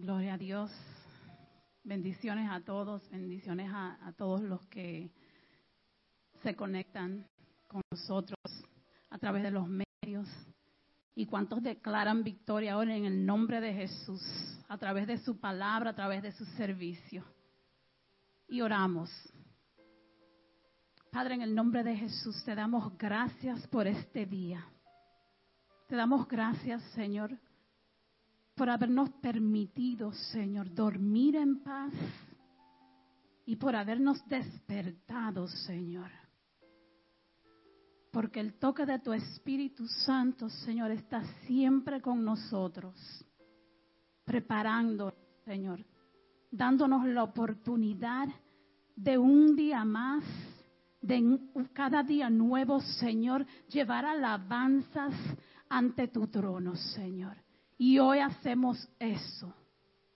Gloria 0.00 0.34
a 0.34 0.38
Dios. 0.38 0.70
Bendiciones 1.82 2.48
a 2.48 2.60
todos, 2.60 3.02
bendiciones 3.10 3.68
a, 3.74 4.12
todos 4.16 4.40
los 4.40 4.64
que 4.66 5.10
se 6.40 6.54
conectan 6.54 7.26
con 7.66 7.82
nosotros 7.90 8.38
a 9.10 9.18
través 9.18 9.42
de 9.42 9.50
los 9.50 9.66
medios 9.66 10.28
y 11.16 11.26
cuantos 11.26 11.64
declaran 11.64 12.22
victoria 12.22 12.74
ahora 12.74 12.94
en 12.94 13.06
el 13.06 13.26
nombre 13.26 13.60
de 13.60 13.74
Jesús, 13.74 14.22
a 14.68 14.78
través 14.78 15.08
de 15.08 15.18
su 15.18 15.40
palabra, 15.40 15.90
a 15.90 15.96
través 15.96 16.22
de 16.22 16.30
su 16.30 16.44
servicio. 16.44 17.24
Y 18.46 18.60
oramos. 18.60 19.10
Padre, 21.10 21.34
en 21.34 21.42
el 21.42 21.56
nombre 21.56 21.82
de 21.82 21.96
Jesús 21.96 22.44
te 22.44 22.54
damos 22.54 22.96
gracias 22.96 23.66
por 23.66 23.88
este 23.88 24.26
día. 24.26 24.64
Te 25.88 25.96
damos 25.96 26.28
gracias, 26.28 26.84
Señor, 26.92 27.36
por 28.58 28.68
habernos 28.68 29.08
permitido, 29.22 30.12
Señor, 30.12 30.74
dormir 30.74 31.36
en 31.36 31.62
paz 31.62 31.92
y 33.46 33.54
por 33.54 33.76
habernos 33.76 34.20
despertado, 34.28 35.46
Señor. 35.46 36.10
Porque 38.10 38.40
el 38.40 38.58
toque 38.58 38.84
de 38.84 38.98
tu 38.98 39.12
Espíritu 39.12 39.86
Santo, 39.86 40.50
Señor, 40.50 40.90
está 40.90 41.22
siempre 41.46 42.02
con 42.02 42.24
nosotros, 42.24 42.96
preparando, 44.24 45.14
Señor, 45.44 45.86
dándonos 46.50 47.06
la 47.06 47.22
oportunidad 47.22 48.26
de 48.96 49.18
un 49.18 49.54
día 49.54 49.84
más, 49.84 50.24
de 51.00 51.38
cada 51.72 52.02
día 52.02 52.28
nuevo, 52.28 52.80
Señor, 52.80 53.46
llevar 53.68 54.04
alabanzas 54.04 55.14
ante 55.68 56.08
tu 56.08 56.26
trono, 56.26 56.74
Señor. 56.74 57.36
Y 57.78 57.98
hoy 58.00 58.18
hacemos 58.18 58.88
eso. 58.98 59.54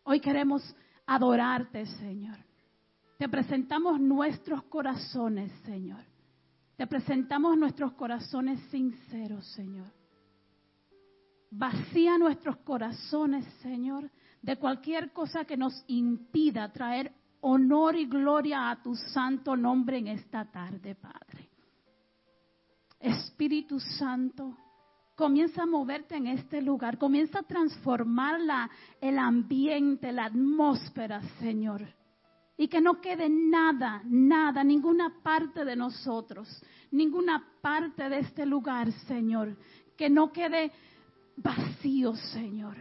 Hoy 0.03 0.21
queremos 0.21 0.63
adorarte, 1.07 1.87
Señor. 1.87 2.37
Te 3.19 3.29
presentamos 3.29 4.01
nuestros 4.01 4.65
corazones, 4.65 5.53
Señor. 5.65 6.05
Te 6.77 6.89
presentamos 6.89 7.57
nuestros 7.57 7.93
corazones 7.93 8.61
sinceros, 8.71 9.47
Señor. 9.53 9.87
Vacía 11.53 12.19
nuestros 12.19 12.57
corazones, 12.59 13.45
Señor, 13.63 14.11
de 14.41 14.57
cualquier 14.57 15.13
cosa 15.13 15.45
que 15.45 15.57
nos 15.57 15.85
impida 15.87 16.73
traer 16.73 17.13
honor 17.43 17.95
y 17.95 18.07
gloria 18.07 18.71
a 18.71 18.83
tu 18.83 18.97
santo 18.97 19.57
nombre 19.57 19.99
en 19.99 20.09
esta 20.09 20.51
tarde, 20.51 20.97
Padre. 20.97 21.49
Espíritu 22.99 23.79
Santo, 23.79 24.57
comienza 25.23 25.63
a 25.63 25.67
moverte 25.67 26.17
en 26.17 26.27
este 26.27 26.61
lugar, 26.61 26.99
comienza 26.99 27.39
a 27.39 27.43
transformar 27.45 28.41
la, 28.41 28.69
el 29.01 29.21
ambiente, 29.21 30.11
la 30.11 30.25
atmósfera, 30.25 31.23
Señor. 31.39 31.87
Y 32.57 32.67
que 32.67 32.81
no 32.81 33.01
quede 33.01 33.29
nada, 33.29 34.03
nada, 34.05 34.65
ninguna 34.65 35.23
parte 35.23 35.65
de 35.65 35.77
nosotros, 35.77 36.49
ninguna 36.91 37.41
parte 37.61 38.09
de 38.09 38.19
este 38.19 38.45
lugar, 38.45 38.91
Señor, 39.07 39.57
que 39.97 40.11
no 40.11 40.33
quede 40.33 40.73
vacío, 41.37 42.17
Señor. 42.17 42.75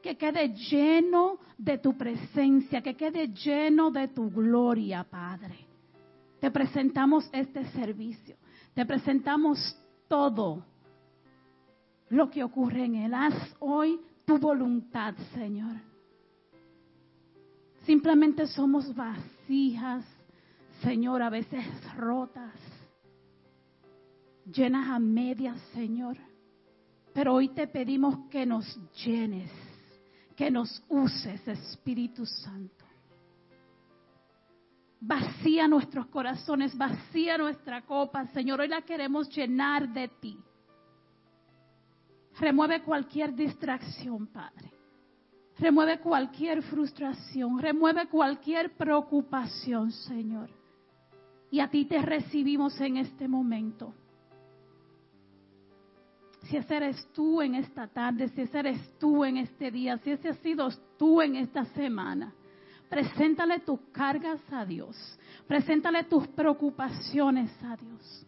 Que 0.00 0.16
quede 0.16 0.54
lleno 0.54 1.40
de 1.56 1.78
tu 1.78 1.98
presencia, 1.98 2.80
que 2.80 2.94
quede 2.94 3.26
lleno 3.26 3.90
de 3.90 4.06
tu 4.06 4.30
gloria, 4.30 5.02
Padre. 5.02 5.66
Te 6.38 6.52
presentamos 6.52 7.28
este 7.32 7.64
servicio, 7.72 8.36
te 8.72 8.86
presentamos 8.86 9.58
todo 10.06 10.62
lo 12.10 12.30
que 12.30 12.42
ocurre 12.42 12.84
en 12.84 12.94
él. 12.96 13.14
Haz 13.14 13.34
hoy 13.60 14.00
tu 14.24 14.38
voluntad, 14.38 15.14
Señor. 15.34 15.76
Simplemente 17.84 18.46
somos 18.46 18.94
vasijas, 18.94 20.04
Señor, 20.82 21.22
a 21.22 21.30
veces 21.30 21.64
rotas, 21.96 22.54
llenas 24.44 24.88
a 24.88 24.98
medias, 24.98 25.58
Señor. 25.72 26.16
Pero 27.14 27.34
hoy 27.34 27.48
te 27.48 27.66
pedimos 27.66 28.28
que 28.30 28.44
nos 28.44 28.78
llenes, 29.04 29.50
que 30.36 30.50
nos 30.50 30.82
uses, 30.88 31.46
Espíritu 31.48 32.26
Santo. 32.26 32.84
Vacía 35.00 35.66
nuestros 35.66 36.06
corazones, 36.08 36.76
vacía 36.76 37.38
nuestra 37.38 37.82
copa, 37.82 38.26
Señor. 38.26 38.60
Hoy 38.60 38.68
la 38.68 38.82
queremos 38.82 39.28
llenar 39.30 39.88
de 39.92 40.08
ti. 40.08 40.38
Remueve 42.40 42.82
cualquier 42.82 43.34
distracción, 43.34 44.26
Padre. 44.28 44.70
Remueve 45.58 45.98
cualquier 45.98 46.62
frustración, 46.62 47.58
remueve 47.58 48.06
cualquier 48.06 48.76
preocupación, 48.76 49.90
Señor. 49.90 50.48
Y 51.50 51.58
a 51.58 51.68
ti 51.68 51.84
te 51.86 52.00
recibimos 52.00 52.80
en 52.80 52.98
este 52.98 53.26
momento. 53.26 53.92
Si 56.42 56.56
ese 56.56 56.76
eres 56.76 57.08
tú 57.12 57.42
en 57.42 57.56
esta 57.56 57.88
tarde, 57.88 58.28
si 58.28 58.42
ese 58.42 58.58
eres 58.60 58.98
tú 58.98 59.24
en 59.24 59.38
este 59.38 59.72
día, 59.72 59.98
si 59.98 60.12
ese 60.12 60.28
has 60.28 60.38
sido 60.38 60.68
tú 60.96 61.20
en 61.20 61.34
esta 61.34 61.64
semana, 61.64 62.32
preséntale 62.88 63.58
tus 63.60 63.80
cargas 63.90 64.40
a 64.52 64.64
Dios. 64.64 64.96
Preséntale 65.48 66.04
tus 66.04 66.28
preocupaciones 66.28 67.50
a 67.64 67.76
Dios 67.76 68.26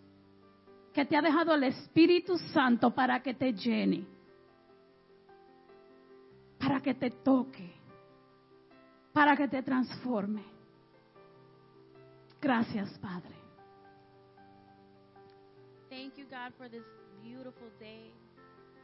que 0.93 1.05
te 1.05 1.17
ha 1.17 1.23
dejado 1.23 1.55
el 1.55 1.65
Espíritu 1.65 2.37
Santo 2.53 2.93
para 2.95 3.23
que 3.23 3.35
te 3.35 3.53
llene, 3.53 4.07
para 6.59 6.81
que 6.81 6.95
te 6.95 7.11
toque, 7.11 7.73
para 9.13 9.37
que 9.37 9.49
te 9.49 9.63
transforme. 9.63 10.45
Gracias, 12.41 12.99
Padre. 12.99 13.37
Thank 15.89 16.17
you, 16.17 16.25
God, 16.31 16.53
for 16.57 16.69
this 16.69 16.85
beautiful 17.23 17.69
day. 17.79 18.13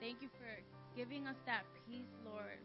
Thank 0.01 0.21
you 0.21 0.29
for 0.39 0.51
giving 0.95 1.27
us 1.27 1.37
that 1.47 1.65
peace, 1.87 2.11
Lord. 2.25 2.61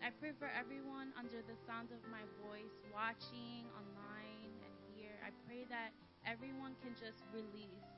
I 0.00 0.10
pray 0.20 0.30
for 0.38 0.48
everyone 0.48 1.12
under 1.18 1.42
the 1.42 1.58
sound 1.66 1.90
of 1.90 1.98
my 2.10 2.22
voice, 2.46 2.70
watching 2.94 3.66
online 3.74 4.54
and 4.62 4.74
here. 4.94 5.18
I 5.26 5.34
pray 5.46 5.66
that 5.68 5.90
everyone 6.24 6.78
can 6.80 6.94
just 6.94 7.18
release 7.34 7.97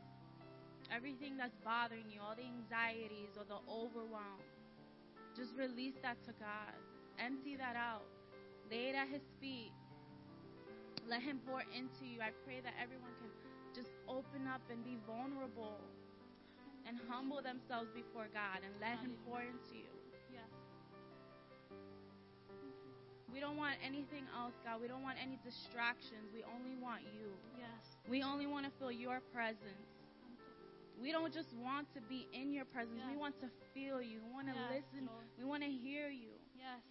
everything 0.95 1.37
that's 1.37 1.57
bothering 1.65 2.11
you, 2.11 2.21
all 2.21 2.35
the 2.35 2.45
anxieties 2.45 3.39
or 3.39 3.45
the 3.45 3.61
overwhelm, 3.71 4.43
just 5.37 5.55
release 5.57 5.95
that 6.03 6.23
to 6.27 6.33
God. 6.39 6.75
Empty 7.19 7.57
that 7.57 7.77
out. 7.77 8.07
Lay 8.71 8.91
it 8.91 8.95
at 8.95 9.09
His 9.09 9.23
feet. 9.41 9.73
Let 11.09 11.23
Him 11.23 11.41
pour 11.47 11.63
into 11.75 12.05
you. 12.05 12.21
I 12.21 12.31
pray 12.45 12.61
that 12.63 12.75
everyone 12.83 13.15
can 13.19 13.31
just 13.75 13.95
open 14.09 14.47
up 14.47 14.63
and 14.71 14.85
be 14.85 14.99
vulnerable 15.07 15.79
and 16.87 16.99
humble 17.09 17.43
themselves 17.43 17.91
before 17.95 18.27
God 18.33 18.63
and 18.65 18.75
let 18.81 18.99
Him 18.99 19.15
pour 19.27 19.41
into 19.41 19.75
you. 19.75 19.93
Yes. 20.33 20.51
We 23.33 23.39
don't 23.39 23.57
want 23.57 23.77
anything 23.85 24.27
else, 24.35 24.55
God. 24.65 24.81
We 24.81 24.89
don't 24.89 25.03
want 25.03 25.19
any 25.23 25.39
distractions. 25.45 26.35
We 26.35 26.43
only 26.43 26.75
want 26.83 27.03
you. 27.15 27.31
Yes. 27.57 27.97
We 28.09 28.23
only 28.23 28.47
want 28.47 28.67
to 28.67 28.73
feel 28.79 28.91
your 28.91 29.21
presence. 29.33 30.00
We 31.01 31.13
don't 31.13 31.33
just 31.33 31.57
want 31.57 31.89
to 31.97 32.01
be 32.05 32.29
in 32.33 32.53
your 32.53 32.67
presence. 32.69 33.01
We 33.09 33.17
want 33.17 33.41
to 33.41 33.49
feel 33.73 34.03
you. 34.05 34.21
We 34.21 34.31
want 34.31 34.49
to 34.49 34.55
Yes, 34.55 34.85
listen. 34.85 35.09
Lord. 35.09 35.25
We 35.39 35.45
want 35.49 35.63
to 35.65 35.73
hear 35.73 36.09
you. 36.13 36.37
Yes. 36.53 36.85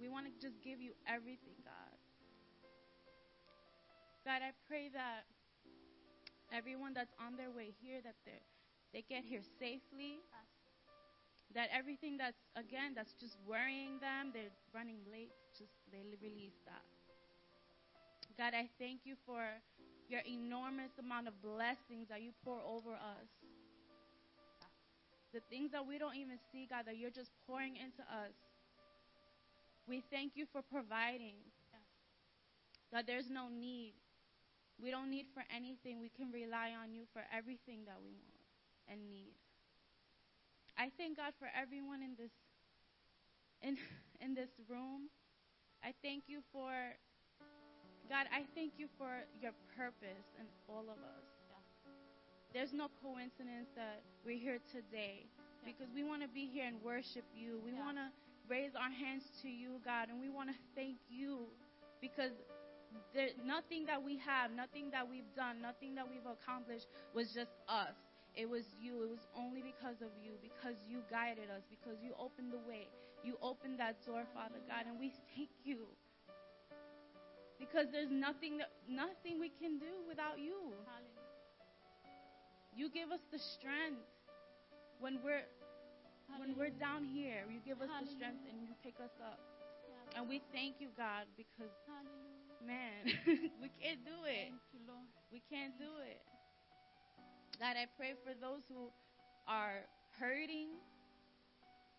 We 0.00 0.08
want 0.10 0.26
to 0.26 0.32
just 0.42 0.58
give 0.60 0.82
you 0.82 0.92
everything, 1.06 1.54
God. 1.62 1.94
God, 4.26 4.42
I 4.42 4.50
pray 4.66 4.90
that 4.90 5.30
everyone 6.50 6.92
that's 6.94 7.14
on 7.22 7.36
their 7.36 7.50
way 7.50 7.70
here, 7.80 8.02
that 8.02 8.16
they 8.26 8.42
they 8.92 9.02
get 9.06 9.22
here 9.22 9.42
safely. 9.58 10.18
That 11.54 11.68
everything 11.70 12.16
that's 12.18 12.42
again 12.56 12.98
that's 12.98 13.14
just 13.14 13.38
worrying 13.46 14.02
them, 14.02 14.34
they're 14.34 14.50
running 14.74 14.98
late. 15.06 15.30
Just 15.54 15.70
they 15.92 16.02
release 16.18 16.58
that. 16.66 16.82
God, 18.34 18.58
I 18.58 18.66
thank 18.80 19.06
you 19.06 19.14
for 19.24 19.38
your 20.08 20.20
enormous 20.28 20.90
amount 20.98 21.28
of 21.28 21.34
blessings 21.42 22.08
that 22.08 22.22
you 22.22 22.30
pour 22.44 22.60
over 22.60 22.92
us. 22.94 23.28
The 25.32 25.40
things 25.50 25.72
that 25.72 25.86
we 25.86 25.98
don't 25.98 26.16
even 26.16 26.38
see, 26.52 26.66
God, 26.70 26.86
that 26.86 26.96
you're 26.96 27.10
just 27.10 27.30
pouring 27.46 27.76
into 27.76 28.02
us. 28.02 28.34
We 29.88 30.02
thank 30.10 30.32
you 30.36 30.46
for 30.52 30.62
providing. 30.62 31.34
That 32.92 33.06
there's 33.06 33.28
no 33.28 33.48
need. 33.48 33.94
We 34.80 34.90
don't 34.90 35.10
need 35.10 35.26
for 35.34 35.42
anything. 35.54 36.00
We 36.00 36.08
can 36.08 36.30
rely 36.30 36.70
on 36.78 36.94
you 36.94 37.02
for 37.12 37.22
everything 37.34 37.84
that 37.86 37.98
we 38.02 38.12
want 38.14 38.34
and 38.88 39.06
need. 39.06 39.34
I 40.76 40.90
thank 40.98 41.16
God 41.16 41.32
for 41.38 41.48
everyone 41.50 42.02
in 42.02 42.14
this 42.18 42.30
in 43.62 43.78
in 44.20 44.34
this 44.34 44.50
room. 44.68 45.10
I 45.82 45.92
thank 46.02 46.24
you 46.26 46.40
for 46.52 46.70
God, 48.08 48.26
I 48.32 48.44
thank 48.54 48.76
you 48.76 48.86
for 48.98 49.24
your 49.40 49.52
purpose 49.76 50.26
in 50.38 50.46
all 50.68 50.84
of 50.84 51.00
us. 51.00 51.26
There's 52.52 52.72
no 52.72 52.88
coincidence 53.02 53.66
that 53.74 54.02
we're 54.24 54.38
here 54.38 54.60
today 54.70 55.26
because 55.64 55.90
we 55.94 56.04
want 56.04 56.22
to 56.22 56.28
be 56.28 56.46
here 56.46 56.66
and 56.66 56.78
worship 56.84 57.24
you. 57.34 57.58
We 57.64 57.72
Yeah. 57.72 57.84
want 57.84 57.96
to 57.96 58.12
raise 58.46 58.76
our 58.76 58.90
hands 58.90 59.24
to 59.42 59.48
you, 59.48 59.80
God, 59.84 60.08
and 60.08 60.20
we 60.20 60.28
want 60.28 60.50
to 60.50 60.56
thank 60.74 60.98
you 61.08 61.48
because 62.00 62.32
there, 63.12 63.30
nothing 63.42 63.86
that 63.86 64.00
we 64.00 64.18
have, 64.18 64.52
nothing 64.52 64.90
that 64.90 65.08
we've 65.08 65.34
done, 65.34 65.60
nothing 65.60 65.94
that 65.96 66.08
we've 66.08 66.26
accomplished 66.26 66.86
was 67.12 67.32
just 67.32 67.50
us. 67.68 67.96
It 68.36 68.48
was 68.48 68.64
you. 68.78 69.02
It 69.02 69.10
was 69.10 69.26
only 69.34 69.62
because 69.62 70.02
of 70.02 70.10
you, 70.22 70.38
because 70.42 70.76
you 70.86 71.02
guided 71.10 71.50
us, 71.50 71.62
because 71.70 72.02
you 72.02 72.14
opened 72.18 72.52
the 72.52 72.58
way. 72.68 72.86
You 73.24 73.38
opened 73.42 73.80
that 73.80 74.04
door, 74.04 74.26
Father 74.34 74.60
God, 74.68 74.86
and 74.86 75.00
we 75.00 75.10
thank 75.34 75.50
you. 75.64 75.86
Because 77.58 77.86
there's 77.92 78.10
nothing 78.10 78.58
that 78.58 78.70
nothing 78.88 79.38
we 79.38 79.48
can 79.48 79.78
do 79.78 80.04
without 80.08 80.38
you. 80.38 80.74
You 82.76 82.90
give 82.90 83.12
us 83.12 83.22
the 83.30 83.38
strength 83.38 84.02
when 84.98 85.18
we're 85.22 85.46
when 86.38 86.56
we're 86.58 86.74
down 86.74 87.04
here. 87.04 87.46
You 87.46 87.60
give 87.64 87.80
us 87.80 87.90
the 88.02 88.10
strength 88.10 88.42
and 88.50 88.66
you 88.66 88.74
pick 88.82 88.98
us 88.98 89.14
up. 89.22 89.38
And 90.16 90.28
we 90.28 90.42
thank 90.52 90.78
you, 90.78 90.88
God, 90.96 91.26
because 91.36 91.70
man, 92.66 93.06
we 93.62 93.70
can't 93.82 94.02
do 94.04 94.18
it. 94.26 94.50
We 95.32 95.42
can't 95.50 95.78
do 95.78 95.90
it. 96.06 96.22
God, 97.60 97.76
I 97.78 97.86
pray 97.96 98.14
for 98.24 98.34
those 98.34 98.62
who 98.68 98.90
are 99.46 99.86
hurting. 100.18 100.74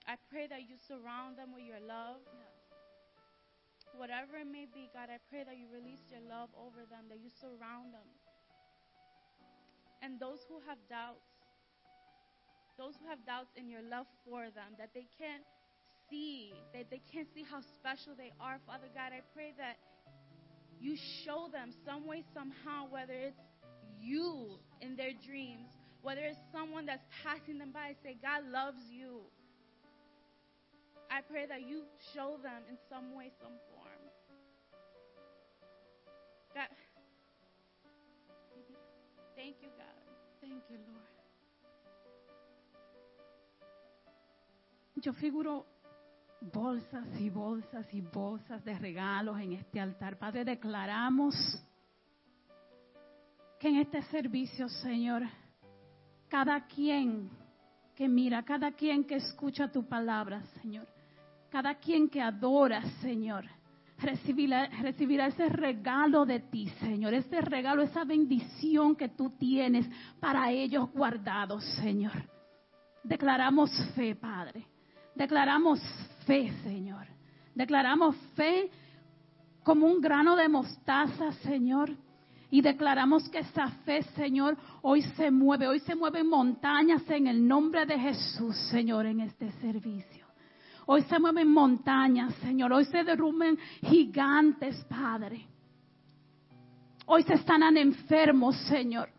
I 0.07 0.15
pray 0.29 0.47
that 0.47 0.67
you 0.67 0.75
surround 0.87 1.37
them 1.37 1.53
with 1.53 1.63
your 1.63 1.79
love. 1.87 2.19
Whatever 3.97 4.37
it 4.37 4.47
may 4.51 4.67
be, 4.67 4.91
God, 4.93 5.07
I 5.07 5.17
pray 5.31 5.43
that 5.43 5.55
you 5.57 5.67
release 5.71 6.03
your 6.11 6.21
love 6.27 6.49
over 6.53 6.83
them, 6.85 7.07
that 7.09 7.19
you 7.23 7.31
surround 7.39 7.95
them. 7.95 8.07
And 10.03 10.19
those 10.19 10.43
who 10.47 10.59
have 10.67 10.77
doubts, 10.89 11.25
those 12.77 12.93
who 12.99 13.07
have 13.07 13.25
doubts 13.25 13.55
in 13.55 13.69
your 13.69 13.81
love 13.81 14.05
for 14.27 14.51
them, 14.51 14.75
that 14.77 14.91
they 14.93 15.07
can't 15.17 15.43
see, 16.09 16.53
that 16.73 16.91
they 16.91 17.01
can't 17.11 17.27
see 17.33 17.43
how 17.43 17.61
special 17.79 18.13
they 18.15 18.31
are, 18.39 18.59
Father 18.67 18.91
God, 18.93 19.15
I 19.15 19.23
pray 19.33 19.55
that 19.57 19.79
you 20.79 20.95
show 21.23 21.47
them 21.51 21.71
some 21.85 22.05
way, 22.05 22.23
somehow, 22.33 22.87
whether 22.89 23.13
it's 23.13 23.39
you 23.99 24.59
in 24.81 24.95
their 24.95 25.11
dreams, 25.25 25.71
whether 26.01 26.21
it's 26.21 26.39
someone 26.51 26.85
that's 26.85 27.05
passing 27.23 27.57
them 27.57 27.71
by, 27.71 27.95
say, 28.03 28.17
God 28.21 28.43
loves 28.51 28.81
you. 28.91 29.21
I 31.09 31.21
pray 31.21 31.45
that 31.47 31.63
you 31.67 31.83
show 32.13 32.37
them 32.43 32.61
in 32.69 32.77
some 32.89 33.15
way, 33.15 33.31
some 33.41 33.57
form. 33.69 33.74
God, 36.55 36.69
thank 39.35 39.57
you, 39.61 39.67
God. 39.77 39.99
Thank 40.39 40.63
you, 40.69 40.77
Lord. 40.77 41.03
Yo 44.95 45.11
figuro 45.11 45.65
bolsas 46.39 47.05
y 47.19 47.29
bolsas 47.29 47.93
y 47.93 47.99
bolsas 47.99 48.63
de 48.63 48.73
regalos 48.79 49.37
en 49.41 49.51
este 49.51 49.81
altar. 49.81 50.17
Padre, 50.17 50.45
declaramos 50.45 51.35
que 53.59 53.67
en 53.67 53.75
este 53.75 54.01
servicio, 54.03 54.69
Señor, 54.69 55.23
cada 56.29 56.65
quien 56.67 57.29
que 57.95 58.07
mira, 58.07 58.43
cada 58.43 58.71
quien 58.71 59.03
que 59.03 59.15
escucha 59.15 59.69
tu 59.69 59.85
palabra, 59.89 60.41
Señor, 60.61 60.87
cada 61.49 61.75
quien 61.75 62.09
que 62.09 62.21
adora, 62.21 62.81
Señor, 63.01 63.45
recibirá, 63.97 65.27
ese 65.27 65.49
regalo 65.49 66.25
de 66.25 66.39
ti, 66.39 66.67
Señor, 66.79 67.13
ese 67.13 67.41
regalo, 67.41 67.81
esa 67.81 68.03
bendición 68.03 68.95
que 68.95 69.09
tú 69.09 69.31
tienes 69.31 69.87
para 70.19 70.51
ellos 70.51 70.91
guardados, 70.91 71.63
Señor. 71.81 72.29
Declaramos 73.03 73.71
fe, 73.95 74.15
Padre. 74.15 74.65
Declaramos 75.15 75.79
fe, 76.25 76.51
Señor. 76.63 77.07
Declaramos 77.53 78.15
fe 78.35 78.69
como 79.63 79.87
un 79.87 80.01
grano 80.01 80.35
de 80.35 80.49
mostaza, 80.49 81.31
Señor. 81.43 81.91
Y 82.51 82.61
declaramos 82.61 83.27
que 83.29 83.39
esa 83.39 83.67
fe, 83.85 84.03
Señor, 84.15 84.57
hoy 84.81 85.01
se 85.01 85.31
mueve, 85.31 85.67
hoy 85.67 85.79
se 85.79 85.95
mueven 85.95 86.27
montañas 86.27 87.01
en 87.09 87.27
el 87.27 87.47
nombre 87.47 87.85
de 87.85 87.97
Jesús, 87.97 88.55
Señor, 88.69 89.05
en 89.05 89.21
este 89.21 89.51
servicio. 89.53 90.24
Hoy 90.87 91.01
se 91.03 91.19
mueven 91.19 91.51
montañas, 91.51 92.33
Señor. 92.35 92.71
Hoy 92.73 92.85
se 92.85 93.03
derrumben 93.03 93.57
gigantes, 93.81 94.83
Padre. 94.85 95.47
Hoy 97.05 97.23
se 97.23 97.37
sanan 97.39 97.77
enfermos, 97.77 98.55
Señor. 98.67 99.09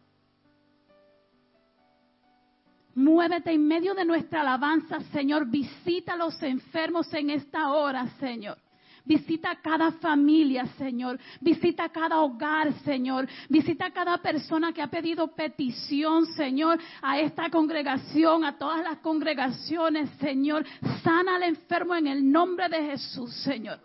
Muévete 2.94 3.52
en 3.52 3.66
medio 3.66 3.94
de 3.94 4.04
nuestra 4.04 4.40
alabanza, 4.40 5.00
Señor. 5.12 5.46
Visita 5.46 6.14
a 6.14 6.16
los 6.16 6.42
enfermos 6.42 7.12
en 7.12 7.30
esta 7.30 7.72
hora, 7.72 8.06
Señor. 8.18 8.58
Visita 9.06 9.55
cada 9.62 9.93
familia, 9.93 10.67
Señor. 10.76 11.19
Visita 11.41 11.88
cada 11.88 12.20
hogar, 12.20 12.73
Señor. 12.85 13.29
Visita 13.49 13.91
cada 13.93 14.19
persona 14.19 14.73
que 14.73 14.82
ha 14.82 14.88
pedido 14.88 15.29
petición, 15.29 16.26
Señor, 16.35 16.81
a 17.00 17.20
esta 17.20 17.49
congregación, 17.49 18.44
a 18.44 18.58
todas 18.58 18.82
las 18.82 18.99
congregaciones, 18.99 20.11
Señor. 20.19 20.67
Sana 21.05 21.37
al 21.37 21.44
enfermo 21.44 21.94
en 21.94 22.08
el 22.08 22.31
nombre 22.31 22.69
de 22.69 22.82
Jesús, 22.82 23.32
Señor. 23.44 23.79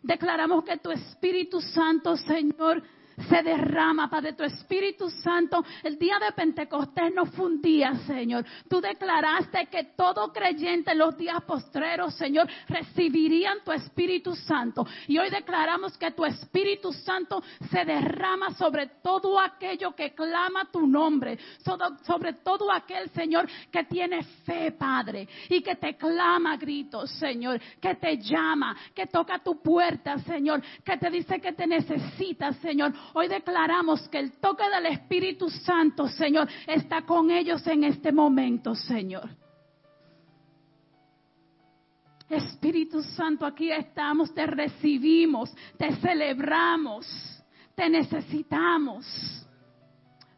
Declaramos 0.00 0.62
que 0.62 0.76
tu 0.76 0.92
Espíritu 0.92 1.60
Santo, 1.60 2.16
Señor, 2.16 2.80
se 3.28 3.42
derrama, 3.42 4.08
Padre, 4.10 4.34
tu 4.34 4.44
Espíritu 4.44 5.08
Santo. 5.08 5.64
El 5.82 5.98
día 5.98 6.18
de 6.18 6.32
Pentecostés 6.32 7.12
no 7.14 7.26
fue 7.26 7.46
un 7.46 7.60
día, 7.60 7.94
Señor. 8.06 8.44
Tú 8.68 8.80
declaraste 8.80 9.66
que 9.66 9.84
todo 9.96 10.32
creyente 10.32 10.92
en 10.92 10.98
los 10.98 11.16
días 11.16 11.42
postreros, 11.44 12.14
Señor, 12.14 12.48
recibirían 12.68 13.64
tu 13.64 13.72
Espíritu 13.72 14.34
Santo. 14.34 14.86
Y 15.06 15.18
hoy 15.18 15.30
declaramos 15.30 15.96
que 15.96 16.10
tu 16.10 16.24
Espíritu 16.24 16.92
Santo 16.92 17.42
se 17.70 17.84
derrama 17.84 18.54
sobre 18.54 18.86
todo 19.02 19.40
aquello 19.40 19.94
que 19.94 20.14
clama 20.14 20.70
tu 20.70 20.86
nombre, 20.86 21.38
sobre 22.06 22.34
todo 22.34 22.70
aquel, 22.70 23.10
Señor, 23.10 23.48
que 23.70 23.84
tiene 23.84 24.22
fe, 24.44 24.72
Padre, 24.72 25.26
y 25.48 25.62
que 25.62 25.76
te 25.76 25.96
clama 25.96 26.56
gritos, 26.56 27.10
Señor, 27.12 27.60
que 27.80 27.94
te 27.94 28.18
llama, 28.18 28.76
que 28.94 29.06
toca 29.06 29.38
tu 29.38 29.60
puerta, 29.62 30.18
Señor, 30.18 30.62
que 30.84 30.96
te 30.98 31.10
dice 31.10 31.40
que 31.40 31.52
te 31.52 31.66
necesita, 31.66 32.52
Señor. 32.54 32.92
Hoy 33.14 33.28
declaramos 33.28 34.08
que 34.08 34.18
el 34.18 34.32
toque 34.32 34.64
del 34.68 34.86
Espíritu 34.86 35.48
Santo, 35.48 36.08
Señor, 36.08 36.48
está 36.66 37.02
con 37.02 37.30
ellos 37.30 37.66
en 37.66 37.84
este 37.84 38.12
momento, 38.12 38.74
Señor. 38.74 39.28
Espíritu 42.28 43.02
Santo, 43.02 43.46
aquí 43.46 43.70
estamos, 43.70 44.34
te 44.34 44.46
recibimos, 44.46 45.54
te 45.78 45.94
celebramos, 45.96 47.06
te 47.74 47.88
necesitamos. 47.88 49.45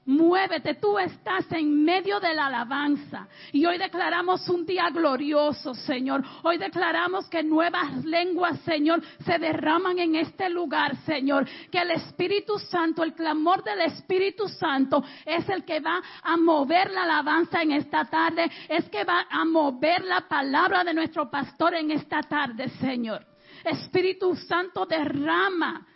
Muévete, 0.08 0.76
tú 0.76 0.98
estás 0.98 1.44
en 1.52 1.84
medio 1.84 2.18
de 2.18 2.32
la 2.32 2.46
alabanza. 2.46 3.28
Y 3.52 3.66
hoy 3.66 3.76
declaramos 3.76 4.48
un 4.48 4.64
día 4.64 4.88
glorioso, 4.88 5.74
Señor. 5.74 6.24
Hoy 6.44 6.56
declaramos 6.56 7.28
que 7.28 7.42
nuevas 7.42 8.02
lenguas, 8.06 8.58
Señor, 8.60 9.02
se 9.26 9.38
derraman 9.38 9.98
en 9.98 10.14
este 10.14 10.48
lugar, 10.48 10.96
Señor. 11.04 11.46
Que 11.70 11.80
el 11.80 11.90
Espíritu 11.90 12.58
Santo, 12.58 13.02
el 13.02 13.12
clamor 13.12 13.62
del 13.62 13.82
Espíritu 13.82 14.48
Santo 14.48 15.04
es 15.26 15.46
el 15.50 15.62
que 15.66 15.80
va 15.80 16.00
a 16.22 16.38
mover 16.38 16.90
la 16.90 17.02
alabanza 17.02 17.60
en 17.60 17.72
esta 17.72 18.06
tarde. 18.06 18.50
Es 18.66 18.88
que 18.88 19.04
va 19.04 19.26
a 19.28 19.44
mover 19.44 20.04
la 20.04 20.26
palabra 20.26 20.84
de 20.84 20.94
nuestro 20.94 21.30
pastor 21.30 21.74
en 21.74 21.90
esta 21.90 22.22
tarde, 22.22 22.70
Señor. 22.80 23.26
Espíritu 23.62 24.34
Santo 24.36 24.86
derrama 24.86 25.86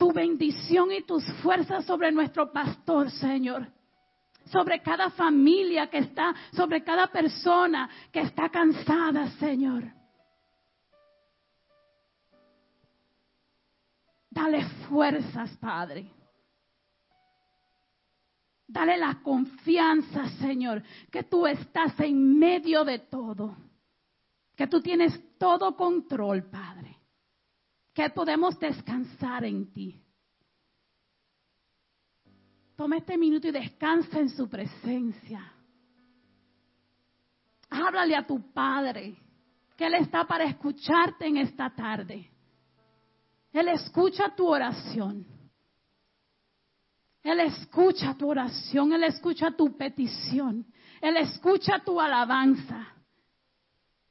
tu 0.00 0.14
bendición 0.14 0.90
y 0.92 1.02
tus 1.02 1.22
fuerzas 1.42 1.84
sobre 1.84 2.10
nuestro 2.10 2.50
pastor, 2.50 3.10
Señor. 3.10 3.70
Sobre 4.46 4.80
cada 4.80 5.10
familia 5.10 5.90
que 5.90 5.98
está, 5.98 6.34
sobre 6.52 6.82
cada 6.82 7.08
persona 7.08 7.88
que 8.10 8.20
está 8.20 8.48
cansada, 8.48 9.28
Señor. 9.32 9.84
Dale 14.30 14.64
fuerzas, 14.88 15.54
Padre. 15.58 16.10
Dale 18.66 18.96
la 18.96 19.20
confianza, 19.22 20.30
Señor, 20.40 20.82
que 21.10 21.24
tú 21.24 21.46
estás 21.46 22.00
en 22.00 22.38
medio 22.38 22.86
de 22.86 23.00
todo. 23.00 23.54
Que 24.56 24.66
tú 24.66 24.80
tienes 24.80 25.36
todo 25.36 25.76
control, 25.76 26.48
Padre 26.48 26.99
que 27.92 28.10
podemos 28.10 28.58
descansar 28.58 29.44
en 29.44 29.72
ti. 29.72 30.02
Toma 32.76 32.96
este 32.96 33.18
minuto 33.18 33.48
y 33.48 33.52
descansa 33.52 34.18
en 34.18 34.30
su 34.30 34.48
presencia. 34.48 35.52
Háblale 37.68 38.16
a 38.16 38.26
tu 38.26 38.52
Padre, 38.52 39.16
que 39.76 39.86
Él 39.86 39.94
está 39.94 40.24
para 40.26 40.44
escucharte 40.44 41.26
en 41.26 41.36
esta 41.36 41.70
tarde. 41.74 42.30
Él 43.52 43.68
escucha 43.68 44.34
tu 44.34 44.46
oración. 44.46 45.26
Él 47.22 47.40
escucha 47.40 48.16
tu 48.16 48.30
oración, 48.30 48.92
Él 48.92 49.04
escucha 49.04 49.50
tu 49.50 49.76
petición, 49.76 50.66
Él 51.00 51.18
escucha 51.18 51.80
tu 51.84 52.00
alabanza. 52.00 52.94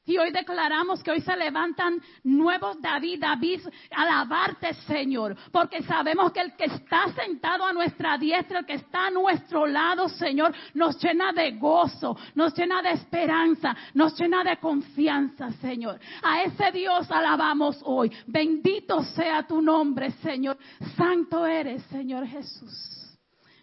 Y 0.10 0.18
hoy 0.18 0.32
declaramos 0.32 1.04
que 1.04 1.12
hoy 1.12 1.22
se 1.22 1.38
levantan 1.38 2.02
nuevos 2.24 2.82
David, 2.82 3.20
David, 3.22 3.62
alabarte 3.92 4.74
Señor, 4.88 5.38
porque 5.52 5.84
sabemos 5.84 6.32
que 6.32 6.42
el 6.42 6.56
que 6.56 6.66
está 6.66 7.14
sentado 7.14 7.64
a 7.64 7.72
nuestra 7.72 8.18
diestra, 8.18 8.58
el 8.58 8.66
que 8.66 8.74
está 8.74 9.06
a 9.06 9.12
nuestro 9.12 9.68
lado, 9.68 10.10
Señor, 10.10 10.52
nos 10.74 11.00
llena 11.00 11.32
de 11.32 11.52
gozo, 11.60 12.18
nos 12.34 12.58
llena 12.58 12.82
de 12.82 12.90
esperanza, 12.90 13.78
nos 13.94 14.20
llena 14.20 14.44
de 14.44 14.58
confianza, 14.58 15.52
Señor. 15.62 16.00
A 16.24 16.42
ese 16.42 16.72
Dios 16.72 17.12
alabamos 17.12 17.80
hoy. 17.84 18.12
Bendito 18.26 19.04
sea 19.04 19.46
tu 19.46 19.62
nombre, 19.62 20.10
Señor. 20.24 20.58
Santo 20.98 21.46
eres, 21.46 21.84
Señor 21.84 22.26
Jesús. 22.26 23.16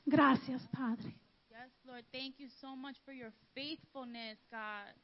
Gracias, 0.04 0.64
Padre. 0.68 1.12
Yes, 1.50 1.72
Lord. 1.84 2.04
Thank 2.12 2.38
you 2.38 2.48
so 2.60 2.76
much 2.76 2.94
for 3.04 3.12
your 3.12 3.32
faithfulness, 3.52 4.38
God. 4.48 4.94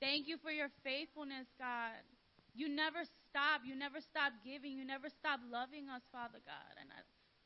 Thank 0.00 0.28
you 0.28 0.36
for 0.38 0.50
your 0.50 0.68
faithfulness, 0.82 1.46
God. 1.58 2.02
You 2.54 2.68
never 2.68 3.02
stop. 3.30 3.62
You 3.66 3.74
never 3.74 4.00
stop 4.00 4.32
giving. 4.44 4.72
You 4.72 4.84
never 4.84 5.08
stop 5.08 5.40
loving 5.50 5.88
us, 5.88 6.02
Father 6.12 6.38
God. 6.44 6.74
And 6.80 6.90
I, 6.92 7.02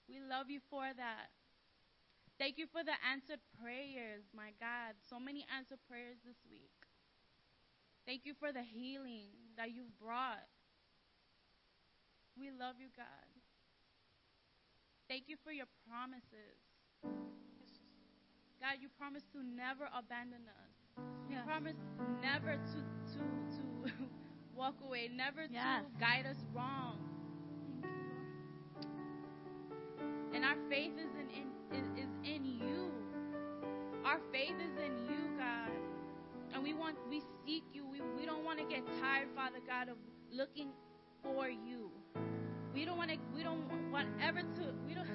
we 0.09 0.21
love 0.21 0.51
you 0.51 0.61
for 0.69 0.85
that. 0.85 1.29
Thank 2.39 2.59
you 2.59 2.67
for 2.71 2.85
the 2.85 2.95
answered 3.03 3.41
prayers, 3.59 4.23
my 4.31 4.55
God. 4.61 4.95
So 5.11 5.19
many 5.19 5.45
answered 5.51 5.83
prayers 5.89 6.19
this 6.25 6.39
week. 6.49 6.71
Thank 8.07 8.23
you 8.25 8.33
for 8.39 8.53
the 8.53 8.63
healing 8.63 9.35
that 9.57 9.75
you've 9.75 9.99
brought. 9.99 10.47
We 12.39 12.51
love 12.55 12.77
you, 12.79 12.89
God. 12.97 13.29
Thank 15.09 15.25
you 15.27 15.37
for 15.43 15.51
your 15.51 15.67
promises. 15.89 16.63
God, 18.63 18.79
you 18.81 18.89
promised 18.99 19.27
to 19.33 19.43
never 19.43 19.91
abandon 19.91 20.47
us. 20.47 20.78
Yes. 21.31 21.45
promised 21.47 21.79
never 22.23 22.57
to 22.57 22.79
to 23.13 23.19
to 23.19 23.93
walk 24.57 24.75
away, 24.85 25.09
never 25.15 25.43
Yes. 25.51 25.85
to 25.85 26.01
guide 26.01 26.27
us 26.27 26.37
wrong. 26.55 26.99
And 30.35 30.45
our 30.45 30.57
faith 30.69 30.93
is 30.99 31.11
in, 31.19 31.29
in 31.31 31.79
is, 31.81 31.87
is 32.05 32.11
in 32.25 32.45
you. 32.45 32.93
Our 34.05 34.21
faith 34.33 34.55
is 34.61 34.77
in 34.83 34.93
you, 35.09 35.39
God. 35.39 35.71
And 36.55 36.63
we 36.63 36.73
want 36.75 36.97
we 37.09 37.23
seek 37.45 37.65
you. 37.73 37.87
We 37.87 38.01
we 38.19 38.27
don't 38.27 38.45
want 38.45 38.59
to 38.59 38.65
get 38.65 38.85
tired, 39.01 39.29
Father 39.35 39.59
God, 39.67 39.89
of 39.89 39.97
looking 40.33 40.69
for 41.23 41.49
you. 41.49 41.91
We 42.75 42.85
don't 42.85 42.97
want 42.97 43.11
to 43.11 43.17
we 43.35 43.43
don't 43.43 43.91
want 43.91 44.09
ever 44.23 44.41
to 44.41 44.65
we 44.87 44.95
don't 44.95 45.09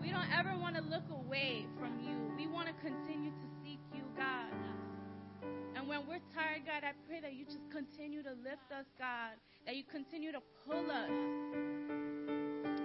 we 0.00 0.10
don't 0.10 0.30
ever 0.36 0.56
want 0.58 0.76
to 0.76 0.82
look 0.82 1.04
away 1.10 1.66
from 1.78 1.98
you. 2.00 2.16
We 2.36 2.46
want 2.46 2.68
to 2.68 2.74
continue 2.74 3.30
to 3.30 3.46
seek 3.64 3.80
you, 3.94 4.02
God. 4.16 4.52
And 5.82 5.90
when 5.90 6.06
we're 6.06 6.22
tired, 6.30 6.62
God, 6.64 6.86
I 6.86 6.94
pray 7.10 7.18
that 7.18 7.34
you 7.34 7.44
just 7.44 7.58
continue 7.72 8.22
to 8.22 8.30
lift 8.46 8.70
us, 8.70 8.86
God. 9.02 9.34
That 9.66 9.74
you 9.74 9.82
continue 9.82 10.30
to 10.30 10.38
pull 10.62 10.86
us 10.86 11.10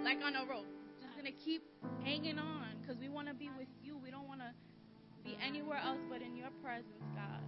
like 0.02 0.18
on 0.26 0.34
a 0.34 0.42
rope. 0.50 0.66
Just 1.00 1.14
going 1.14 1.30
to 1.30 1.38
keep 1.38 1.62
hanging 2.02 2.40
on 2.40 2.74
because 2.82 2.98
we 2.98 3.08
want 3.08 3.28
to 3.28 3.34
be 3.34 3.50
with 3.56 3.68
you. 3.84 3.96
We 4.02 4.10
don't 4.10 4.26
want 4.26 4.40
to 4.40 4.50
be 5.22 5.38
anywhere 5.38 5.78
else 5.78 6.00
but 6.10 6.22
in 6.22 6.36
your 6.36 6.50
presence, 6.60 6.90
God. 7.14 7.38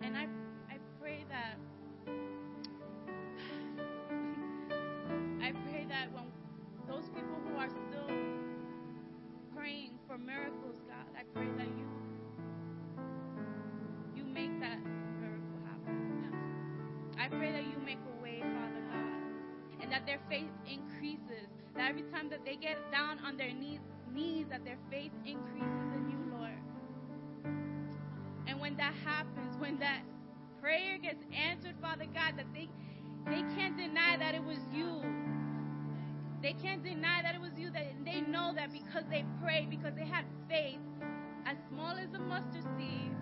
And 0.00 0.16
I, 0.16 0.24
I 0.72 0.78
pray 0.98 1.26
that. 1.28 1.58
I 5.44 5.52
pray 5.68 5.84
that 5.90 6.10
when 6.14 6.24
those 6.88 7.10
people 7.10 7.36
who 7.46 7.54
are 7.54 7.68
still 7.68 8.08
praying 9.54 9.98
for 10.08 10.16
miracles, 10.16 10.80
God, 10.88 11.04
I 11.14 11.24
pray 11.34 11.48
that 11.58 11.68
you 11.76 11.81
you 11.81 11.81
pray 17.38 17.52
that 17.52 17.64
you 17.64 17.76
make 17.84 17.98
a 17.98 18.22
way, 18.22 18.40
Father 18.40 18.82
God, 18.90 19.82
and 19.82 19.92
that 19.92 20.06
their 20.06 20.18
faith 20.28 20.50
increases. 20.66 21.48
That 21.76 21.88
every 21.88 22.02
time 22.02 22.28
that 22.30 22.44
they 22.44 22.56
get 22.56 22.76
down 22.92 23.18
on 23.24 23.36
their 23.36 23.52
knees, 23.52 23.80
knees, 24.12 24.46
that 24.50 24.64
their 24.64 24.78
faith 24.90 25.12
increases 25.24 25.88
in 25.96 26.10
you, 26.10 26.36
Lord. 26.36 26.58
And 28.46 28.60
when 28.60 28.76
that 28.76 28.92
happens, 29.04 29.56
when 29.58 29.78
that 29.78 30.02
prayer 30.60 30.98
gets 30.98 31.24
answered, 31.34 31.74
Father 31.80 32.06
God, 32.12 32.34
that 32.36 32.46
they 32.54 32.68
they 33.24 33.42
can't 33.54 33.76
deny 33.76 34.16
that 34.18 34.34
it 34.34 34.44
was 34.44 34.58
you. 34.72 35.00
They 36.42 36.54
can't 36.54 36.82
deny 36.82 37.22
that 37.22 37.34
it 37.34 37.40
was 37.40 37.52
you. 37.56 37.70
That 37.70 37.86
they 38.04 38.20
know 38.20 38.52
that 38.54 38.72
because 38.72 39.04
they 39.10 39.24
prayed, 39.42 39.70
because 39.70 39.94
they 39.94 40.06
had 40.06 40.24
faith, 40.48 40.80
as 41.46 41.56
small 41.70 41.96
as 41.96 42.12
a 42.14 42.18
mustard 42.18 42.64
seed, 42.76 43.14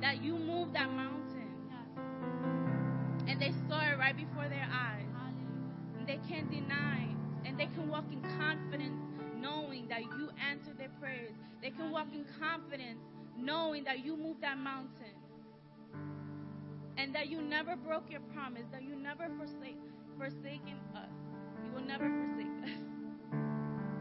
that 0.00 0.22
you 0.22 0.34
moved 0.34 0.74
that 0.74 0.90
mountain. 0.90 2.55
And 3.26 3.40
they 3.40 3.52
saw 3.68 3.80
it 3.80 3.98
right 3.98 4.16
before 4.16 4.48
their 4.48 4.68
eyes. 4.70 5.06
And 5.98 6.06
they 6.06 6.20
can't 6.28 6.50
deny. 6.50 7.08
And 7.44 7.58
they 7.58 7.66
can 7.66 7.88
walk 7.88 8.04
in 8.12 8.22
confidence 8.38 9.00
knowing 9.36 9.88
that 9.88 10.02
you 10.02 10.30
answered 10.50 10.78
their 10.78 10.90
prayers. 11.00 11.32
They 11.62 11.70
can 11.70 11.90
walk 11.90 12.08
in 12.12 12.24
confidence 12.38 13.00
knowing 13.36 13.84
that 13.84 14.04
you 14.04 14.16
moved 14.16 14.42
that 14.42 14.58
mountain. 14.58 15.14
And 16.96 17.14
that 17.14 17.28
you 17.28 17.42
never 17.42 17.76
broke 17.76 18.10
your 18.10 18.22
promise, 18.32 18.64
that 18.72 18.82
you 18.82 18.96
never 18.96 19.28
forsake 19.36 19.76
forsaken 20.18 20.80
us. 20.94 21.10
You 21.64 21.72
will 21.72 21.86
never 21.86 22.08
forsake 22.08 22.56
us. 22.64 22.80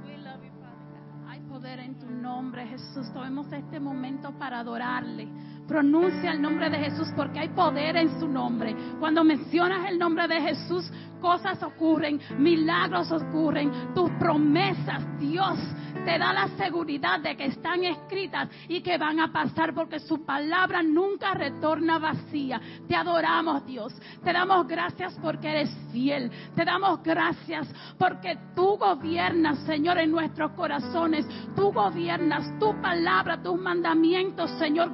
We 0.05 0.15
love 0.24 0.44
you, 0.44 0.51
Father 0.62 0.86
God. 0.94 1.29
Hay 1.29 1.41
poder 1.50 1.79
en 1.79 2.00
tu 2.00 2.10
nombre, 2.10 2.65
Jesús. 2.67 3.12
Tomemos 3.13 3.51
este 3.51 3.79
momento 3.79 4.32
para 4.39 4.60
adorarle. 4.60 5.27
Pronuncia 5.67 6.31
el 6.31 6.41
nombre 6.41 6.69
de 6.69 6.77
Jesús 6.77 7.07
porque 7.15 7.39
hay 7.39 7.50
poder 7.50 7.98
en 7.98 8.19
su 8.19 8.27
nombre. 8.27 8.75
Cuando 9.00 9.24
mencionas 9.24 9.89
el 9.89 9.98
nombre 9.98 10.27
de 10.27 10.41
Jesús, 10.41 10.91
cosas 11.19 11.62
ocurren, 11.63 12.19
milagros 12.38 13.12
ocurren, 13.12 13.93
tus 13.93 14.10
promesas, 14.12 15.03
Dios 15.19 15.57
te 16.05 16.19
da 16.19 16.31
la 16.34 16.48
seguridad 16.50 17.19
de 17.19 17.36
que 17.36 17.45
están 17.45 17.84
escritas 17.84 18.48
y 18.67 18.81
que 18.81 18.98
van 18.98 19.19
a 19.19 19.31
pasar 19.31 19.74
porque 19.74 20.00
su 20.00 20.24
palabra 20.24 20.84
nunca 20.84 21.34
retorna 21.34 21.98
vacía. 21.98 22.62
Te 22.88 22.95
adoramos, 22.95 23.65
Dios. 23.65 23.93
Te 24.24 24.31
damos 24.31 24.67
gracias 24.67 25.17
porque 25.22 25.50
eres 25.50 25.75
fiel. 25.91 26.31
Te 26.55 26.63
damos 26.63 27.01
gracias 27.01 27.67
porque 27.98 28.38
tú 28.55 28.77
gobiernas, 28.77 29.60
Señor, 29.65 29.98
en 29.98 30.12
nuestros 30.12 30.51
corazones. 30.51 31.25
Tú 31.55 31.72
gobiernas, 31.72 32.60
tu 32.60 32.79
palabra, 32.81 33.41
tus 33.41 33.60
mandamientos, 33.60 34.51
Señor, 34.60 34.93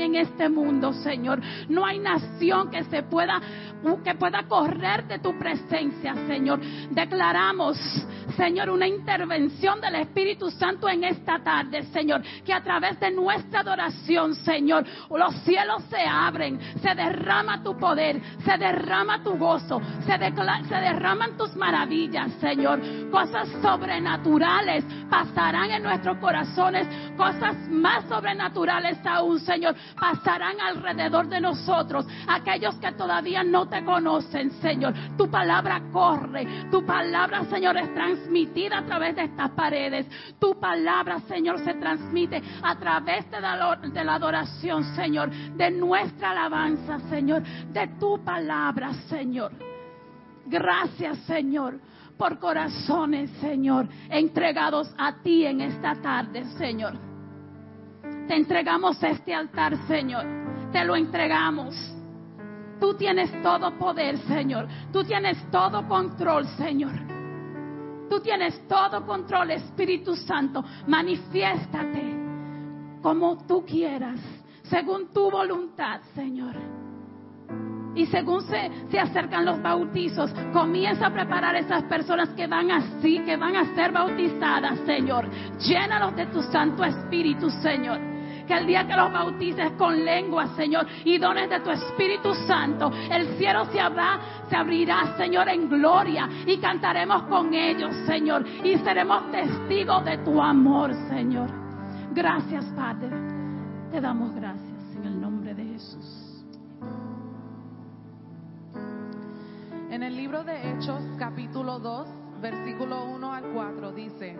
en 0.00 0.14
este 0.14 0.48
mundo, 0.48 0.92
Señor. 0.92 1.40
No 1.68 1.84
hay 1.84 1.98
nación 1.98 2.70
que 2.70 2.84
se 2.84 3.02
pueda 3.02 3.40
que 4.04 4.14
pueda 4.14 4.44
correr 4.44 5.06
de 5.06 5.18
tu 5.18 5.36
presencia, 5.38 6.14
Señor. 6.26 6.60
Declaramos, 6.90 7.76
Señor, 8.36 8.70
una 8.70 8.86
intervención 8.86 9.80
del 9.80 9.96
Espíritu 9.96 10.50
Santo 10.50 10.88
en 10.88 11.04
esta 11.04 11.40
tarde, 11.40 11.82
Señor, 11.92 12.22
que 12.44 12.52
a 12.52 12.62
través 12.62 12.98
de 13.00 13.10
nuestra 13.10 13.60
adoración, 13.60 14.34
Señor, 14.36 14.84
los 15.10 15.34
cielos 15.42 15.82
se 15.90 16.00
abren, 16.00 16.60
se 16.80 16.94
derrama 16.94 17.62
tu 17.62 17.76
poder, 17.76 18.20
se 18.44 18.56
derrama 18.56 19.22
tu 19.22 19.36
gozo, 19.36 19.80
se 20.06 20.16
derraman 20.16 21.36
tus 21.36 21.54
maravillas, 21.56 22.32
Señor. 22.40 22.80
Cosas 23.10 23.48
sobrenaturales 23.60 24.84
pasarán 25.10 25.70
en 25.72 25.82
nuestros 25.82 26.18
corazones, 26.18 26.86
cosas 27.16 27.56
más 27.68 28.04
sobrenaturales 28.08 28.98
aún, 29.04 29.40
Señor, 29.40 29.74
pasarán 29.98 30.60
alrededor 30.60 31.28
de 31.28 31.40
nosotros. 31.40 32.06
Aquellos 32.26 32.74
que 32.76 32.92
todavía 32.92 33.42
no 33.42 33.68
te 33.68 33.84
conocen, 33.84 34.50
Señor, 34.60 34.94
tu 35.16 35.30
palabra 35.30 35.82
corre, 35.92 36.68
tu 36.70 36.84
palabra, 36.84 37.44
Señor, 37.44 37.76
es 37.76 37.92
transmitida 37.94 38.78
a 38.78 38.84
través 38.84 39.16
de 39.16 39.24
estas 39.24 39.50
paredes. 39.50 40.06
Tu 40.38 40.58
palabra, 40.58 41.20
Señor, 41.20 41.58
se 41.60 41.74
transmite 41.74 42.42
a 42.62 42.76
través 42.76 43.30
de 43.30 43.40
la, 43.40 44.14
adoración, 44.14 44.84
Señor, 44.94 45.30
de 45.30 45.70
nuestra 45.70 46.30
alabanza, 46.30 46.98
Señor, 47.08 47.42
de 47.42 47.86
tu 47.98 48.22
palabra, 48.24 48.92
Señor. 49.08 49.52
Gracias, 50.46 51.18
Señor, 51.20 51.78
por 52.16 52.38
corazones, 52.38 53.30
Señor, 53.40 53.88
entregados 54.10 54.92
a 54.98 55.22
ti 55.22 55.46
en 55.46 55.60
esta 55.60 55.94
tarde, 55.94 56.44
Señor. 56.58 57.11
Te 58.26 58.36
entregamos 58.36 59.02
este 59.02 59.34
altar, 59.34 59.76
Señor. 59.86 60.24
Te 60.72 60.84
lo 60.84 60.96
entregamos. 60.96 61.74
Tú 62.80 62.94
tienes 62.94 63.30
todo 63.42 63.78
poder, 63.78 64.18
Señor. 64.18 64.66
Tú 64.92 65.04
tienes 65.04 65.38
todo 65.50 65.86
control, 65.86 66.46
Señor. 66.56 66.92
Tú 68.10 68.20
tienes 68.20 68.66
todo 68.68 69.06
control, 69.06 69.52
Espíritu 69.52 70.16
Santo. 70.16 70.64
Manifiéstate 70.86 72.22
como 73.02 73.38
tú 73.46 73.64
quieras, 73.64 74.20
según 74.64 75.12
tu 75.12 75.30
voluntad, 75.30 76.00
Señor. 76.14 76.54
Y 77.94 78.06
según 78.06 78.42
se, 78.42 78.70
se 78.90 78.98
acercan 78.98 79.44
los 79.44 79.62
bautizos, 79.62 80.32
comienza 80.52 81.06
a 81.06 81.12
preparar 81.12 81.56
esas 81.56 81.84
personas 81.84 82.30
que 82.30 82.46
van 82.46 82.70
así, 82.70 83.20
que 83.20 83.36
van 83.36 83.56
a 83.56 83.74
ser 83.74 83.92
bautizadas, 83.92 84.78
Señor. 84.86 85.28
Llénalos 85.58 86.16
de 86.16 86.26
tu 86.26 86.42
Santo 86.42 86.84
Espíritu, 86.84 87.50
Señor. 87.50 88.11
Que 88.46 88.54
el 88.54 88.66
día 88.66 88.86
que 88.86 88.94
los 88.94 89.12
bautices 89.12 89.72
con 89.72 90.04
lengua, 90.04 90.48
Señor, 90.56 90.86
y 91.04 91.18
dones 91.18 91.48
de 91.48 91.60
tu 91.60 91.70
Espíritu 91.70 92.34
Santo, 92.46 92.90
el 93.10 93.36
cielo 93.38 93.66
se, 93.66 93.80
habrá, 93.80 94.18
se 94.48 94.56
abrirá, 94.56 95.16
Señor, 95.16 95.48
en 95.48 95.68
gloria 95.68 96.28
y 96.46 96.58
cantaremos 96.58 97.22
con 97.24 97.54
ellos, 97.54 97.94
Señor, 98.06 98.44
y 98.64 98.76
seremos 98.78 99.30
testigos 99.30 100.04
de 100.04 100.18
tu 100.18 100.40
amor, 100.40 100.92
Señor. 101.08 101.50
Gracias, 102.14 102.64
Padre. 102.76 103.10
Te 103.90 104.00
damos 104.00 104.34
gracias 104.34 104.96
en 104.96 105.04
el 105.04 105.20
nombre 105.20 105.54
de 105.54 105.64
Jesús. 105.64 106.44
En 109.90 110.02
el 110.02 110.16
libro 110.16 110.42
de 110.42 110.70
Hechos, 110.70 111.02
capítulo 111.18 111.78
2, 111.78 112.08
versículo 112.40 113.04
1 113.04 113.32
al 113.32 113.44
4, 113.52 113.92
dice, 113.92 114.36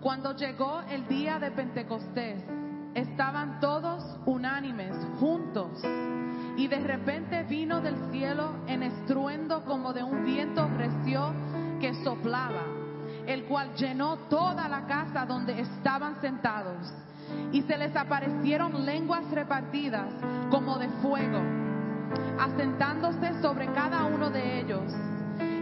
cuando 0.00 0.36
llegó 0.36 0.82
el 0.90 1.06
día 1.06 1.38
de 1.38 1.50
Pentecostés, 1.52 2.44
estaban 2.94 3.60
todos 3.60 4.04
unánimes, 4.24 4.94
juntos, 5.18 5.82
y 6.56 6.68
de 6.68 6.78
repente 6.80 7.42
vino 7.44 7.80
del 7.80 7.96
cielo 8.12 8.52
en 8.66 8.82
estruendo 8.82 9.64
como 9.64 9.92
de 9.92 10.02
un 10.02 10.24
viento 10.24 10.68
recio 10.76 11.32
que 11.80 11.92
soplaba, 12.04 12.62
el 13.26 13.44
cual 13.44 13.74
llenó 13.74 14.16
toda 14.28 14.68
la 14.68 14.86
casa 14.86 15.26
donde 15.26 15.60
estaban 15.60 16.20
sentados, 16.20 16.92
y 17.52 17.62
se 17.62 17.76
les 17.76 17.94
aparecieron 17.96 18.84
lenguas 18.84 19.28
repartidas 19.32 20.12
como 20.50 20.78
de 20.78 20.88
fuego, 21.02 21.40
asentándose 22.38 23.40
sobre 23.42 23.66
cada 23.72 24.04
uno 24.04 24.30
de 24.30 24.60
ellos, 24.60 24.92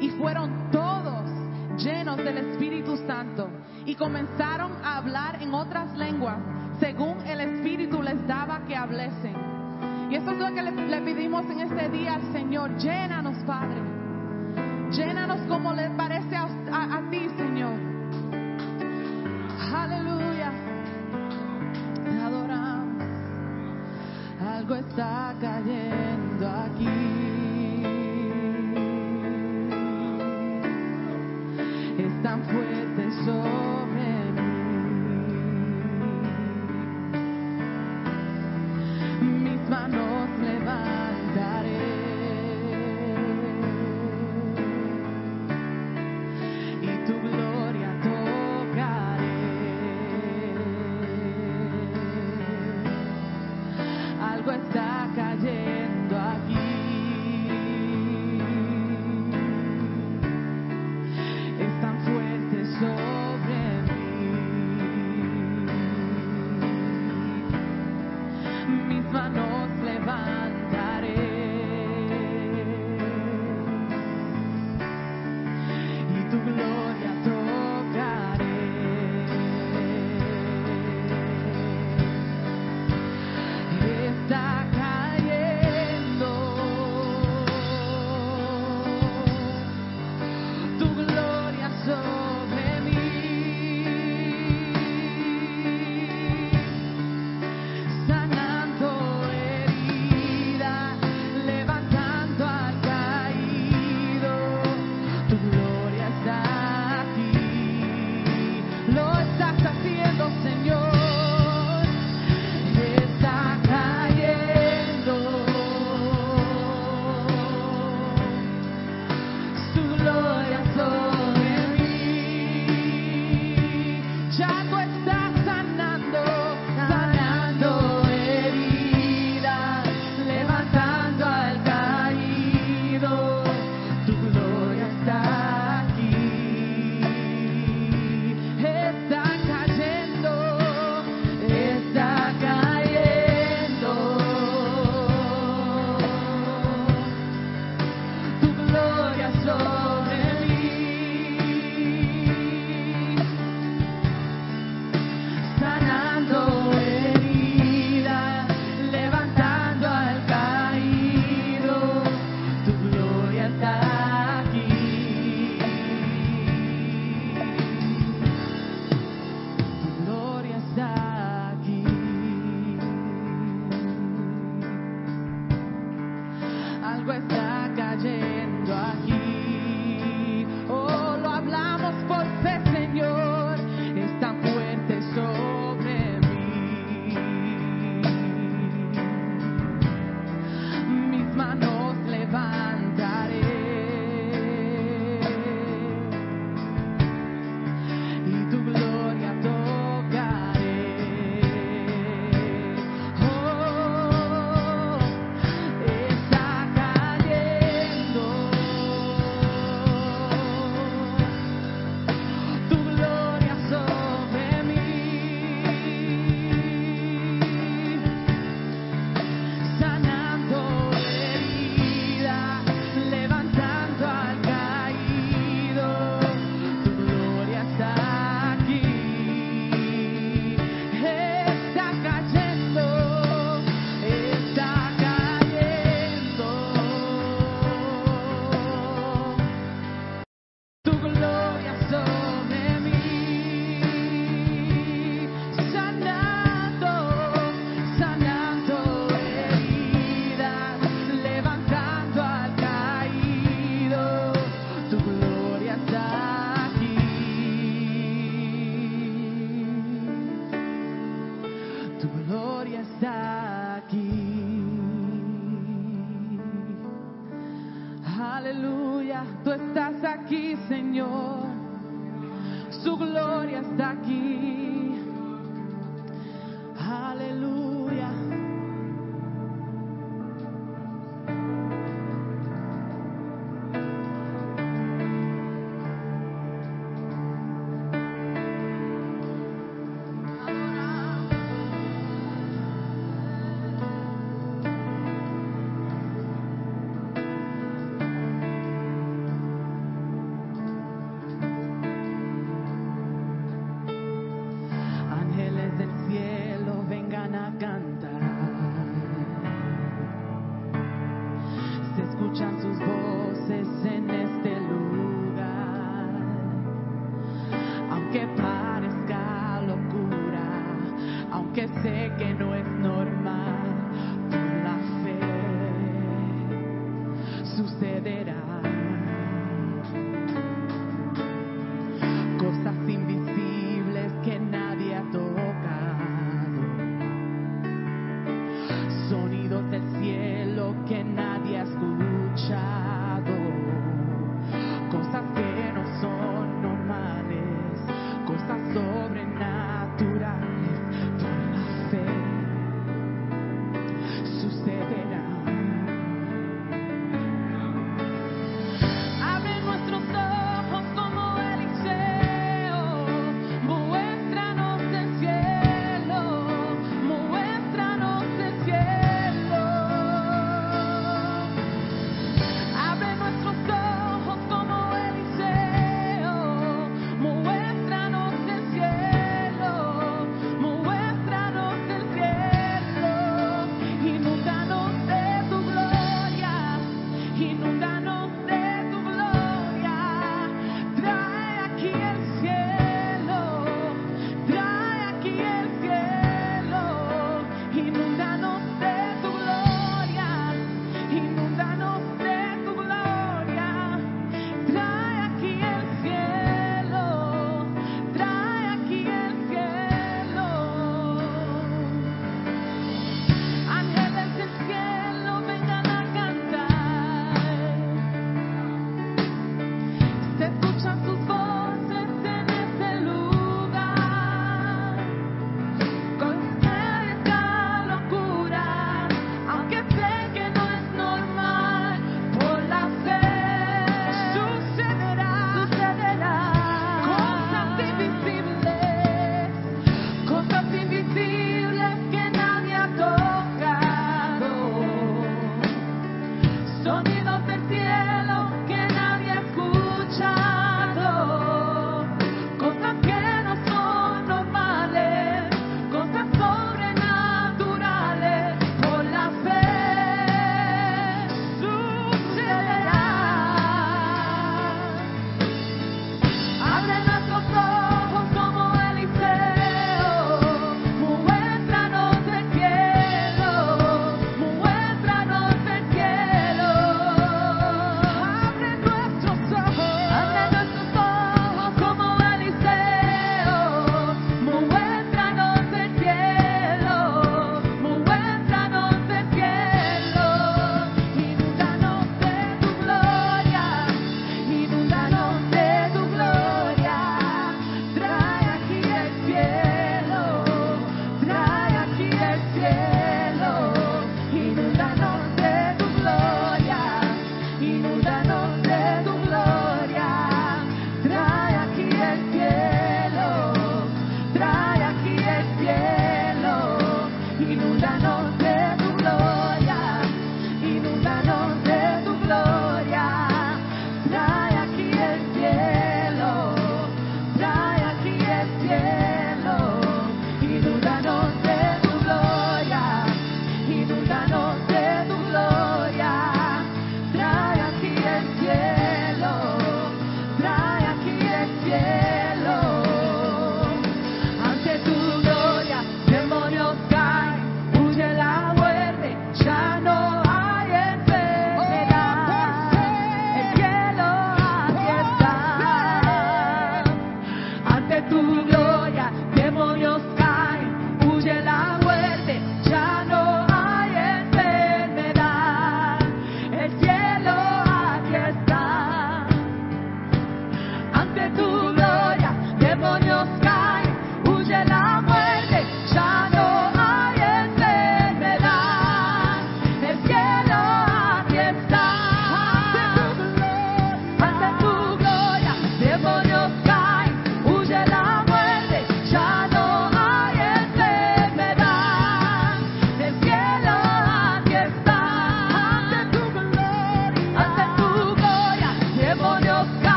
y 0.00 0.10
fueron 0.10 0.70
todos 0.72 1.30
llenos 1.76 2.16
del 2.16 2.38
Espíritu 2.38 2.96
Santo 3.06 3.48
y 3.86 3.94
comenzaron 3.94 4.72
a 4.84 4.98
hablar 4.98 5.40
en 5.40 5.54
otras 5.54 5.96
lenguas 5.96 6.38
según 6.80 7.20
el 7.26 7.40
Espíritu 7.40 8.02
les 8.02 8.26
daba 8.26 8.60
que 8.66 8.74
hablesen. 8.74 9.34
Y 10.10 10.16
eso 10.16 10.30
es 10.32 10.38
lo 10.38 10.52
que 10.52 10.62
le, 10.62 10.72
pedimos 11.02 11.44
en 11.44 11.60
este 11.60 11.88
día 11.90 12.14
al 12.14 12.32
Señor. 12.32 12.76
Llénanos, 12.78 13.36
Padre. 13.44 13.80
Llénanos 14.90 15.40
como 15.42 15.72
le 15.72 15.90
parece 15.90 16.34
a, 16.34 17.00
ti, 17.10 17.28
Señor. 17.36 17.74
Aleluya. 19.72 20.52
Adoramos. 22.24 23.04
Algo 24.40 24.74
está 24.74 25.34
cayendo 25.40 26.48
aquí. 26.48 26.88
Es 31.98 32.22
tan 32.22 32.42
fuerte 32.44 33.10
sobre 33.24 33.89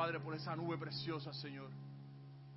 Padre, 0.00 0.18
por 0.18 0.34
esa 0.34 0.56
nube 0.56 0.78
preciosa, 0.78 1.30
Señor. 1.34 1.68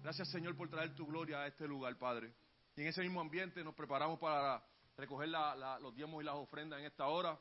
Gracias, 0.02 0.30
Señor, 0.30 0.56
por 0.56 0.70
traer 0.70 0.96
tu 0.96 1.06
gloria 1.06 1.42
a 1.42 1.48
este 1.48 1.68
lugar, 1.68 1.98
Padre. 1.98 2.34
Y 2.78 2.84
en 2.84 2.88
ese 2.88 3.02
mismo 3.02 3.20
ambiente 3.20 3.62
nos 3.66 3.76
preparamos 3.76 4.18
para 4.18 4.64
recoger 4.96 5.28
la- 5.28 5.78
los 5.82 5.94
diezmos 5.94 6.24
y 6.24 6.26
las 6.26 6.36
ofrendas 6.36 6.80
en 6.80 6.86
esta 6.86 7.06
hora. 7.08 7.38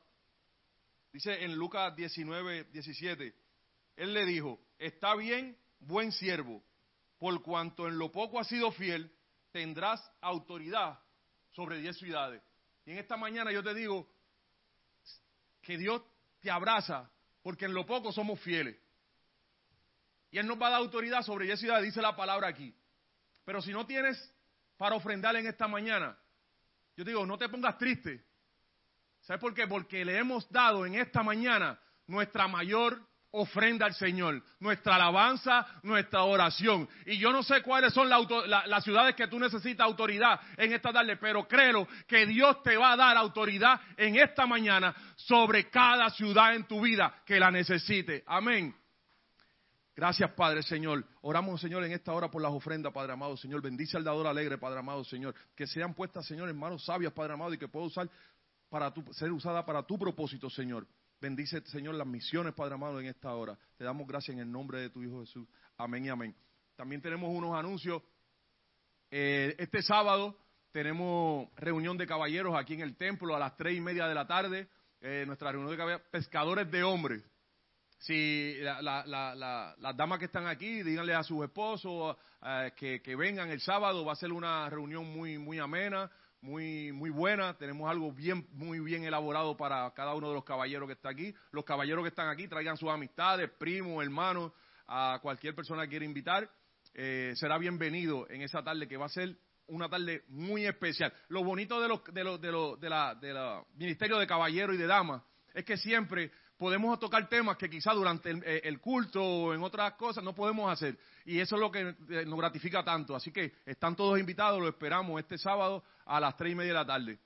Dice 1.13 1.45
en 1.45 1.55
Lucas 1.55 1.95
19, 1.95 2.65
17, 2.73 3.33
Él 3.95 4.13
le 4.13 4.27
dijo, 4.27 4.59
está 4.77 5.15
bien, 5.15 5.57
buen 5.79 6.11
siervo, 6.11 6.65
por 7.17 7.41
cuanto 7.41 7.87
en 7.87 7.97
lo 7.97 8.11
poco 8.11 8.41
has 8.41 8.49
sido 8.49 8.73
fiel, 8.73 9.09
tendrás 9.53 10.01
autoridad 10.21 10.99
sobre 11.53 11.79
diez 11.79 11.97
ciudades. 11.97 12.43
Y 12.87 12.91
en 12.91 12.99
esta 12.99 13.17
mañana 13.17 13.53
yo 13.53 13.63
te 13.63 13.73
digo 13.73 14.09
que 15.61 15.79
Dios 15.79 16.03
te 16.41 16.51
abraza, 16.51 17.09
porque 17.45 17.67
en 17.67 17.75
lo 17.75 17.87
poco 17.87 18.11
somos 18.11 18.41
fieles. 18.41 18.82
Y 20.33 20.39
Él 20.39 20.47
nos 20.47 20.61
va 20.61 20.67
a 20.69 20.71
dar 20.71 20.81
autoridad 20.81 21.23
sobre 21.23 21.45
diez 21.45 21.61
ciudades, 21.61 21.85
dice 21.85 22.03
la 22.03 22.17
palabra 22.17 22.49
aquí. 22.49 22.75
Pero 23.45 23.61
si 23.63 23.71
no 23.71 23.87
tienes 23.87 24.19
para 24.77 24.97
ofrendar 24.97 25.37
en 25.37 25.47
esta 25.47 25.69
mañana, 25.69 26.17
yo 26.97 27.05
te 27.05 27.11
digo, 27.11 27.25
no 27.27 27.39
te 27.39 27.49
pongas 27.49 27.79
triste. 27.79 28.25
¿Sabes 29.21 29.41
por 29.41 29.55
qué? 29.55 29.67
Porque 29.69 30.05
le 30.05 30.19
hemos 30.19 30.51
dado 30.51 30.85
en 30.87 30.95
esta 30.97 31.23
mañana 31.23 31.79
nuestra 32.07 32.49
mayor 32.49 33.01
ofrenda 33.35 33.87
al 33.87 33.95
Señor, 33.95 34.43
nuestra 34.61 34.97
alabanza, 34.97 35.67
nuestra 35.83 36.23
oración. 36.23 36.89
Y 37.07 37.19
yo 37.19 37.33
no 37.33 37.43
sé 37.43 37.63
cuáles 37.63 37.93
son 37.95 38.13
auto- 38.13 38.47
la- 38.47 38.67
las 38.67 38.85
ciudades 38.85 39.15
que 39.15 39.27
tú 39.29 39.39
necesitas 39.39 39.87
autoridad 39.87 40.39
en 40.57 40.73
esta 40.73 40.93
tarde, 40.93 41.17
pero 41.17 41.47
creo 41.49 41.87
que 42.07 42.27
Dios 42.27 42.63
te 42.63 42.77
va 42.77 42.93
a 42.93 42.97
dar 42.97 43.17
autoridad 43.17 43.81
en 43.97 44.17
esta 44.17 44.47
mañana 44.47 44.95
sobre 45.17 45.71
cada 45.71 46.11
ciudad 46.11 46.55
en 46.55 46.65
tu 46.65 46.81
vida 46.83 47.23
que 47.25 47.39
la 47.41 47.51
necesite. 47.51 48.23
Amén. 48.27 48.75
Gracias, 49.95 50.31
Padre 50.33 50.63
Señor. 50.63 51.05
Oramos, 51.21 51.61
Señor, 51.61 51.85
en 51.85 51.93
esta 51.93 52.13
hora 52.13 52.31
por 52.31 52.41
las 52.41 52.53
ofrendas, 52.53 52.93
Padre 52.93 53.13
amado, 53.13 53.37
Señor. 53.37 53.61
Bendice 53.61 53.99
al 53.99 54.05
dador 54.05 54.27
alegre, 54.27 54.57
Padre 54.57 54.79
amado, 54.79 55.05
Señor. 55.05 55.35
Que 55.55 55.67
sean 55.67 55.95
puestas, 55.95 56.27
Señor, 56.27 56.49
en 56.49 56.57
manos 56.57 56.85
sabias, 56.85 57.13
Padre 57.13 57.35
amado, 57.35 57.53
y 57.53 57.59
que 57.59 57.69
pueda 57.69 57.87
usar 57.87 58.11
para 58.71 58.93
tu, 58.93 59.05
ser 59.13 59.31
usada 59.31 59.67
para 59.67 59.83
tu 59.83 59.99
propósito, 59.99 60.49
Señor. 60.49 60.87
Bendice, 61.21 61.61
Señor, 61.67 61.95
las 61.95 62.07
misiones, 62.07 62.55
Padre 62.55 62.75
amado, 62.75 62.99
en 63.01 63.07
esta 63.07 63.35
hora. 63.35 63.59
Te 63.77 63.85
damos 63.85 64.09
gracias 64.09 64.35
en 64.35 64.43
el 64.43 64.51
nombre 64.51 64.81
de 64.81 64.89
tu 64.89 65.03
Hijo 65.03 65.21
Jesús. 65.21 65.47
Amén 65.77 66.07
y 66.07 66.09
amén. 66.09 66.35
También 66.75 67.03
tenemos 67.03 67.31
unos 67.31 67.55
anuncios. 67.55 68.03
Eh, 69.11 69.55
este 69.59 69.83
sábado 69.83 70.39
tenemos 70.73 71.49
reunión 71.55 71.99
de 71.99 72.07
caballeros 72.07 72.57
aquí 72.57 72.73
en 72.73 72.81
el 72.81 72.97
templo 72.97 73.37
a 73.37 73.39
las 73.39 73.57
tres 73.59 73.77
y 73.77 73.81
media 73.81 74.07
de 74.07 74.15
la 74.15 74.27
tarde. 74.27 74.69
Eh, 75.03 75.25
nuestra 75.27 75.53
reunión 75.53 75.71
de 75.71 75.77
caballeros, 75.77 76.07
pescadores 76.11 76.71
de 76.71 76.83
hombres. 76.83 77.23
Si 78.03 78.57
la- 78.61 78.83
la- 78.83 79.05
la- 79.07 79.33
la- 79.37 79.77
las 79.79 79.97
damas 79.97 80.19
que 80.19 80.25
están 80.25 80.49
aquí, 80.49 80.83
díganle 80.83 81.15
a 81.15 81.23
sus 81.23 81.45
esposos 81.45 82.17
eh, 82.45 82.73
que, 82.77 83.01
que 83.01 83.15
vengan 83.15 83.49
el 83.51 83.61
sábado. 83.61 84.05
Va 84.05 84.15
a 84.15 84.17
ser 84.17 84.33
una 84.33 84.69
reunión 84.69 85.07
muy, 85.07 85.39
muy 85.39 85.61
amena, 85.61 86.11
muy, 86.41 86.91
muy 86.91 87.11
buena. 87.11 87.57
Tenemos 87.57 87.89
algo 87.89 88.11
bien, 88.11 88.49
muy 88.55 88.81
bien 88.81 89.05
elaborado 89.05 89.57
para 89.57 89.89
cada 89.95 90.15
uno 90.15 90.31
de 90.31 90.35
los 90.35 90.45
caballeros 90.45 90.89
que 90.89 90.95
está 90.95 91.11
aquí. 91.11 91.33
Los 91.53 91.65
caballeros 91.65 92.03
que 92.03 92.09
están 92.09 92.29
aquí 92.29 92.49
traigan 92.49 92.77
sus 92.77 92.91
amistades, 92.91 93.49
primos, 93.57 94.03
hermanos, 94.03 94.51
a 94.89 95.21
cualquier 95.23 95.55
persona 95.55 95.85
que 95.85 95.91
quiera 95.91 96.05
invitar. 96.05 96.51
Eh, 96.95 97.35
será 97.37 97.57
bienvenido 97.57 98.29
en 98.29 98.43
esa 98.43 98.65
tarde 98.65 98.89
que 98.89 98.97
va 98.97 99.07
a 99.07 99.11
ser 99.11 99.37
una 99.69 99.89
tarde 99.89 100.25
muy 100.27 100.67
especial. 100.67 101.13
Lo 101.29 101.45
bonito 101.45 101.81
de 101.81 101.87
los, 101.87 102.03
de 102.13 102.25
los, 102.25 102.41
de 102.41 102.51
los, 102.51 102.81
de 102.81 102.91
la, 102.91 103.15
de 103.15 103.33
la 103.33 103.65
ministerio 103.77 104.19
de 104.19 104.27
caballeros 104.27 104.75
y 104.75 104.79
de 104.79 104.89
damas 104.89 105.23
es 105.55 105.65
que 105.65 105.77
siempre 105.77 106.33
podemos 106.63 106.97
tocar 107.01 107.29
temas 107.29 107.57
que 107.57 107.69
quizá 107.69 107.93
durante 107.93 108.31
el, 108.31 108.41
eh, 108.45 108.61
el 108.63 108.79
culto 108.81 109.21
o 109.21 109.53
en 109.53 109.65
otras 109.65 109.95
cosas 109.95 110.23
no 110.23 110.33
podemos 110.33 110.71
hacer. 110.73 110.97
Y 111.25 111.41
eso 111.41 111.57
es 111.57 111.61
lo 111.61 111.73
que 111.73 111.81
eh, 111.81 112.25
nos 112.25 112.39
gratifica 112.39 112.85
tanto. 112.85 113.17
Así 113.17 113.33
que 113.33 113.53
están 113.67 113.97
todos 113.97 114.17
invitados, 114.21 114.61
lo 114.61 114.69
esperamos 114.69 115.19
este 115.21 115.39
sábado 115.39 115.83
a 116.07 116.21
las 116.21 116.37
tres 116.37 116.53
y 116.53 116.55
media 116.55 116.73
de 116.73 116.79
la 116.79 116.87
tarde. 116.87 117.19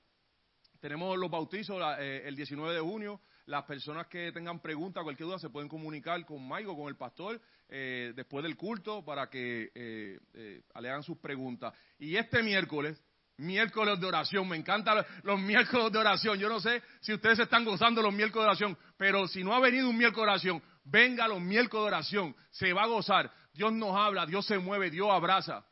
Tenemos 0.79 1.15
los 1.19 1.29
bautizos 1.29 1.79
la- 1.79 2.01
eh, 2.03 2.27
el 2.27 2.35
19 2.35 2.73
de 2.73 2.81
junio. 2.81 3.21
Las 3.45 3.63
personas 3.65 4.07
que 4.07 4.31
tengan 4.31 4.59
preguntas, 4.59 5.03
cualquier 5.03 5.27
duda, 5.27 5.37
se 5.37 5.49
pueden 5.51 5.69
comunicar 5.69 6.25
con 6.25 6.45
Maigo, 6.47 6.75
con 6.75 6.87
el 6.87 6.95
pastor, 6.95 7.39
eh, 7.69 8.13
después 8.15 8.41
del 8.43 8.57
culto, 8.57 9.05
para 9.05 9.29
que 9.29 9.71
eh, 9.75 10.19
eh, 10.33 10.63
le 10.81 10.89
hagan 10.89 11.03
sus 11.03 11.17
preguntas. 11.19 11.75
Y 11.99 12.15
este 12.15 12.41
miércoles, 12.41 12.99
miércoles 13.37 13.99
de 13.99 14.05
oración, 14.05 14.47
me 14.47 14.57
encantan 14.57 15.05
los, 15.23 15.39
miércoles 15.39 15.91
de 15.91 15.99
oración. 15.99 16.39
Yo 16.39 16.49
no 16.49 16.59
sé 16.59 16.81
si 16.99 17.13
ustedes 17.13 17.39
están 17.39 17.63
gozando 17.63 18.01
los 18.01 18.13
miércoles 18.13 18.45
de 18.45 18.49
oración, 18.49 18.77
pero 18.97 19.27
si 19.27 19.43
no 19.43 19.53
ha 19.53 19.59
venido 19.59 19.89
un 19.89 19.97
miércoles 19.97 20.25
de 20.25 20.31
oración, 20.31 20.63
venga 20.83 21.27
los 21.27 21.39
miércoles 21.39 21.83
de 21.83 21.87
oración, 21.87 22.35
se 22.51 22.73
va 22.73 22.83
a 22.83 22.87
gozar. 22.87 23.31
Dios 23.53 23.71
nos 23.73 23.95
habla, 23.95 24.25
Dios 24.25 24.45
se 24.45 24.57
mueve, 24.57 24.89
Dios 24.89 25.09
abraza. 25.11 25.65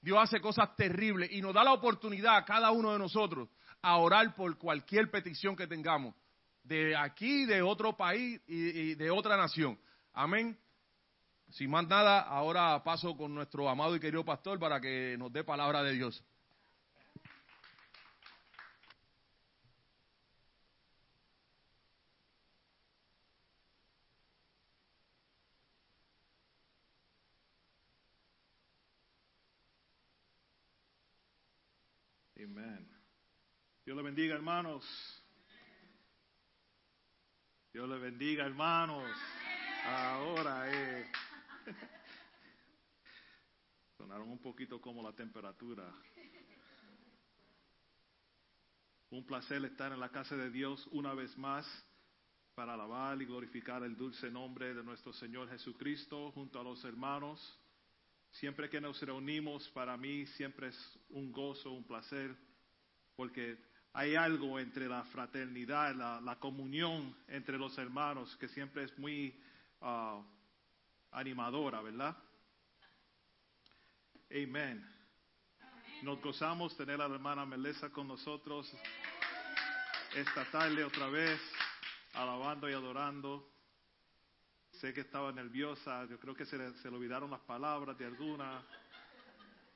Dios 0.00 0.18
hace 0.20 0.40
cosas 0.40 0.74
terribles 0.76 1.30
y 1.32 1.40
nos 1.40 1.54
da 1.54 1.64
la 1.64 1.72
oportunidad 1.72 2.36
a 2.36 2.44
cada 2.44 2.70
uno 2.70 2.92
de 2.92 2.98
nosotros 2.98 3.48
a 3.82 3.96
orar 3.96 4.34
por 4.34 4.56
cualquier 4.58 5.10
petición 5.10 5.56
que 5.56 5.66
tengamos, 5.66 6.14
de 6.62 6.96
aquí, 6.96 7.44
de 7.44 7.62
otro 7.62 7.96
país 7.96 8.40
y, 8.46 8.54
y 8.56 8.94
de 8.94 9.10
otra 9.10 9.36
nación. 9.36 9.78
Amén. 10.12 10.58
Sin 11.50 11.70
más 11.70 11.86
nada, 11.86 12.20
ahora 12.20 12.82
paso 12.82 13.16
con 13.16 13.34
nuestro 13.34 13.68
amado 13.68 13.94
y 13.94 14.00
querido 14.00 14.24
pastor 14.24 14.58
para 14.58 14.80
que 14.80 15.16
nos 15.18 15.32
dé 15.32 15.44
palabra 15.44 15.82
de 15.82 15.92
Dios. 15.92 16.24
Amén. 32.56 32.88
Dios 33.96 34.04
le 34.04 34.10
bendiga, 34.10 34.34
hermanos. 34.34 34.84
Dios 37.72 37.88
le 37.88 37.96
bendiga, 37.96 38.44
hermanos. 38.44 39.10
Ahora, 39.86 40.70
eh. 40.70 41.10
Sonaron 43.96 44.28
un 44.28 44.38
poquito 44.38 44.82
como 44.82 45.02
la 45.02 45.14
temperatura. 45.14 45.90
Un 49.08 49.24
placer 49.24 49.64
estar 49.64 49.90
en 49.90 50.00
la 50.00 50.10
casa 50.10 50.36
de 50.36 50.50
Dios 50.50 50.86
una 50.92 51.14
vez 51.14 51.34
más. 51.38 51.66
para 52.54 52.74
alabar 52.74 53.22
y 53.22 53.24
glorificar 53.24 53.82
el 53.82 53.96
dulce 53.96 54.30
nombre 54.30 54.74
de 54.74 54.84
nuestro 54.84 55.14
Señor 55.14 55.48
Jesucristo 55.48 56.32
junto 56.32 56.60
a 56.60 56.64
los 56.64 56.84
hermanos. 56.84 57.40
Siempre 58.32 58.68
que 58.68 58.78
nos 58.78 59.00
reunimos, 59.00 59.66
para 59.70 59.96
mí 59.96 60.26
siempre 60.26 60.68
es 60.68 60.98
un 61.08 61.32
gozo, 61.32 61.72
un 61.72 61.86
placer, 61.86 62.36
porque 63.16 63.74
hay 63.96 64.14
algo 64.14 64.60
entre 64.60 64.88
la 64.88 65.04
fraternidad, 65.04 65.94
la, 65.94 66.20
la 66.20 66.38
comunión 66.38 67.16
entre 67.28 67.56
los 67.56 67.78
hermanos 67.78 68.36
que 68.36 68.46
siempre 68.46 68.84
es 68.84 68.98
muy 68.98 69.34
ah, 69.80 70.22
animadora, 71.12 71.80
¿verdad? 71.80 72.14
Amén. 74.30 74.86
Nos 76.02 76.20
gozamos 76.20 76.76
tener 76.76 77.00
a 77.00 77.08
la 77.08 77.14
hermana 77.14 77.46
Melissa 77.46 77.88
con 77.88 78.06
nosotros 78.06 78.70
esta 80.14 80.44
tarde 80.50 80.84
otra 80.84 81.08
vez, 81.08 81.40
alabando 82.12 82.68
y 82.68 82.74
adorando. 82.74 83.50
Sé 84.72 84.92
que 84.92 85.00
estaba 85.00 85.32
nerviosa, 85.32 86.04
yo 86.04 86.20
creo 86.20 86.34
que 86.34 86.44
se 86.44 86.58
le, 86.58 86.70
se 86.82 86.90
le 86.90 86.98
olvidaron 86.98 87.30
las 87.30 87.40
palabras 87.40 87.96
de 87.96 88.04
alguna. 88.04 88.62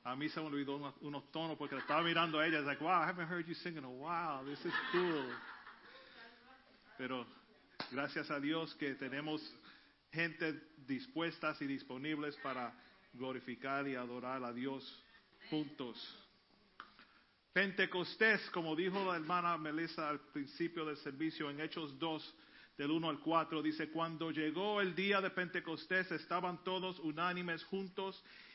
A 0.04 0.16
mí 0.16 0.28
se 0.30 0.40
me 0.40 0.46
olvidó 0.46 0.76
unos, 0.76 0.94
unos 1.02 1.30
tonos 1.30 1.58
porque 1.58 1.74
le 1.74 1.82
estaba 1.82 2.02
mirando 2.02 2.38
a 2.38 2.46
ella. 2.46 2.58
It's 2.58 2.66
like, 2.66 2.82
wow, 2.82 3.02
I 3.02 3.06
haven't 3.06 3.28
heard 3.28 3.46
you 3.46 3.54
sing 3.54 3.76
in 3.76 3.84
a 3.84 3.90
while. 3.90 4.44
This 4.44 4.64
is 4.64 4.72
cool. 4.92 5.24
Pero 6.96 7.26
gracias 7.90 8.30
a 8.30 8.40
Dios 8.40 8.74
que 8.76 8.94
tenemos 8.94 9.42
gente 10.12 10.60
dispuestas 10.86 11.60
y 11.60 11.66
disponibles 11.66 12.36
para 12.36 12.72
glorificar 13.12 13.86
y 13.86 13.94
adorar 13.94 14.42
a 14.44 14.52
Dios 14.52 14.84
juntos. 15.50 15.96
Pentecostés, 17.52 18.48
como 18.50 18.76
dijo 18.76 19.04
la 19.04 19.16
hermana 19.16 19.58
Melissa 19.58 20.08
al 20.08 20.20
principio 20.32 20.84
del 20.84 20.96
servicio 20.98 21.50
en 21.50 21.60
Hechos 21.60 21.98
2, 21.98 22.34
del 22.78 22.90
1 22.92 23.10
al 23.10 23.18
4, 23.18 23.60
dice, 23.60 23.90
cuando 23.90 24.30
llegó 24.30 24.80
el 24.80 24.94
día 24.94 25.20
de 25.20 25.30
Pentecostés 25.30 26.10
estaban 26.12 26.62
todos 26.64 26.98
unánimes 27.00 27.62
juntos 27.64 28.22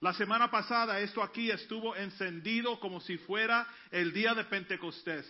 La 0.00 0.14
semana 0.14 0.50
pasada 0.50 0.98
esto 1.00 1.22
aquí 1.22 1.50
estuvo 1.50 1.94
encendido 1.94 2.80
como 2.80 3.02
si 3.02 3.18
fuera 3.18 3.66
el 3.90 4.14
día 4.14 4.32
de 4.32 4.44
Pentecostés. 4.44 5.26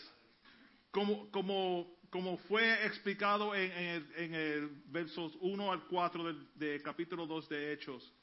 Como, 0.93 1.29
como, 1.33 1.99
como 2.09 2.39
fue 2.39 2.87
explicado 2.87 3.53
en, 3.53 4.07
en 4.17 4.35
el, 4.35 4.69
versos 4.87 5.37
1 5.41 5.73
al 5.73 5.87
4 5.89 6.25
del 6.25 6.49
de 6.55 6.83
capítulo 6.83 7.27
2 7.27 7.49
de 7.49 7.73
Hechos. 7.73 8.15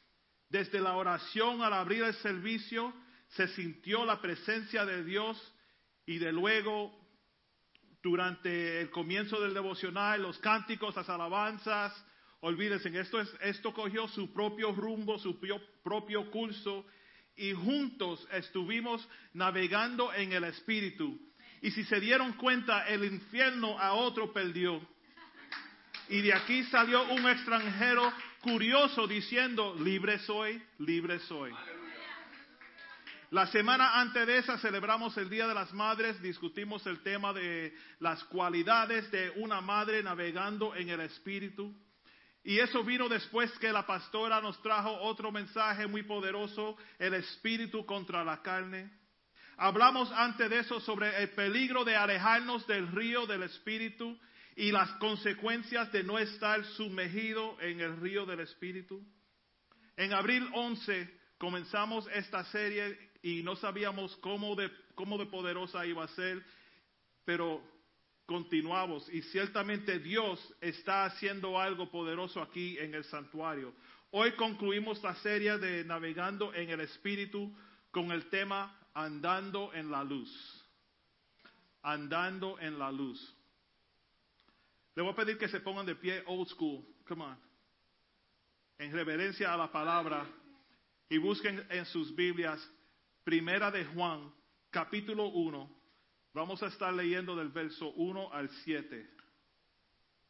Desde 0.48 0.80
la 0.80 0.96
oración 0.96 1.62
al 1.62 1.74
abrir 1.74 2.04
el 2.04 2.14
servicio 2.16 2.94
se 3.30 3.50
sintió 3.50 4.06
la 4.06 4.22
presencia 4.22 4.86
de 4.86 5.04
Dios 5.04 5.54
y 6.06 6.18
de 6.18 6.32
luego 6.32 6.98
durante 8.02 8.80
el 8.80 8.90
comienzo 8.90 9.42
del 9.42 9.54
devocional, 9.54 10.22
los 10.22 10.40
cánticos, 10.40 10.96
las 10.96 11.10
alabanzas, 11.10 11.94
olvídense, 12.42 12.90
esto, 13.00 13.20
es, 13.20 13.30
esto 13.42 13.74
cogió 13.74 14.08
su 14.08 14.32
propio 14.34 14.72
rumbo, 14.72 15.18
su 15.20 15.40
pio- 15.40 15.62
propio 15.84 16.30
curso 16.32 16.86
y 17.36 17.54
juntos 17.54 18.28
estuvimos 18.32 19.08
navegando 19.34 20.14
en 20.14 20.34
el 20.34 20.44
Espíritu. 20.44 21.20
Y 21.62 21.72
si 21.72 21.84
se 21.86 22.00
dieron 22.00 22.34
cuenta, 22.34 22.88
el 22.88 23.04
infierno 23.04 23.80
a 23.80 23.94
otro 23.94 24.32
perdió. 24.32 24.82
Y 26.10 26.22
de 26.22 26.34
aquí 26.34 26.64
salió 26.66 27.04
un 27.12 27.28
extranjero 27.28 28.14
curioso 28.42 29.08
diciendo, 29.08 29.76
libre 29.80 30.20
soy, 30.20 30.62
libre 30.80 31.20
soy. 31.20 31.54
La 33.32 33.46
semana 33.48 34.00
antes 34.00 34.26
de 34.26 34.38
esa 34.38 34.58
celebramos 34.58 35.18
el 35.18 35.30
Día 35.30 35.48
de 35.48 35.54
las 35.54 35.74
Madres, 35.74 36.22
discutimos 36.22 36.86
el 36.88 37.04
tema 37.04 37.34
de 37.34 37.76
las 38.00 38.24
cualidades 38.26 39.12
de 39.12 39.32
una 39.36 39.60
madre 39.60 40.02
navegando 40.02 40.74
en 40.76 40.90
el 40.90 41.02
Espíritu. 41.02 41.76
Y 42.48 42.60
eso 42.60 42.82
vino 42.82 43.10
después 43.10 43.52
que 43.60 43.74
la 43.74 43.86
pastora 43.86 44.40
nos 44.40 44.62
trajo 44.62 45.02
otro 45.02 45.34
mensaje 45.34 45.86
muy 45.86 46.04
poderoso, 46.04 46.78
el 46.98 47.16
Espíritu 47.16 47.86
contra 47.86 48.24
la 48.24 48.42
carne. 48.42 48.90
Hablamos 49.58 50.10
antes 50.14 50.50
de 50.50 50.60
eso 50.60 50.80
sobre 50.80 51.22
el 51.22 51.32
peligro 51.32 51.84
de 51.84 51.98
alejarnos 51.98 52.66
del 52.66 52.88
río 52.88 53.26
del 53.26 53.44
Espíritu 53.44 54.18
y 54.56 54.72
las 54.72 54.90
consecuencias 54.92 55.92
de 55.92 56.06
no 56.06 56.18
estar 56.18 56.64
sumergido 56.64 57.60
en 57.60 57.82
el 57.82 58.00
río 58.00 58.26
del 58.26 58.40
Espíritu. 58.40 59.06
En 59.98 60.14
abril 60.14 60.48
11 60.54 61.20
comenzamos 61.38 62.08
esta 62.14 62.46
serie 62.46 62.98
y 63.24 63.44
no 63.44 63.58
sabíamos 63.58 64.16
cómo 64.22 64.56
de, 64.56 64.72
cómo 64.96 65.18
de 65.18 65.26
poderosa 65.26 65.86
iba 65.86 66.06
a 66.06 66.16
ser, 66.16 66.42
pero 67.26 67.62
continuamos 68.28 69.08
y 69.12 69.22
ciertamente 69.24 70.00
Dios 70.00 70.54
está 70.60 71.06
haciendo 71.06 71.60
algo 71.60 71.90
poderoso 71.90 72.42
aquí 72.42 72.78
en 72.78 72.94
el 72.94 73.06
santuario. 73.06 73.74
Hoy 74.12 74.34
concluimos 74.34 75.02
la 75.02 75.16
serie 75.16 75.58
de 75.58 75.86
Navegando 75.86 76.54
en 76.54 76.70
el 76.70 76.82
Espíritu 76.82 77.56
con 77.90 78.12
el 78.12 78.30
tema 78.30 78.78
Andando 78.94 79.74
en 79.74 79.90
la 79.90 80.04
Luz. 80.04 80.30
Andando 81.82 82.60
en 82.60 82.78
la 82.78 82.92
Luz. 82.92 83.34
Le 84.94 85.04
voy 85.04 85.14
a 85.14 85.16
pedir 85.16 85.38
que 85.38 85.48
se 85.48 85.62
pongan 85.62 85.86
de 85.86 85.96
pie 85.96 86.22
old 86.26 86.50
school. 86.50 86.84
Come 87.08 87.24
on. 87.24 87.38
En 88.78 88.92
reverencia 88.92 89.54
a 89.54 89.58
la 89.58 89.72
palabra 89.72 90.28
y 91.10 91.18
busquen 91.18 91.66
en 91.70 91.86
sus 91.86 92.14
Biblias 92.14 92.60
Primera 93.24 93.72
de 93.72 93.86
Juan, 93.86 94.34
capítulo 94.70 95.28
1. 95.30 95.77
Vamos 96.38 96.62
a 96.62 96.68
estar 96.68 96.94
leyendo 96.94 97.36
del 97.36 97.50
verso 97.50 97.90
1 97.94 98.32
al 98.32 98.48
7. 98.64 99.10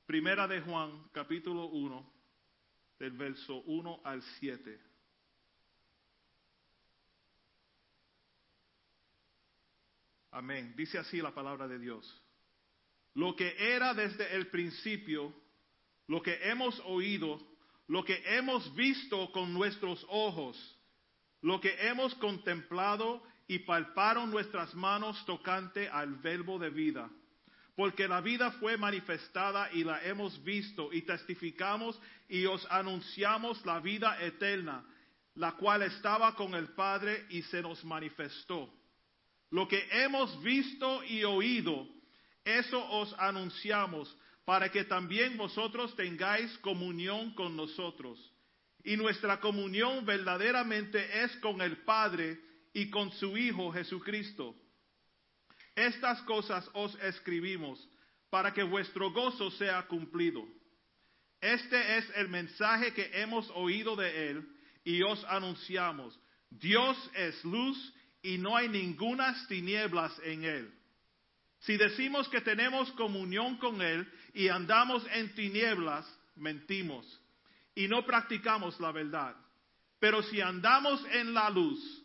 Primera 0.05 0.47
de 0.47 0.61
Juan, 0.61 1.09
capítulo 1.11 1.65
1, 1.65 2.13
del 2.97 3.11
verso 3.11 3.57
1 3.65 3.99
al 4.05 4.23
7. 4.39 4.79
Amén. 10.31 10.73
Dice 10.77 10.97
así 10.97 11.21
la 11.21 11.35
palabra 11.35 11.67
de 11.67 11.77
Dios. 11.77 12.23
Lo 13.13 13.35
que 13.35 13.53
era 13.59 13.93
desde 13.93 14.33
el 14.33 14.47
principio, 14.47 15.33
lo 16.07 16.21
que 16.21 16.39
hemos 16.49 16.79
oído, 16.85 17.37
lo 17.89 18.05
que 18.05 18.23
hemos 18.37 18.73
visto 18.75 19.29
con 19.33 19.53
nuestros 19.53 20.05
ojos, 20.07 20.79
lo 21.41 21.59
que 21.59 21.75
hemos 21.85 22.15
contemplado 22.15 23.21
y 23.47 23.59
palparon 23.59 24.29
nuestras 24.29 24.73
manos 24.75 25.25
tocante 25.25 25.87
al 25.87 26.15
verbo 26.15 26.59
de 26.59 26.69
vida. 26.69 27.09
Porque 27.75 28.07
la 28.07 28.21
vida 28.21 28.51
fue 28.53 28.75
manifestada 28.75 29.71
y 29.71 29.83
la 29.83 30.03
hemos 30.03 30.43
visto 30.43 30.91
y 30.91 31.03
testificamos 31.03 31.99
y 32.27 32.45
os 32.45 32.65
anunciamos 32.69 33.63
la 33.65 33.79
vida 33.79 34.21
eterna, 34.21 34.83
la 35.35 35.53
cual 35.53 35.83
estaba 35.83 36.35
con 36.35 36.55
el 36.55 36.69
Padre 36.69 37.25
y 37.29 37.43
se 37.43 37.61
nos 37.61 37.85
manifestó. 37.85 38.73
Lo 39.51 39.67
que 39.67 39.87
hemos 39.91 40.41
visto 40.43 41.03
y 41.03 41.23
oído, 41.23 41.87
eso 42.43 42.83
os 42.89 43.13
anunciamos, 43.17 44.13
para 44.43 44.69
que 44.69 44.85
también 44.85 45.37
vosotros 45.37 45.95
tengáis 45.95 46.57
comunión 46.59 47.33
con 47.33 47.55
nosotros. 47.55 48.19
Y 48.83 48.97
nuestra 48.97 49.39
comunión 49.39 50.05
verdaderamente 50.05 51.23
es 51.23 51.35
con 51.37 51.61
el 51.61 51.77
Padre 51.83 52.39
y 52.77 52.91
con 52.91 53.11
su 53.13 53.35
Hijo 53.35 53.71
Jesucristo. 53.71 54.55
Estas 55.75 56.21
cosas 56.21 56.69
os 56.73 56.93
escribimos 57.01 57.83
para 58.29 58.53
que 58.53 58.61
vuestro 58.61 59.09
gozo 59.11 59.49
sea 59.49 59.87
cumplido. 59.87 60.47
Este 61.41 61.97
es 61.97 62.05
el 62.17 62.27
mensaje 62.27 62.93
que 62.93 63.09
hemos 63.19 63.49
oído 63.55 63.95
de 63.95 64.29
Él 64.29 64.47
y 64.83 65.01
os 65.01 65.25
anunciamos. 65.25 66.19
Dios 66.51 66.95
es 67.15 67.43
luz 67.43 67.95
y 68.21 68.37
no 68.37 68.55
hay 68.55 68.69
ningunas 68.69 69.47
tinieblas 69.47 70.13
en 70.23 70.43
Él. 70.43 70.71
Si 71.61 71.77
decimos 71.77 72.29
que 72.29 72.41
tenemos 72.41 72.91
comunión 72.91 73.57
con 73.57 73.81
Él 73.81 74.07
y 74.35 74.49
andamos 74.49 75.03
en 75.13 75.33
tinieblas, 75.33 76.05
mentimos 76.35 77.21
y 77.73 77.87
no 77.87 78.05
practicamos 78.05 78.79
la 78.79 78.91
verdad. 78.91 79.35
Pero 79.99 80.21
si 80.21 80.41
andamos 80.41 81.03
en 81.11 81.33
la 81.33 81.49
luz, 81.49 81.96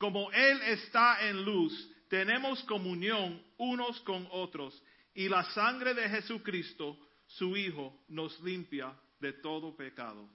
como 0.00 0.32
Él 0.32 0.62
está 0.62 1.28
en 1.28 1.44
luz, 1.44 1.72
tenemos 2.08 2.64
comunión 2.64 3.44
unos 3.58 4.00
con 4.00 4.26
otros 4.30 4.82
y 5.12 5.28
la 5.28 5.44
sangre 5.52 5.92
de 5.92 6.08
Jesucristo, 6.08 6.98
su 7.26 7.54
Hijo, 7.54 8.02
nos 8.08 8.40
limpia 8.40 8.98
de 9.20 9.34
todo 9.34 9.76
pecado. 9.76 10.26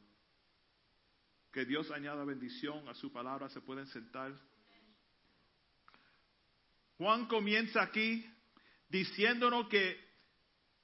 Que 1.52 1.66
Dios 1.66 1.90
añada 1.90 2.24
bendición 2.24 2.88
a 2.88 2.94
su 2.94 3.12
palabra. 3.12 3.50
Se 3.50 3.60
pueden 3.60 3.88
sentar. 3.88 4.34
Juan 7.00 7.26
comienza 7.26 7.82
aquí 7.82 8.24
diciéndonos 8.90 9.68
que 9.68 10.00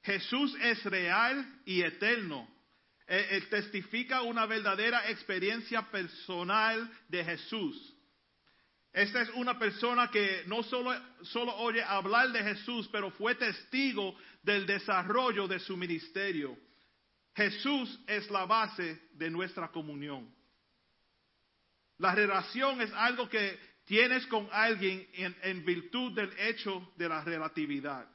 Jesús 0.01 0.57
es 0.59 0.83
real 0.85 1.61
y 1.65 1.83
eterno. 1.83 2.49
Él, 3.05 3.25
él 3.29 3.49
testifica 3.49 4.23
una 4.23 4.47
verdadera 4.47 5.07
experiencia 5.11 5.83
personal 5.91 6.91
de 7.09 7.23
Jesús. 7.23 7.90
Esta 8.93 9.21
es 9.21 9.29
una 9.35 9.57
persona 9.57 10.09
que 10.09 10.43
no 10.47 10.63
solo, 10.63 10.93
solo 11.21 11.55
oye 11.55 11.81
hablar 11.81 12.31
de 12.31 12.43
Jesús, 12.43 12.89
pero 12.91 13.09
fue 13.11 13.35
testigo 13.35 14.15
del 14.43 14.65
desarrollo 14.65 15.47
de 15.47 15.59
su 15.59 15.77
ministerio. 15.77 16.57
Jesús 17.33 17.99
es 18.05 18.29
la 18.29 18.45
base 18.45 19.01
de 19.13 19.29
nuestra 19.29 19.69
comunión. 19.69 20.33
La 21.99 22.13
relación 22.13 22.81
es 22.81 22.91
algo 22.93 23.29
que 23.29 23.57
tienes 23.85 24.27
con 24.27 24.49
alguien 24.51 25.07
en, 25.13 25.37
en 25.43 25.63
virtud 25.63 26.11
del 26.13 26.37
hecho 26.37 26.91
de 26.97 27.07
la 27.07 27.23
relatividad. 27.23 28.05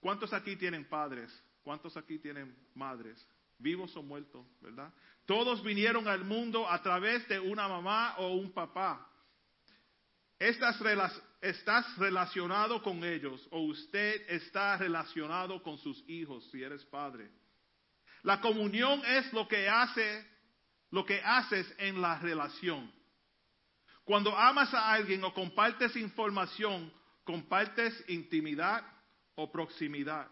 ¿Cuántos 0.00 0.32
aquí 0.32 0.56
tienen 0.56 0.84
padres? 0.88 1.30
¿Cuántos 1.62 1.96
aquí 1.96 2.18
tienen 2.18 2.56
madres? 2.74 3.24
Vivos 3.58 3.96
o 3.96 4.02
muertos, 4.02 4.44
¿verdad? 4.60 4.92
Todos 5.26 5.62
vinieron 5.62 6.08
al 6.08 6.24
mundo 6.24 6.68
a 6.68 6.82
través 6.82 7.28
de 7.28 7.38
una 7.38 7.68
mamá 7.68 8.16
o 8.18 8.32
un 8.32 8.50
papá. 8.52 9.08
Estás, 10.42 11.96
relacionado 11.98 12.82
con 12.82 13.04
ellos 13.04 13.46
o 13.52 13.60
usted 13.60 14.28
está 14.28 14.76
relacionado 14.76 15.62
con 15.62 15.78
sus 15.78 16.02
hijos 16.08 16.44
si 16.50 16.64
eres 16.64 16.84
padre. 16.86 17.30
La 18.24 18.40
comunión 18.40 19.02
es 19.06 19.32
lo 19.32 19.46
que 19.46 19.68
hace, 19.68 20.26
lo 20.90 21.06
que 21.06 21.20
haces 21.22 21.72
en 21.78 22.00
la 22.00 22.18
relación. 22.18 22.92
Cuando 24.02 24.36
amas 24.36 24.74
a 24.74 24.92
alguien 24.92 25.22
o 25.22 25.32
compartes 25.32 25.94
información, 25.94 26.92
compartes 27.22 28.04
intimidad 28.08 28.84
o 29.36 29.52
proximidad. 29.52 30.28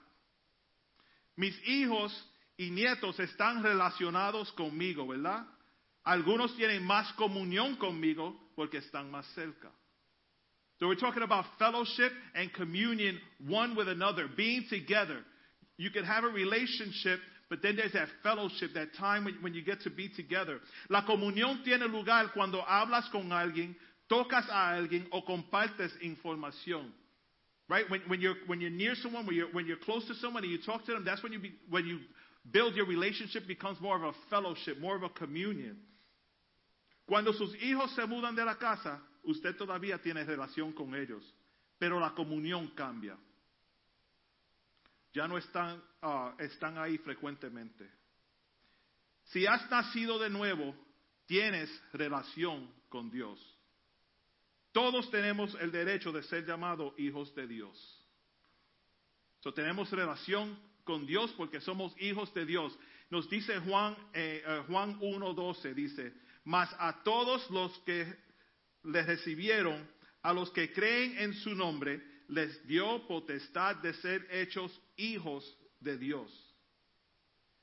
Mis 1.36 1.56
hijos 1.68 2.12
y 2.56 2.70
nietos 2.70 3.20
están 3.20 3.62
relacionados 3.62 4.50
conmigo, 4.54 5.06
¿verdad? 5.06 5.46
Algunos 6.02 6.56
tienen 6.56 6.84
más 6.84 7.12
comunión 7.12 7.76
conmigo 7.76 8.50
porque 8.56 8.78
están 8.78 9.08
más 9.08 9.24
cerca. 9.34 9.70
So 10.80 10.88
we're 10.88 10.94
talking 10.94 11.22
about 11.22 11.44
fellowship 11.58 12.10
and 12.34 12.50
communion 12.54 13.20
one 13.46 13.76
with 13.76 13.86
another, 13.86 14.26
being 14.34 14.64
together. 14.70 15.18
You 15.76 15.90
can 15.90 16.04
have 16.04 16.24
a 16.24 16.28
relationship, 16.28 17.20
but 17.50 17.60
then 17.62 17.76
there's 17.76 17.92
that 17.92 18.08
fellowship, 18.22 18.70
that 18.74 18.94
time 18.98 19.26
when, 19.26 19.34
when 19.42 19.52
you 19.52 19.62
get 19.62 19.82
to 19.82 19.90
be 19.90 20.08
together. 20.08 20.58
La 20.88 21.02
comunión 21.02 21.62
tiene 21.64 21.86
lugar 21.86 22.30
cuando 22.32 22.62
hablas 22.62 23.10
con 23.12 23.28
alguien, 23.30 23.74
tocas 24.10 24.48
a 24.48 24.74
alguien 24.74 25.06
o 25.12 25.20
compartes 25.20 25.90
información. 26.02 26.86
Right? 27.68 27.88
When, 27.90 28.00
when, 28.08 28.20
you're, 28.22 28.36
when 28.46 28.62
you're 28.62 28.70
near 28.70 28.94
someone, 28.94 29.26
when 29.26 29.36
you're, 29.36 29.52
when 29.52 29.66
you're 29.66 29.76
close 29.76 30.06
to 30.06 30.14
someone 30.14 30.44
and 30.44 30.50
you 30.50 30.58
talk 30.64 30.86
to 30.86 30.92
them, 30.92 31.04
that's 31.04 31.22
when 31.22 31.32
you, 31.32 31.40
be, 31.40 31.52
when 31.68 31.86
you 31.86 31.98
build 32.50 32.74
your 32.74 32.86
relationship, 32.86 33.46
becomes 33.46 33.78
more 33.82 33.96
of 33.96 34.02
a 34.02 34.12
fellowship, 34.30 34.80
more 34.80 34.96
of 34.96 35.02
a 35.02 35.10
communion. 35.10 35.76
Cuando 37.06 37.32
sus 37.32 37.54
hijos 37.62 37.94
se 37.94 38.02
mudan 38.06 38.34
de 38.34 38.44
la 38.44 38.54
casa, 38.54 38.98
usted 39.24 39.56
todavía 39.56 39.98
tiene 39.98 40.24
relación 40.24 40.72
con 40.72 40.94
ellos, 40.94 41.22
pero 41.78 41.98
la 41.98 42.14
comunión 42.14 42.68
cambia. 42.68 43.16
Ya 45.12 45.26
no 45.26 45.38
están, 45.38 45.82
uh, 46.02 46.30
están 46.38 46.78
ahí 46.78 46.98
frecuentemente. 46.98 47.90
Si 49.24 49.46
has 49.46 49.68
nacido 49.70 50.18
de 50.18 50.30
nuevo, 50.30 50.74
tienes 51.26 51.70
relación 51.92 52.72
con 52.88 53.10
Dios. 53.10 53.40
Todos 54.72 55.10
tenemos 55.10 55.56
el 55.60 55.72
derecho 55.72 56.12
de 56.12 56.22
ser 56.22 56.46
llamados 56.46 56.94
hijos 56.98 57.34
de 57.34 57.46
Dios. 57.46 57.96
So, 59.40 59.52
tenemos 59.52 59.90
relación 59.90 60.58
con 60.84 61.06
Dios 61.06 61.32
porque 61.36 61.60
somos 61.60 61.94
hijos 62.00 62.32
de 62.34 62.46
Dios. 62.46 62.78
Nos 63.10 63.28
dice 63.28 63.58
Juan, 63.60 63.96
eh, 64.12 64.44
uh, 64.46 64.66
Juan 64.70 65.00
1.12, 65.00 65.74
dice, 65.74 66.14
mas 66.44 66.74
a 66.78 67.02
todos 67.02 67.50
los 67.50 67.76
que 67.80 68.29
le 68.84 69.02
recibieron, 69.02 69.88
a 70.22 70.32
los 70.32 70.50
que 70.50 70.72
creen 70.72 71.18
en 71.18 71.34
su 71.34 71.54
nombre, 71.54 72.02
les 72.28 72.66
dio 72.66 73.06
potestad 73.06 73.76
de 73.76 73.94
ser 73.94 74.26
hechos 74.30 74.78
hijos 74.96 75.58
de 75.80 75.96
Dios. 75.98 76.30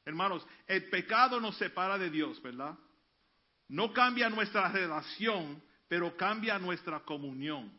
Hermanos, 0.06 0.46
el 0.68 0.90
pecado 0.90 1.40
nos 1.40 1.58
separa 1.58 1.98
de 1.98 2.10
Dios, 2.10 2.42
¿verdad? 2.42 2.78
No 3.68 3.94
cambia 3.94 4.30
nuestra 4.30 4.72
relación, 4.72 5.62
pero 5.88 6.16
cambia 6.16 6.58
nuestra 6.58 7.02
comunión. 7.02 7.72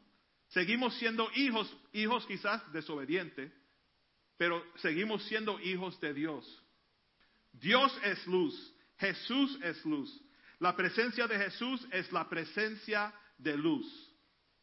Seguimos 0.48 0.94
siendo 0.98 1.30
hijos, 1.34 1.74
hijos 1.92 2.26
quizás 2.26 2.72
desobedientes, 2.72 3.52
pero 4.36 4.64
seguimos 4.76 5.24
siendo 5.24 5.58
hijos 5.60 6.00
de 6.00 6.14
Dios. 6.14 6.64
Dios 7.52 7.98
es 8.04 8.26
luz, 8.26 8.74
Jesús 8.98 9.58
es 9.62 9.84
luz. 9.84 10.22
La 10.58 10.74
presencia 10.74 11.26
de 11.26 11.38
Jesús 11.38 11.86
es 11.92 12.10
la 12.12 12.28
presencia 12.28 13.12
de 13.38 13.56
luz. 13.56 13.86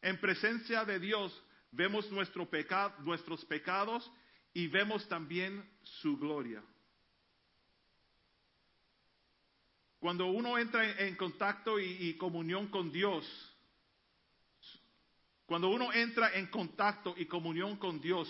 En 0.02 0.20
presencia 0.20 0.84
de 0.84 1.00
Dios 1.00 1.42
vemos 1.72 2.10
nuestro 2.10 2.48
pecado, 2.48 2.94
nuestros 3.00 3.44
pecados 3.44 4.10
y 4.52 4.68
vemos 4.68 5.08
también 5.08 5.68
su 5.82 6.16
gloria. 6.16 6.62
Cuando 9.98 10.26
uno 10.26 10.58
entra 10.58 10.88
en, 10.88 11.08
en 11.08 11.16
contacto 11.16 11.80
y, 11.80 12.08
y 12.08 12.14
comunión 12.14 12.68
con 12.68 12.92
Dios, 12.92 13.26
cuando 15.46 15.68
uno 15.68 15.92
entra 15.92 16.34
en 16.34 16.46
contacto 16.46 17.14
y 17.16 17.26
comunión 17.26 17.76
con 17.76 18.00
Dios 18.00 18.28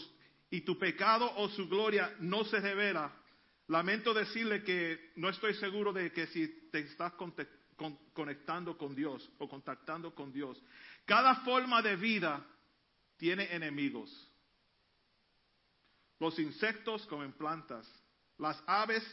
y 0.50 0.60
tu 0.60 0.78
pecado 0.78 1.32
o 1.36 1.48
su 1.48 1.68
gloria 1.68 2.14
no 2.20 2.44
se 2.44 2.60
revela, 2.60 3.12
lamento 3.68 4.14
decirle 4.14 4.62
que 4.62 5.12
no 5.16 5.28
estoy 5.28 5.54
seguro 5.54 5.92
de 5.92 6.12
que 6.12 6.26
si 6.28 6.46
te 6.70 6.80
estás 6.80 7.12
conectando 8.12 8.76
con 8.76 8.94
Dios 8.94 9.28
o 9.38 9.48
contactando 9.48 10.14
con 10.14 10.32
Dios. 10.32 10.62
Cada 11.04 11.36
forma 11.36 11.82
de 11.82 11.96
vida 11.96 12.44
tiene 13.16 13.54
enemigos. 13.54 14.10
Los 16.18 16.38
insectos 16.38 17.06
comen 17.06 17.32
plantas, 17.32 17.86
las 18.38 18.62
aves 18.66 19.04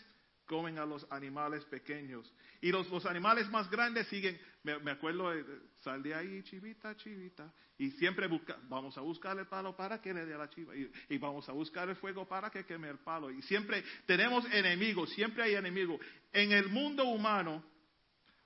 comen 0.46 0.78
a 0.78 0.86
los 0.86 1.06
animales 1.12 1.64
pequeños 1.66 2.32
y 2.62 2.72
los, 2.72 2.90
los 2.90 3.06
animales 3.06 3.50
más 3.50 3.70
grandes 3.70 4.08
siguen, 4.08 4.40
me, 4.64 4.92
acuerdo, 4.92 5.32
de, 5.32 5.44
sal 5.82 6.02
de 6.02 6.16
ahí, 6.16 6.44
chivita, 6.44 6.96
chivita, 6.96 7.52
y 7.78 7.92
siempre 7.92 8.28
busca, 8.28 8.58
vamos 8.70 8.98
a 8.98 9.02
buscar 9.02 9.38
el 9.38 9.48
palo 9.48 9.76
para 9.76 10.02
que 10.02 10.14
le 10.14 10.26
dé 10.26 10.38
la 10.38 10.50
chiva 10.50 10.74
y 10.76 11.18
vamos 11.18 11.48
a 11.50 11.52
buscar 11.52 11.90
el 11.90 11.96
fuego 11.98 12.28
para 12.28 12.50
que 12.50 12.66
queme 12.66 12.90
el 12.90 13.00
palo 13.00 13.32
y 13.32 13.42
siempre 13.42 13.84
tenemos 14.06 14.46
enemigos, 14.54 15.10
siempre 15.12 15.44
hay 15.44 15.56
enemigos. 15.56 16.00
En 16.32 16.52
el 16.52 16.70
mundo 16.70 17.04
humano, 17.06 17.64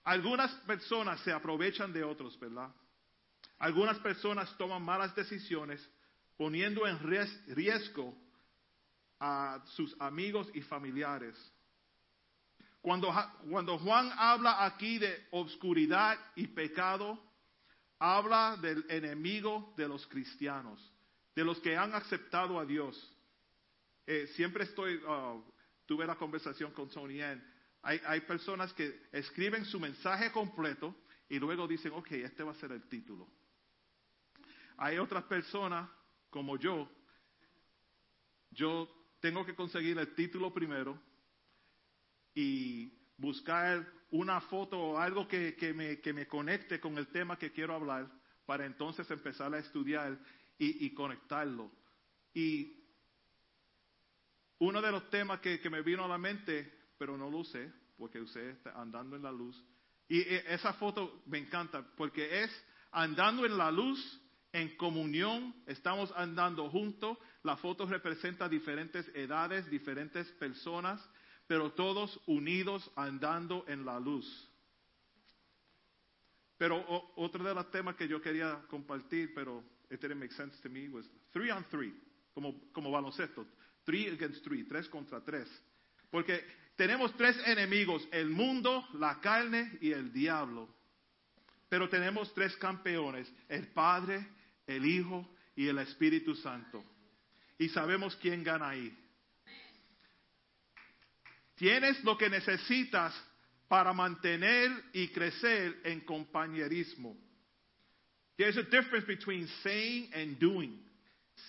algunas 0.07 0.49
personas 0.61 1.19
se 1.19 1.33
aprovechan 1.33 1.91
de 1.91 2.01
otros, 2.01 2.39
¿verdad? 2.39 2.73
Algunas 3.59 3.99
personas 3.99 4.57
toman 4.57 4.81
malas 4.81 5.13
decisiones 5.13 5.85
poniendo 6.37 6.87
en 6.87 6.97
riesgo 7.49 8.17
a 9.19 9.61
sus 9.75 9.93
amigos 9.99 10.49
y 10.53 10.61
familiares. 10.61 11.35
Cuando, 12.79 13.13
cuando, 13.49 13.77
Juan 13.79 14.09
habla 14.15 14.63
aquí 14.63 14.97
de 14.97 15.27
obscuridad 15.31 16.17
y 16.37 16.47
pecado, 16.47 17.21
habla 17.99 18.55
del 18.61 18.85
enemigo 18.87 19.73
de 19.75 19.89
los 19.89 20.07
cristianos, 20.07 20.79
de 21.35 21.43
los 21.43 21.59
que 21.59 21.75
han 21.75 21.93
aceptado 21.93 22.57
a 22.61 22.65
Dios. 22.65 22.95
Eh, 24.05 24.27
siempre 24.37 24.63
estoy, 24.63 25.03
uh, 25.03 25.43
tuve 25.85 26.05
la 26.05 26.15
conversación 26.15 26.71
con 26.71 26.87
Tony 26.87 27.21
Ann. 27.21 27.43
Hay, 27.82 28.01
hay 28.05 28.21
personas 28.21 28.73
que 28.73 29.07
escriben 29.11 29.65
su 29.65 29.80
mensaje 29.80 30.32
completo 30.32 30.95
y 31.30 31.39
luego 31.39 31.67
dicen, 31.67 31.93
ok, 31.93 32.11
este 32.11 32.43
va 32.43 32.51
a 32.51 32.55
ser 32.55 32.71
el 32.71 32.88
título. 32.88 33.28
Hay 34.78 34.97
otras 34.97 35.23
personas 35.23 35.89
como 36.30 36.57
yo, 36.57 36.89
yo 38.51 38.89
tengo 39.19 39.45
que 39.45 39.55
conseguir 39.55 39.97
el 39.97 40.13
título 40.13 40.53
primero 40.53 40.99
y 42.36 42.93
buscar 43.17 43.86
una 44.11 44.39
foto 44.41 44.80
o 44.80 44.97
algo 44.97 45.28
que, 45.28 45.55
que, 45.55 45.73
me, 45.73 45.99
que 45.99 46.13
me 46.13 46.28
conecte 46.28 46.80
con 46.80 46.97
el 46.97 47.07
tema 47.07 47.38
que 47.38 47.51
quiero 47.51 47.73
hablar 47.73 48.07
para 48.45 48.65
entonces 48.65 49.09
empezar 49.11 49.53
a 49.53 49.59
estudiar 49.59 50.17
y, 50.57 50.86
y 50.86 50.93
conectarlo. 50.93 51.71
Y 52.34 52.84
uno 54.59 54.82
de 54.82 54.91
los 54.91 55.09
temas 55.09 55.39
que, 55.39 55.59
que, 55.59 55.69
me 55.69 55.82
vino 55.82 56.05
a 56.05 56.07
la 56.07 56.17
mente, 56.17 56.76
pero 56.97 57.17
no 57.17 57.29
lo 57.29 57.39
usé, 57.39 57.71
porque 57.97 58.19
usé 58.19 58.57
andando 58.75 59.15
en 59.15 59.23
la 59.23 59.31
luz. 59.31 59.61
Y 60.07 60.21
esa 60.21 60.73
foto 60.73 61.21
me 61.25 61.37
encanta, 61.37 61.85
porque 61.95 62.43
es 62.43 62.65
andando 62.91 63.45
en 63.45 63.57
la 63.57 63.71
luz 63.71 63.99
en 64.53 64.75
comunión, 64.77 65.53
estamos 65.65 66.11
andando 66.15 66.69
juntos. 66.69 67.17
La 67.43 67.57
foto 67.57 67.85
representa 67.85 68.47
diferentes 68.47 69.07
edades, 69.13 69.69
diferentes 69.69 70.27
personas, 70.33 71.01
pero 71.45 71.73
todos 71.73 72.19
unidos 72.25 72.89
andando 72.95 73.65
en 73.67 73.85
la 73.85 73.99
luz. 73.99 74.25
Pero 76.57 76.77
o- 76.77 77.13
otro 77.17 77.43
de 77.43 77.53
los 77.53 77.69
temas 77.69 77.95
que 77.95 78.07
yo 78.07 78.21
quería 78.21 78.63
compartir, 78.69 79.33
pero 79.35 79.63
it 79.91 80.01
didn't 80.01 80.19
make 80.19 80.33
sense 80.33 80.59
to 80.61 80.69
me, 80.69 80.89
was 80.89 81.05
three 81.31 81.51
on 81.51 81.63
three, 81.65 81.93
como, 82.33 82.71
como 82.71 82.89
baloncesto. 82.89 83.45
Three 83.85 84.07
against 84.07 84.43
three, 84.43 84.63
tres 84.63 84.87
contra 84.89 85.21
tres. 85.21 85.47
Porque 86.09 86.43
tenemos 86.78 87.17
tres 87.17 87.36
enemigos, 87.47 88.07
el 88.11 88.30
mundo, 88.30 88.88
la 88.93 89.19
carne 89.19 89.78
y 89.82 89.91
el 89.91 90.13
diablo. 90.13 90.69
Pero 91.67 91.89
tenemos 91.89 92.34
tres 92.34 92.55
campeones, 92.57 93.28
el 93.49 93.67
Padre, 93.69 94.25
el 94.67 94.86
Hijo 94.86 95.28
y 95.55 95.67
el 95.67 95.80
Espíritu 95.80 96.36
Santo. 96.36 96.86
Y 97.57 97.69
sabemos 97.69 98.15
quién 98.17 98.43
gana 98.43 98.69
ahí. 98.69 98.95
Tienes 101.55 102.01
lo 102.03 102.15
que 102.15 102.30
necesitas 102.30 103.11
para 103.67 103.91
mantener 103.91 104.71
y 104.93 105.07
crecer 105.07 105.82
en 105.84 106.01
compañerismo. 106.01 107.17
There's 108.38 108.55
a 108.55 108.63
difference 108.63 109.07
between 109.07 109.47
saying 109.63 110.11
and 110.13 110.38
doing. 110.39 110.78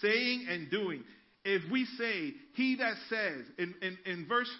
Saying 0.00 0.48
and 0.48 0.70
doing. 0.70 1.04
If 1.44 1.70
we 1.70 1.84
say, 1.84 2.34
he 2.54 2.76
that 2.76 2.96
says, 3.10 3.44
in, 3.58 3.74
in, 3.82 3.98
in 4.06 4.26
verse 4.26 4.50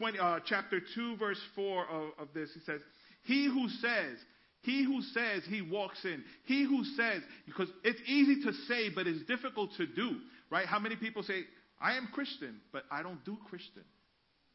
20, 0.00 0.18
uh, 0.18 0.38
chapter 0.46 0.80
2, 0.94 1.18
verse 1.18 1.40
4 1.54 1.86
of, 1.86 2.10
of 2.18 2.28
this, 2.32 2.48
he 2.54 2.60
says, 2.60 2.80
he 3.22 3.44
who 3.44 3.68
says, 3.68 4.16
he 4.62 4.82
who 4.82 5.02
says 5.02 5.42
he 5.46 5.60
walks 5.60 6.02
in, 6.04 6.24
he 6.44 6.64
who 6.64 6.84
says, 6.96 7.22
because 7.44 7.68
it's 7.84 8.00
easy 8.06 8.42
to 8.44 8.52
say, 8.66 8.88
but 8.88 9.06
it's 9.06 9.22
difficult 9.26 9.70
to 9.76 9.86
do, 9.86 10.16
right? 10.50 10.64
How 10.64 10.78
many 10.78 10.96
people 10.96 11.22
say, 11.22 11.42
I 11.78 11.98
am 11.98 12.08
Christian, 12.14 12.62
but 12.72 12.84
I 12.90 13.02
don't 13.02 13.22
do 13.26 13.36
Christian? 13.50 13.84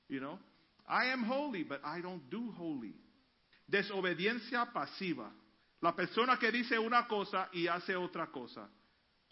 You 0.09 0.19
know? 0.19 0.39
I 0.89 1.05
am 1.05 1.23
holy, 1.23 1.61
but 1.61 1.79
I 1.85 2.01
don't 2.01 2.27
do 2.31 2.51
holy. 2.57 2.95
Desobediencia 3.71 4.73
pasiva. 4.73 5.29
La 5.81 5.91
persona 5.91 6.37
que 6.39 6.51
dice 6.51 6.79
una 6.79 7.07
cosa 7.07 7.49
y 7.53 7.67
hace 7.67 7.95
otra 7.95 8.31
cosa. 8.31 8.67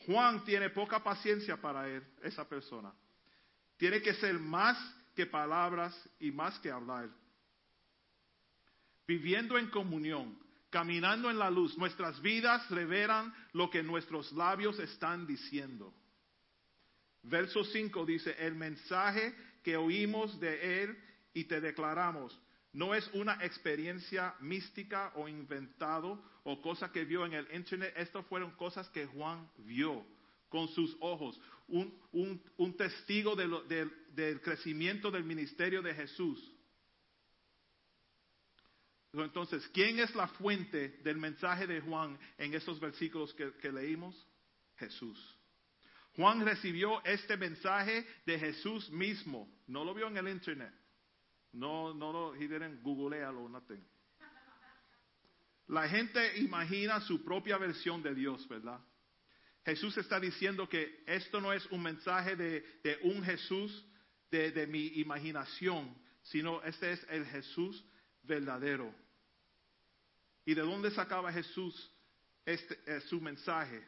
Juan 0.06 0.44
tiene 0.46 0.70
poca 0.70 1.00
paciencia 1.04 1.58
para 1.58 1.88
él, 1.88 2.04
esa 2.24 2.48
persona. 2.48 2.92
Tiene 3.78 4.00
que 4.02 4.14
ser 4.14 4.34
más 4.34 4.78
que 5.16 5.26
palabras 5.26 5.94
y 6.20 6.32
más 6.32 6.58
que 6.60 6.72
hablar. 6.72 7.10
Viviendo 9.08 9.58
en 9.58 9.70
comunión, 9.70 10.38
caminando 10.70 11.30
en 11.30 11.38
la 11.38 11.50
luz, 11.50 11.78
nuestras 11.78 12.22
vidas 12.22 12.70
revelan 12.70 13.34
lo 13.52 13.70
que 13.70 13.84
nuestros 13.84 14.32
labios 14.32 14.80
están 14.80 15.28
diciendo. 15.28 15.94
Verso 17.24 17.64
5 17.64 18.06
dice, 18.06 18.36
el 18.40 18.56
mensaje 18.56 19.36
que 19.64 19.78
oímos 19.78 20.40
de 20.40 20.84
Él 20.84 20.98
y 21.34 21.46
te 21.46 21.62
declaramos 21.62 22.38
no 22.74 22.96
es 22.96 23.08
una 23.14 23.36
experiencia 23.46 24.34
mística 24.40 25.12
o 25.16 25.28
inventado 25.28 26.22
o 26.44 26.60
cosa 26.60 26.92
que 26.92 27.06
vio 27.06 27.26
en 27.26 27.34
el 27.34 27.48
internet. 27.54 27.94
Estas 27.96 28.26
fueron 28.26 28.52
cosas 28.52 28.90
que 28.90 29.06
Juan 29.06 29.48
vio 29.60 30.04
con 30.54 30.68
sus 30.68 30.96
ojos. 31.00 31.42
Un, 31.68 31.92
un- 32.12 32.40
un 32.58 32.78
testigo 32.78 33.36
de 33.36 33.48
lo- 33.48 33.64
del- 33.64 33.92
crecimiento 34.40 35.10
del 35.10 35.24
ministerio 35.24 35.82
de 35.82 35.96
Jesús. 35.96 36.38
Entonces, 39.14 39.68
¿quién 39.74 39.98
es 39.98 40.14
la 40.14 40.28
fuente 40.28 41.00
del 41.04 41.18
mensaje 41.18 41.66
de 41.66 41.82
Juan 41.82 42.20
en 42.38 42.54
estos 42.54 42.80
versículos 42.80 43.34
que, 43.34 43.52
leímos? 43.72 44.16
Jesús. 44.78 45.18
Juan 46.16 46.46
recibió 46.46 47.04
este 47.04 47.36
mensaje 47.36 48.06
de 48.28 48.38
Jesús 48.38 48.92
mismo. 48.92 49.52
No 49.66 49.84
lo 49.84 49.96
vio 49.96 50.08
en 50.08 50.18
el 50.18 50.28
internet. 50.28 50.72
No, 51.52 51.96
no 51.96 52.12
lo, 52.14 52.36
he 52.36 52.48
didn't 52.48 52.84
nothing. 53.50 53.84
La 55.68 55.88
gente 55.90 56.38
imagina 56.38 57.02
su 57.02 57.24
propia 57.24 57.58
versión 57.58 58.04
de 58.04 58.14
Dios, 58.14 58.48
¿verdad? 58.48 58.80
Jesús 59.66 59.98
está 59.98 60.20
diciendo 60.20 60.68
que 60.68 61.04
esto 61.08 61.40
no 61.40 61.54
es 61.54 61.66
un 61.68 61.82
mensaje 61.82 62.36
de, 62.36 63.00
un 63.04 63.24
Jesús 63.24 63.86
de, 64.30 64.52
de 64.52 64.68
mi 64.68 64.88
imaginación, 65.00 65.96
sino 66.24 66.62
este 66.64 66.92
es 66.92 67.06
el 67.10 67.26
Jesús 67.26 67.84
verdadero. 68.24 68.94
¿Y 70.46 70.54
de 70.54 70.62
dónde 70.62 70.92
sacaba 70.92 71.32
Jesús 71.32 71.92
este, 72.46 72.78
eh, 72.86 73.02
su 73.02 73.22
mensaje? 73.22 73.88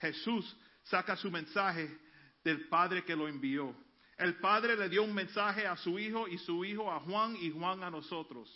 Jesús 0.00 0.56
saca 0.84 1.14
su 1.16 1.30
mensaje 1.30 1.96
del 2.42 2.68
Padre 2.68 3.04
que 3.04 3.14
lo 3.14 3.28
envió. 3.28 3.74
El 4.16 4.36
Padre 4.38 4.76
le 4.76 4.88
dio 4.88 5.02
un 5.02 5.14
mensaje 5.14 5.66
a 5.66 5.76
su 5.76 5.98
Hijo 5.98 6.26
y 6.26 6.38
su 6.38 6.64
Hijo 6.64 6.90
a 6.90 7.00
Juan 7.00 7.36
y 7.36 7.50
Juan 7.50 7.84
a 7.84 7.90
nosotros. 7.90 8.50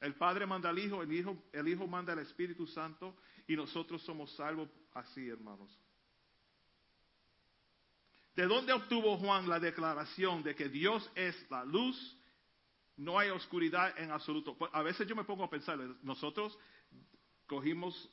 El 0.00 0.14
Padre 0.14 0.46
manda 0.46 0.68
al 0.68 0.78
Hijo, 0.78 1.02
el 1.02 1.12
Hijo, 1.12 1.42
el 1.52 1.68
Hijo 1.68 1.86
manda 1.86 2.12
al 2.12 2.20
Espíritu 2.20 2.66
Santo 2.66 3.16
y 3.48 3.56
nosotros 3.56 4.02
somos 4.02 4.30
salvos 4.36 4.68
así, 4.92 5.26
hermanos. 5.26 5.76
¿De 8.36 8.46
dónde 8.46 8.72
obtuvo 8.72 9.16
Juan 9.16 9.48
la 9.48 9.58
declaración 9.58 10.42
de 10.44 10.54
que 10.54 10.68
Dios 10.68 11.10
es 11.16 11.34
la 11.50 11.64
luz? 11.64 12.16
No 12.96 13.18
hay 13.18 13.30
oscuridad 13.30 13.98
en 13.98 14.12
absoluto. 14.12 14.56
Pues, 14.56 14.70
A 14.74 14.82
veces 14.82 15.08
yo 15.08 15.16
me 15.16 15.24
pongo 15.24 15.44
a 15.44 15.50
pensar, 15.50 15.78
nosotros 16.02 16.56
cogimos, 17.46 18.08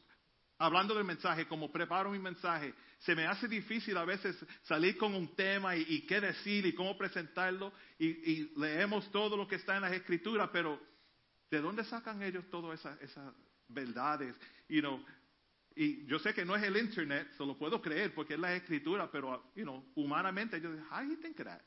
hablando 0.57 0.95
del 0.95 1.03
mensaje, 1.03 1.47
como 1.47 1.71
preparo 1.71 2.09
mi 2.11 2.17
mensaje, 2.17 2.73
se 2.99 3.13
me 3.13 3.27
hace 3.27 3.47
difícil 3.49 3.97
a 3.97 4.05
veces 4.05 4.37
salir 4.63 4.97
con 4.97 5.13
un 5.13 5.35
tema 5.35 5.75
y, 5.75 6.05
qué 6.07 6.21
decir 6.21 6.65
y 6.65 6.73
cómo 6.73 6.97
presentarlo 6.97 7.73
y, 7.99 8.07
y 8.07 8.53
leemos 8.55 9.11
todo 9.11 9.35
lo 9.35 9.47
que 9.47 9.55
está 9.55 9.75
en 9.75 9.81
las 9.81 9.91
escrituras, 9.91 10.49
pero 10.51 10.79
¿de 11.51 11.59
dónde 11.59 11.83
sacan 11.83 12.23
ellos 12.23 12.45
todas 12.49 12.79
esas, 12.79 13.01
esas 13.01 13.33
verdades? 13.67 14.35
You 14.69 14.81
know, 14.81 15.05
y 15.75 16.05
yo 16.07 16.19
sé 16.19 16.33
que 16.33 16.45
no 16.45 16.55
es 16.55 16.63
el 16.63 16.77
internet, 16.77 17.27
se 17.37 17.45
lo 17.45 17.57
puedo 17.57 17.81
creer 17.81 18.13
porque 18.13 18.35
es 18.35 18.39
la 18.39 18.55
escritura, 18.55 19.11
pero 19.11 19.51
you 19.55 19.63
know, 19.63 19.83
humanamente 19.95 20.61
yo 20.61 20.69
how 20.89 21.01
do 21.01 21.09
you 21.09 21.17
think 21.17 21.39
of 21.39 21.45
that? 21.45 21.61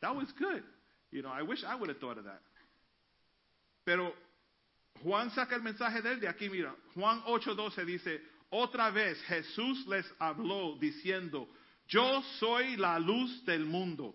That 0.00 0.14
was 0.14 0.32
good. 0.32 0.64
You 1.10 1.22
know, 1.22 1.30
I 1.30 1.42
wish 1.42 1.62
I 1.62 1.74
would 1.74 1.90
have 1.90 1.98
thought 2.00 2.18
of 2.18 2.24
that. 2.24 2.40
Pero 3.84 4.14
Juan 5.02 5.30
saca 5.30 5.54
el 5.54 5.62
mensaje 5.62 6.00
de 6.00 6.12
él 6.12 6.20
de 6.20 6.28
aquí, 6.28 6.48
mira, 6.48 6.74
Juan 6.94 7.22
8:12 7.26 7.84
dice, 7.84 8.22
otra 8.50 8.90
vez 8.90 9.20
Jesús 9.24 9.86
les 9.88 10.06
habló 10.18 10.78
diciendo, 10.78 11.48
yo 11.86 12.22
soy 12.38 12.76
la 12.76 12.98
luz 12.98 13.44
del 13.44 13.66
mundo. 13.66 14.14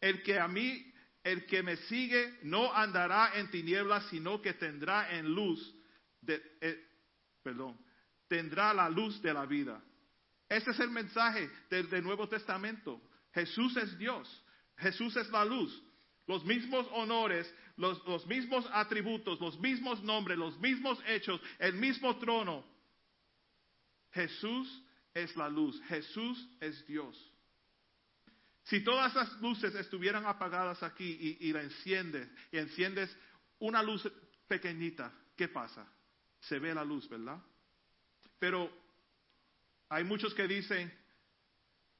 El 0.00 0.22
que 0.22 0.38
a 0.40 0.48
mí, 0.48 0.92
el 1.22 1.46
que 1.46 1.62
me 1.62 1.76
sigue 1.76 2.38
no 2.42 2.72
andará 2.74 3.38
en 3.38 3.50
tinieblas, 3.50 4.04
sino 4.08 4.42
que 4.42 4.54
tendrá 4.54 5.16
en 5.16 5.32
luz, 5.32 5.76
de, 6.20 6.42
eh, 6.60 6.88
perdón, 7.42 7.78
tendrá 8.32 8.72
la 8.72 8.88
luz 8.88 9.20
de 9.20 9.34
la 9.34 9.44
vida. 9.44 9.78
Este 10.48 10.70
es 10.70 10.80
el 10.80 10.88
mensaje 10.88 11.50
del, 11.68 12.02
Nuevo 12.02 12.26
Testamento. 12.26 12.98
Jesús 13.34 13.76
es 13.76 13.98
Dios. 13.98 14.26
Jesús 14.78 15.14
es 15.16 15.28
la 15.28 15.44
luz. 15.44 15.70
Los 16.26 16.42
mismos 16.46 16.86
honores, 16.92 17.54
los, 17.76 18.02
los 18.06 18.26
mismos 18.26 18.66
atributos, 18.72 19.38
los 19.38 19.60
mismos 19.60 20.02
nombres, 20.02 20.38
los 20.38 20.58
mismos 20.60 20.98
hechos, 21.06 21.42
el 21.58 21.74
mismo 21.74 22.16
trono. 22.16 22.64
Jesús 24.12 24.82
es 25.12 25.36
la 25.36 25.50
luz. 25.50 25.78
Jesús 25.88 26.48
es 26.58 26.86
Dios. 26.86 27.14
Si 28.62 28.82
todas 28.82 29.14
las 29.14 29.30
luces 29.42 29.74
estuvieran 29.74 30.24
apagadas 30.24 30.82
aquí 30.82 31.36
y, 31.38 31.48
y 31.48 31.52
la 31.52 31.64
enciendes, 31.64 32.30
y 32.50 32.56
enciendes 32.56 33.14
una 33.58 33.82
luz 33.82 34.10
pequeñita, 34.48 35.12
¿qué 35.36 35.48
pasa? 35.48 35.86
Se 36.40 36.58
ve 36.58 36.74
la 36.74 36.82
luz, 36.82 37.06
¿verdad? 37.10 37.38
Pero 38.42 38.68
hay 39.88 40.02
muchos 40.02 40.34
que 40.34 40.48
dicen, 40.48 40.92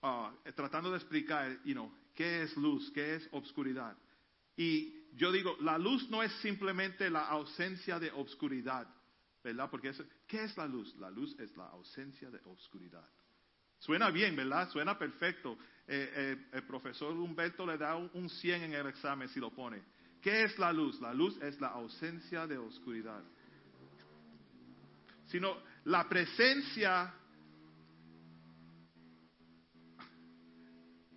ah, 0.02 0.34
tratando 0.56 0.90
de 0.90 0.96
explicar, 0.96 1.56
you 1.62 1.72
know, 1.72 1.88
qué 2.16 2.42
es 2.42 2.56
luz, 2.56 2.90
qué 2.90 3.14
es 3.14 3.28
obscuridad. 3.30 3.96
Y 4.56 5.06
yo 5.14 5.30
digo, 5.30 5.56
la 5.60 5.78
luz 5.78 6.10
no 6.10 6.20
es 6.20 6.32
simplemente 6.40 7.08
la 7.10 7.28
ausencia 7.28 8.00
de 8.00 8.10
obscuridad, 8.10 8.88
¿verdad? 9.44 9.70
Porque 9.70 9.90
es, 9.90 10.02
¿qué 10.26 10.42
es 10.42 10.56
la 10.56 10.66
luz? 10.66 10.92
La 10.96 11.10
luz 11.10 11.32
es 11.38 11.56
la 11.56 11.66
ausencia 11.66 12.28
de 12.28 12.40
obscuridad. 12.46 13.08
Suena 13.78 14.10
bien, 14.10 14.34
¿verdad? 14.34 14.68
Suena 14.70 14.98
perfecto. 14.98 15.56
Eh, 15.86 16.12
eh, 16.12 16.46
el 16.54 16.64
profesor 16.64 17.12
Humberto 17.12 17.64
le 17.64 17.78
da 17.78 17.94
un, 17.94 18.10
un 18.14 18.28
100 18.28 18.62
en 18.64 18.72
el 18.72 18.88
examen 18.88 19.28
si 19.28 19.38
lo 19.38 19.54
pone. 19.54 19.80
¿Qué 20.20 20.42
es 20.42 20.58
la 20.58 20.72
luz? 20.72 21.00
La 21.00 21.14
luz 21.14 21.40
es 21.40 21.60
la 21.60 21.68
ausencia 21.68 22.48
de 22.48 22.58
oscuridad. 22.58 23.22
Sino 25.28 25.70
la 25.84 26.08
presencia, 26.08 27.12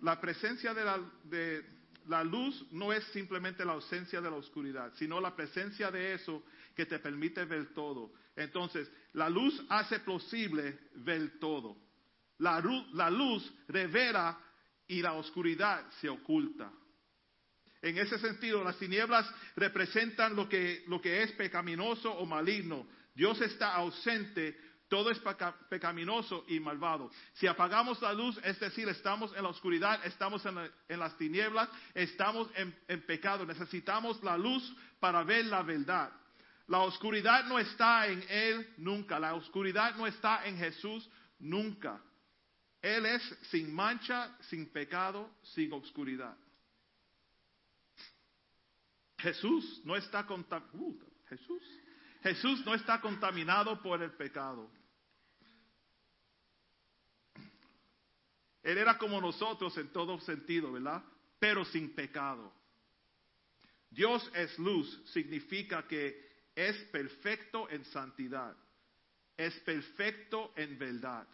la 0.02 0.20
presencia 0.20 0.74
de 0.74 0.84
la, 0.84 0.98
de 1.24 1.64
la 2.08 2.24
luz 2.24 2.66
no 2.72 2.92
es 2.92 3.04
simplemente 3.06 3.64
la 3.64 3.72
ausencia 3.72 4.20
de 4.20 4.30
la 4.30 4.36
oscuridad, 4.36 4.92
sino 4.96 5.20
la 5.20 5.34
presencia 5.34 5.90
de 5.90 6.14
eso 6.14 6.42
que 6.74 6.86
te 6.86 6.98
permite 6.98 7.44
ver 7.44 7.72
todo. 7.74 8.12
Entonces, 8.34 8.90
la 9.12 9.28
luz 9.28 9.64
hace 9.68 10.00
posible 10.00 10.78
ver 10.96 11.38
todo. 11.38 11.76
La, 12.38 12.62
la 12.92 13.10
luz 13.10 13.50
revela 13.68 14.38
y 14.86 15.00
la 15.00 15.14
oscuridad 15.14 15.90
se 16.00 16.08
oculta. 16.08 16.70
En 17.82 17.98
ese 17.98 18.18
sentido, 18.18 18.64
las 18.64 18.78
tinieblas 18.78 19.30
representan 19.54 20.34
lo 20.34 20.48
que, 20.48 20.84
lo 20.88 21.00
que 21.00 21.22
es 21.22 21.32
pecaminoso 21.32 22.12
o 22.12 22.26
maligno. 22.26 22.86
Dios 23.16 23.40
está 23.40 23.74
ausente, 23.74 24.56
todo 24.88 25.10
es 25.10 25.18
peca- 25.18 25.56
pecaminoso 25.68 26.44
y 26.48 26.60
malvado. 26.60 27.10
Si 27.32 27.46
apagamos 27.48 28.00
la 28.02 28.12
luz, 28.12 28.38
es 28.44 28.60
decir, 28.60 28.88
estamos 28.88 29.34
en 29.34 29.42
la 29.42 29.48
oscuridad, 29.48 30.04
estamos 30.06 30.44
en, 30.46 30.54
la- 30.54 30.70
en 30.88 31.00
las 31.00 31.16
tinieblas, 31.16 31.68
estamos 31.94 32.48
en, 32.54 33.02
pecado. 33.02 33.44
Necesitamos 33.44 34.22
la 34.22 34.36
luz 34.38 34.62
para 35.00 35.24
ver 35.24 35.46
la 35.46 35.62
verdad. 35.62 36.12
La 36.68 36.80
oscuridad 36.80 37.44
no 37.46 37.58
está 37.58 38.06
en 38.06 38.22
Él 38.28 38.74
nunca. 38.76 39.18
La 39.18 39.34
oscuridad 39.34 39.96
no 39.96 40.06
está 40.06 40.46
en 40.46 40.58
Jesús 40.58 41.08
nunca. 41.38 42.00
Él 42.82 43.06
es 43.06 43.22
sin 43.50 43.74
mancha, 43.74 44.36
sin 44.42 44.66
pecado, 44.70 45.30
sin 45.54 45.72
oscuridad. 45.72 46.36
Jesús 49.18 49.80
no 49.84 49.96
está 49.96 50.26
conta- 50.26 50.62
uh, 50.74 50.94
Jesús. 51.28 51.62
Jesús 52.26 52.66
no 52.66 52.74
está 52.74 53.00
contaminado 53.00 53.80
por 53.80 54.02
el 54.02 54.10
pecado. 54.10 54.68
Él 58.64 58.78
era 58.78 58.98
como 58.98 59.20
nosotros 59.20 59.78
en 59.78 59.92
todo 59.92 60.18
sentido, 60.18 60.72
¿verdad? 60.72 61.04
Pero 61.38 61.64
sin 61.64 61.94
pecado. 61.94 62.52
Dios 63.90 64.28
es 64.34 64.58
luz, 64.58 65.00
significa 65.12 65.86
que 65.86 66.50
es 66.56 66.76
perfecto 66.90 67.70
en 67.70 67.84
santidad, 67.84 68.56
es 69.36 69.54
perfecto 69.60 70.52
en 70.56 70.76
verdad. 70.76 71.28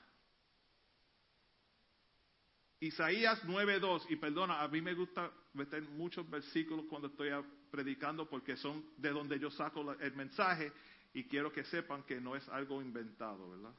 Isaías 2.81 3.43
9.2, 3.45 4.11
y 4.11 4.17
perdona, 4.17 4.61
a 4.61 4.69
mí 4.69 4.83
me 4.83 4.93
gusta 4.93 5.33
meter 5.55 5.81
muchos 5.85 6.29
versículos 6.29 6.85
cuando 6.91 7.09
estoy 7.09 7.31
predicando 7.73 8.29
porque 8.29 8.57
son 8.57 8.85
de 8.99 9.11
donde 9.11 9.41
yo 9.41 9.51
saco 9.51 9.83
la- 9.83 9.97
el 10.05 10.15
mensaje 10.15 10.71
y 11.15 11.25
quiero 11.25 11.51
que 11.51 11.65
sepan 11.65 12.03
que 12.05 12.21
no 12.21 12.37
es 12.37 12.47
algo 12.51 12.81
inventado, 12.83 13.51
¿verdad? 13.51 13.75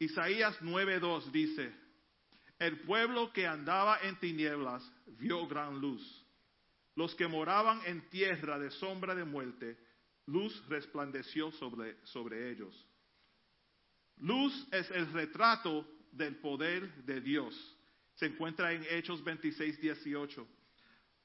Isaías 0.00 0.56
9.2 0.62 1.30
dice, 1.30 1.72
el 2.58 2.80
pueblo 2.80 3.32
que 3.32 3.46
andaba 3.46 3.98
en 4.02 4.16
tinieblas 4.18 4.82
vio 5.18 5.46
gran 5.46 5.78
luz. 5.80 6.02
Los 6.96 7.14
que 7.14 7.28
moraban 7.28 7.80
en 7.84 8.08
tierra 8.08 8.58
de 8.58 8.70
sombra 8.72 9.14
de 9.14 9.24
muerte, 9.24 9.78
luz 10.26 10.64
resplandeció 10.68 11.52
sobre, 11.52 11.96
sobre 12.06 12.50
ellos. 12.50 12.74
Luz 14.16 14.66
es 14.72 14.90
el 14.90 15.12
retrato 15.12 15.86
del 16.12 16.36
poder 16.36 17.04
de 17.04 17.20
Dios. 17.20 17.54
Se 18.14 18.26
encuentra 18.26 18.72
en 18.72 18.84
Hechos 18.90 19.22
26, 19.22 19.80
18. 19.80 20.46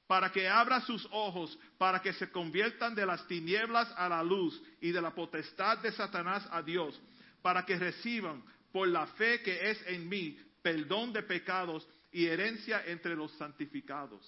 Para 0.06 0.30
que 0.30 0.48
abra 0.48 0.80
sus 0.82 1.06
ojos, 1.10 1.58
para 1.78 2.02
que 2.02 2.12
se 2.12 2.30
conviertan 2.30 2.94
de 2.94 3.06
las 3.06 3.26
tinieblas 3.26 3.92
a 3.96 4.08
la 4.08 4.22
luz 4.22 4.60
y 4.80 4.92
de 4.92 5.00
la 5.00 5.14
potestad 5.14 5.78
de 5.78 5.92
Satanás 5.92 6.46
a 6.50 6.62
Dios, 6.62 7.00
para 7.40 7.64
que 7.64 7.76
reciban 7.76 8.44
por 8.70 8.88
la 8.88 9.06
fe 9.06 9.42
que 9.42 9.70
es 9.70 9.86
en 9.86 10.08
mí 10.08 10.38
perdón 10.62 11.12
de 11.12 11.22
pecados 11.22 11.86
y 12.10 12.26
herencia 12.26 12.82
entre 12.86 13.14
los 13.14 13.32
santificados. 13.32 14.24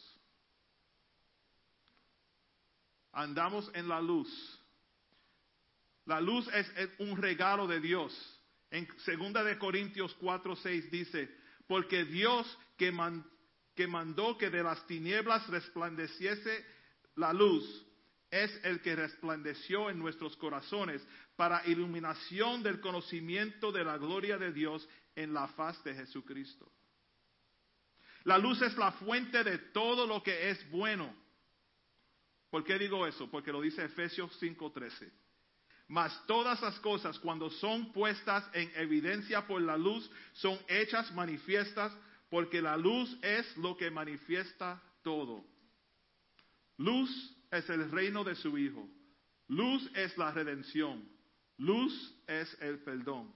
Andamos 3.13 3.71
en 3.73 3.89
la 3.89 4.01
luz. 4.01 4.29
La 6.05 6.21
luz 6.21 6.47
es 6.53 6.71
un 6.99 7.17
regalo 7.17 7.67
de 7.67 7.81
Dios. 7.81 8.13
En 8.71 8.87
segunda 8.99 9.43
de 9.43 9.59
Corintios 9.59 10.15
4, 10.21 10.57
6 10.57 10.91
dice, 10.91 11.35
porque 11.67 12.05
Dios 12.05 12.47
que, 12.77 12.93
que 13.77 13.87
mandó 13.87 14.37
que 14.37 14.51
de 14.51 14.63
las 14.63 14.85
tinieblas 14.87 15.47
resplandeciese 15.49 16.65
la 17.15 17.33
luz, 17.33 17.87
es 18.31 18.51
el 18.65 18.81
que 18.81 18.97
resplandeció 18.97 19.91
en 19.91 19.99
nuestros 19.99 20.37
corazones 20.37 21.07
para 21.37 21.65
iluminación 21.67 22.63
del 22.63 22.81
conocimiento 22.81 23.71
de 23.71 23.85
la 23.85 23.99
gloria 23.99 24.39
de 24.39 24.53
Dios 24.53 24.89
en 25.15 25.33
la 25.33 25.47
faz 25.49 25.83
de 25.85 25.95
Jesucristo. 25.95 26.71
La 28.25 28.39
luz 28.39 28.61
es 28.63 28.77
la 28.77 28.91
fuente 28.93 29.45
de 29.45 29.59
todo 29.59 30.07
lo 30.07 30.23
que 30.23 30.51
es 30.51 30.71
bueno. 30.71 31.15
¿Por 32.51 32.65
qué 32.65 32.79
digo 32.79 33.07
eso? 33.07 33.31
Porque 33.31 33.53
lo 33.53 33.61
dice 33.61 33.85
Efesios 33.85 34.33
5:13. 34.41 35.13
Mas 35.89 36.27
todas 36.27 36.61
las 36.63 36.81
cosas, 36.81 37.19
cuando 37.21 37.49
son 37.51 37.93
puestas 37.93 38.45
en 38.53 38.73
evidencia 38.75 39.47
por 39.47 39.63
la 39.63 39.77
luz, 39.77 40.11
son 40.33 40.59
hechas 40.67 41.13
manifiestas, 41.13 41.93
porque 42.29 42.61
la 42.61 42.77
luz 42.77 43.17
es 43.23 43.57
lo 43.57 43.77
que 43.77 43.91
manifiesta 43.91 44.83
todo. 45.03 45.45
Luz 46.79 47.11
es 47.51 47.69
el 47.71 47.91
reino 47.91 48.25
de 48.25 48.35
su 48.35 48.57
Hijo. 48.59 48.89
Luz 49.49 49.89
es 49.95 50.17
la 50.19 50.33
redención. 50.33 51.09
Luz 51.59 52.15
es 52.27 52.57
el 52.61 52.81
perdón. 52.81 53.33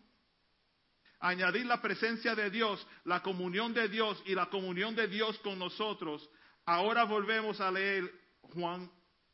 Añadir 1.21 1.67
la 1.67 1.81
presencia 1.81 2.35
de 2.35 2.51
Dios, 2.51 2.87
la 3.05 3.23
comunión 3.23 3.75
de 3.75 3.89
Dios 3.89 4.23
y 4.27 4.35
la 4.35 4.47
comunión 4.47 4.95
de 4.95 5.07
Dios 5.07 5.39
con 5.41 5.59
nosotros. 5.59 6.29
Ahora 6.65 7.05
volvemos 7.05 7.61
a 7.61 7.71
leer 7.71 8.11
Juan, 8.43 8.91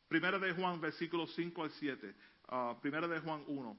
primera 0.07 0.37
de 0.37 0.53
Juan, 0.53 0.79
versículos 0.79 1.33
5 1.35 1.63
al 1.63 1.71
7. 1.71 2.15
ah, 2.49 2.77
primera 2.81 3.07
de 3.07 3.19
Juan 3.19 3.43
1. 3.47 3.77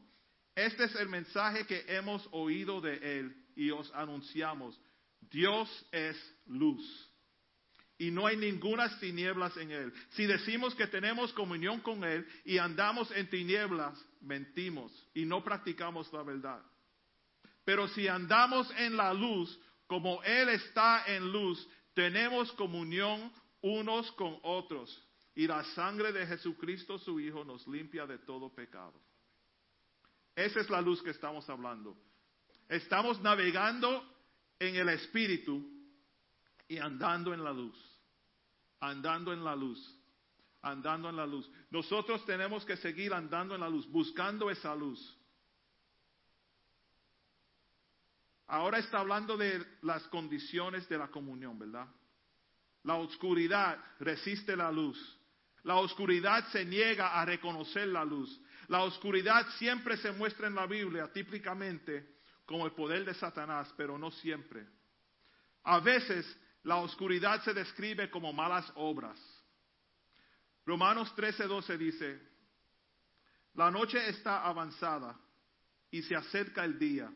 Este 0.55 0.85
es 0.85 0.95
el 0.97 1.09
mensaje 1.09 1.67
que 1.67 1.85
hemos 1.87 2.27
oído 2.33 2.81
de 2.81 3.19
Él 3.19 3.47
y 3.55 3.71
os 3.71 3.93
anunciamos. 3.95 4.81
Dios 5.20 5.86
es 5.93 6.16
luz 6.47 7.09
y 7.99 8.12
no 8.12 8.27
hay 8.27 8.36
ninguna 8.36 8.89
tinieblas 9.01 9.57
en 9.57 9.73
Él. 9.73 9.93
Si 10.11 10.24
decimos 10.24 10.74
que 10.74 10.86
tenemos 10.86 11.32
comunión 11.32 11.81
con 11.81 12.05
Él 12.05 12.27
y 12.45 12.59
andamos 12.59 13.11
en 13.11 13.28
tinieblas, 13.28 13.99
mentimos 14.20 14.93
y 15.15 15.24
no 15.24 15.43
practicamos 15.43 16.11
la 16.12 16.23
verdad. 16.23 16.62
Pero 17.65 17.89
si 17.89 18.07
andamos 18.07 18.70
en 18.78 18.97
la 18.97 19.12
luz, 19.12 19.59
como 19.86 20.23
Él 20.23 20.49
está 20.51 21.05
en 21.07 21.31
luz, 21.32 21.69
tenemos 21.93 22.53
comunión 22.53 23.32
unos 23.61 24.11
con 24.12 24.39
otros. 24.43 25.05
Y 25.35 25.47
la 25.47 25.65
sangre 25.74 26.12
de 26.12 26.27
Jesucristo, 26.27 26.99
su 26.99 27.19
Hijo, 27.20 27.45
nos 27.45 27.66
limpia 27.66 28.07
de 28.07 28.19
todo 28.19 28.55
pecado. 28.55 28.95
Esa 30.35 30.61
es 30.61 30.70
la 30.70 30.81
luz 30.81 31.03
que 31.03 31.11
estamos 31.11 31.49
hablando. 31.51 31.97
Estamos 32.69 33.20
navegando 33.20 34.05
en 34.59 34.77
el 34.77 34.89
Espíritu 34.89 35.79
y 36.67 36.79
andando 36.79 37.33
en 37.33 37.43
la 37.43 37.53
luz. 37.53 37.77
Andando 38.81 39.33
en 39.33 39.45
la 39.45 39.55
luz. 39.55 39.97
Andando 40.63 41.09
en 41.09 41.17
la 41.17 41.27
luz. 41.27 41.49
Nosotros 41.71 42.25
tenemos 42.27 42.65
que 42.65 42.77
seguir 42.77 43.15
andando 43.15 43.55
en 43.55 43.61
la 43.61 43.69
luz, 43.69 43.89
buscando 43.89 44.51
esa 44.51 44.75
luz. 44.75 45.17
Ahora 48.49 48.79
está 48.79 49.01
hablando 49.01 49.37
de 49.37 49.65
las 49.83 50.03
condiciones 50.09 50.89
de 50.89 50.99
la 50.99 51.09
comunión, 51.09 51.59
¿verdad? 51.59 51.87
La 52.85 52.95
oscuridad 52.95 53.79
resiste 54.01 54.57
la 54.57 54.73
luz. 54.73 54.99
La 55.65 55.77
oscuridad 55.77 56.49
se 56.51 56.65
niega 56.65 57.21
a 57.21 57.25
reconocer 57.25 57.89
la 57.89 58.05
luz. 58.05 58.41
La 58.69 58.83
oscuridad 58.83 59.47
siempre 59.59 59.97
se 59.99 60.13
muestra 60.13 60.47
en 60.47 60.55
la 60.55 60.67
Biblia 60.67 61.13
típicamente 61.13 62.18
como 62.49 62.65
el 62.65 62.73
poder 62.73 63.05
de 63.05 63.12
Satanás, 63.12 63.70
pero 63.77 63.99
no 63.99 64.11
siempre. 64.11 64.66
A 65.65 65.81
veces 65.81 66.25
la 66.62 66.77
oscuridad 66.77 67.43
se 67.45 67.53
describe 67.53 68.11
como 68.11 68.33
malas 68.33 68.73
obras. 68.77 69.20
Romanos 70.65 71.15
13:12 71.15 71.77
dice, 71.77 72.19
la 73.53 73.70
noche 73.70 74.09
está 74.09 74.47
avanzada 74.47 75.15
y 75.91 76.01
se 76.03 76.16
acerca 76.16 76.65
el 76.65 76.79
día. 76.79 77.12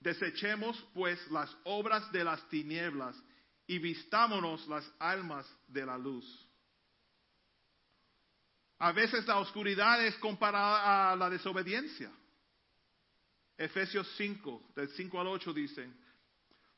Desechemos 0.00 0.82
pues 0.94 1.30
las 1.30 1.54
obras 1.64 2.10
de 2.10 2.24
las 2.24 2.48
tinieblas 2.48 3.22
y 3.66 3.78
vistámonos 3.78 4.66
las 4.66 4.90
almas 4.98 5.46
de 5.68 5.84
la 5.84 5.98
luz. 5.98 6.24
A 8.78 8.92
veces 8.92 9.26
la 9.26 9.40
oscuridad 9.40 10.02
es 10.06 10.16
comparada 10.16 11.12
a 11.12 11.16
la 11.16 11.28
desobediencia. 11.28 12.10
Efesios 13.58 14.06
5, 14.16 14.72
del 14.74 14.88
5 14.90 15.20
al 15.20 15.26
8 15.28 15.52
dicen, 15.52 15.94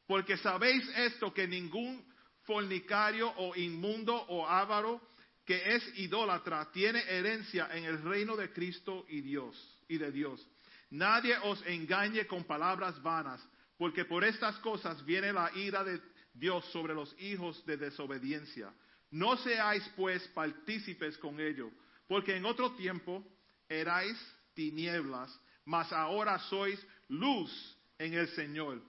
porque 0.07 0.37
sabéis 0.39 0.89
esto 0.97 1.35
que 1.35 1.47
ningún 1.47 2.05
fornicario 2.45 3.31
o 3.37 3.55
inmundo 3.57 4.15
o 4.15 4.47
avaro 4.47 5.01
que 5.45 5.77
es 5.77 5.99
idólatra 5.99 6.71
tiene 6.73 7.01
herencia 7.09 7.69
en 7.73 7.85
el 7.85 8.03
reino 8.03 8.37
de 8.37 8.53
Cristo 8.53 9.07
y 9.09 9.21
Dios 9.21 9.57
y 9.89 9.99
de 9.99 10.13
Dios. 10.13 10.47
Nadie 10.91 11.37
os 11.39 11.63
engañe 11.67 12.27
con 12.27 12.45
palabras 12.45 13.03
vanas, 13.03 13.41
porque 13.77 14.05
por 14.05 14.25
estas 14.25 14.57
cosas 14.59 15.05
viene 15.05 15.33
la 15.33 15.51
ira 15.55 15.85
de 15.85 16.01
Dios 16.33 16.65
sobre 16.73 16.95
los 16.95 17.15
hijos 17.21 17.65
de 17.67 17.77
desobediencia. 17.77 18.73
No 19.11 19.37
seáis 19.37 19.83
pues 19.97 20.27
partícipes 20.29 21.17
con 21.19 21.41
ello, 21.41 21.71
porque 22.07 22.37
en 22.37 22.45
otro 22.45 22.73
tiempo 22.73 23.25
erais 23.69 24.19
tinieblas, 24.55 25.39
mas 25.69 25.93
ahora 25.93 26.39
sois 26.49 26.81
luz 27.11 27.53
en 27.99 28.15
el 28.15 28.27
Señor. 28.29 28.83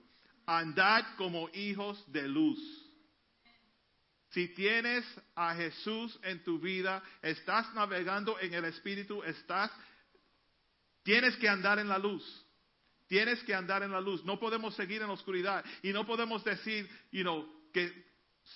Andad 0.46 1.04
como 1.16 1.50
hijos 1.52 2.02
de 2.10 2.26
luz. 2.26 2.58
Si 4.30 4.48
tienes 4.48 5.04
a 5.34 5.54
Jesús 5.54 6.18
en 6.22 6.42
tu 6.42 6.58
vida, 6.58 7.02
estás 7.20 7.72
navegando 7.74 8.40
en 8.40 8.54
el 8.54 8.64
Espíritu, 8.64 9.22
estás, 9.24 9.70
tienes 11.02 11.36
que 11.36 11.50
andar 11.50 11.78
en 11.78 11.88
la 11.88 11.98
luz. 11.98 12.24
Tienes 13.08 13.42
que 13.44 13.54
andar 13.54 13.82
en 13.82 13.90
la 13.90 14.00
luz. 14.00 14.24
No 14.24 14.40
podemos 14.40 14.74
seguir 14.74 15.02
en 15.02 15.08
la 15.08 15.14
oscuridad. 15.14 15.62
Y 15.82 15.92
no 15.92 16.06
podemos 16.06 16.42
decir, 16.44 16.88
you 17.12 17.60
que 17.74 17.92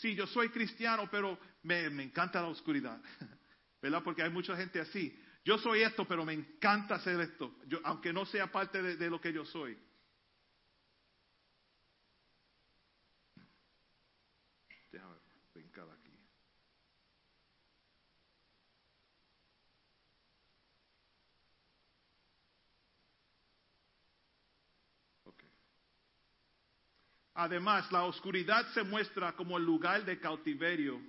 sí, 0.00 0.14
yo 0.14 0.26
soy 0.26 0.48
cristiano, 0.48 1.08
pero 1.10 1.38
me, 1.62 1.90
me 1.90 2.04
encanta 2.04 2.40
la 2.40 2.48
oscuridad. 2.48 2.98
¿Verdad? 3.82 4.02
Porque 4.02 4.22
hay 4.22 4.30
mucha 4.30 4.56
gente 4.56 4.80
así. 4.80 5.14
Yo 5.44 5.58
soy 5.58 5.82
esto, 5.82 6.08
pero 6.08 6.24
me 6.24 6.32
encanta 6.32 6.94
hacer 6.94 7.20
esto, 7.20 7.54
yo, 7.66 7.78
aunque 7.84 8.14
no 8.14 8.24
sea 8.24 8.50
parte 8.50 8.80
de, 8.82 9.10
lo 9.10 9.20
que 9.20 9.30
yo 9.30 9.44
soy. 9.44 9.78
Déjame 14.90 15.16
brincar 15.52 15.86
aquí. 15.90 16.18
Además, 27.34 27.90
la 27.92 28.04
oscuridad 28.04 28.72
se 28.72 28.82
muestra 28.82 29.32
como 29.32 29.58
el 29.58 29.64
lugar 29.64 30.04
de 30.06 30.18
cautiverio. 30.18 31.02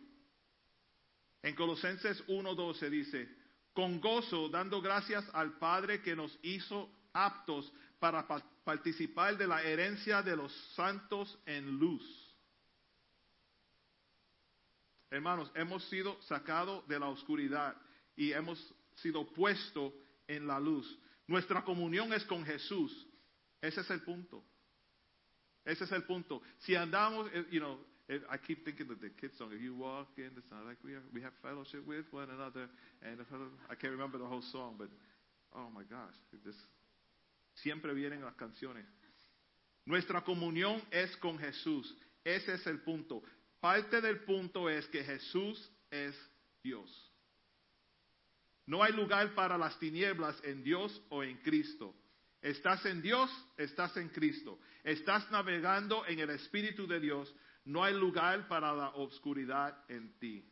En 1.42 1.56
Colosenses 1.56 2.26
1.12 2.28 2.90
dice, 2.90 3.45
con 3.76 4.00
gozo, 4.00 4.50
dando 4.50 4.82
gracias 4.82 5.24
al 5.34 5.60
Padre 5.60 6.02
que 6.02 6.16
nos 6.16 6.36
hizo 6.42 6.90
aptos 7.14 7.72
para 8.00 8.26
pa- 8.26 8.42
participar 8.64 9.38
de 9.38 9.46
la 9.46 9.62
herencia 9.62 10.24
de 10.24 10.36
los 10.36 10.52
santos 10.76 11.38
en 11.46 11.78
luz. 11.78 12.02
Hermanos, 15.12 15.52
hemos 15.56 15.84
sido 15.90 16.20
sacados 16.24 16.88
de 16.88 17.00
la 17.00 17.08
oscuridad 17.08 17.76
y 18.16 18.32
hemos 18.32 18.58
sido 18.96 19.28
puestos 19.34 19.94
en 20.28 20.48
la 20.48 20.60
luz. 20.60 20.98
Nuestra 21.28 21.64
comunión 21.64 22.12
es 22.14 22.24
con 22.24 22.44
Jesús. 22.46 23.08
Ese 23.62 23.82
es 23.82 23.90
el 23.90 24.02
punto. 24.02 24.44
Ese 25.64 25.84
es 25.84 25.92
el 25.92 26.04
punto. 26.04 26.42
Si 26.60 26.76
andamos, 26.76 27.30
eh, 27.34 27.46
you 27.52 27.60
know, 27.60 27.80
I 28.08 28.38
keep 28.38 28.64
thinking 28.64 28.92
of 28.92 29.02
the 29.02 29.10
kids 29.10 29.34
song. 29.38 29.50
If 29.52 29.62
you 29.62 29.76
walk 29.76 30.08
in 30.18 30.30
the 30.36 30.44
sun, 30.48 30.68
like 30.68 30.78
we 30.84 30.94
have, 30.94 31.02
we 31.12 31.22
have 31.22 31.34
fellowship 31.42 31.88
with 31.88 32.06
one 32.12 32.30
another, 32.30 32.70
and 33.02 33.18
I 33.70 33.76
can't 33.76 33.94
remember 33.94 34.20
the 34.20 34.26
whole 34.26 34.44
song, 34.52 34.76
but 34.78 34.90
oh 35.56 35.70
my 35.74 35.82
gosh, 35.90 36.14
just, 36.44 36.60
siempre 37.64 37.94
vienen 37.94 38.22
las 38.22 38.36
canciones. 38.36 38.86
Nuestra 39.88 40.22
comunión 40.22 40.82
es 40.92 41.16
con 41.18 41.38
Jesús. 41.38 41.92
Ese 42.24 42.54
es 42.54 42.68
el 42.68 42.80
punto. 42.80 43.24
Parte 43.60 44.02
del 44.02 44.20
punto 44.20 44.70
es 44.70 44.86
que 44.88 45.04
Jesús 45.04 45.72
es 45.90 46.16
Dios. 46.64 46.90
No 48.68 48.84
hay 48.84 48.94
lugar 48.94 49.34
para 49.36 49.58
las 49.58 49.78
tinieblas 49.80 50.40
en 50.44 50.64
Dios 50.64 51.02
o 51.10 51.24
en 51.24 51.38
Cristo. 51.38 51.96
Estás 52.42 52.86
en 52.86 53.02
Dios, 53.02 53.30
estás 53.58 53.96
en 53.98 54.10
Cristo. 54.10 54.60
Estás 54.84 55.30
navegando 55.32 56.06
en 56.06 56.20
el 56.20 56.30
Espíritu 56.32 56.86
de 56.86 57.00
Dios. 57.00 57.34
No 57.66 57.84
hay 57.84 57.94
lugar 57.94 58.48
para 58.48 58.74
la 58.74 58.90
oscuridad 58.90 59.84
en 59.90 60.18
ti. 60.20 60.48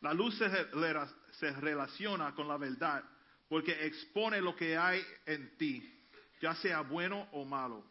La 0.00 0.14
luz 0.14 0.38
se 0.38 1.50
relaciona 1.52 2.34
con 2.34 2.46
la 2.46 2.56
verdad 2.56 3.04
porque 3.48 3.86
expone 3.86 4.40
lo 4.40 4.54
que 4.56 4.76
hay 4.76 5.04
en 5.24 5.56
ti, 5.56 6.08
ya 6.40 6.54
sea 6.54 6.80
bueno 6.80 7.28
o 7.32 7.44
malo. 7.44 7.84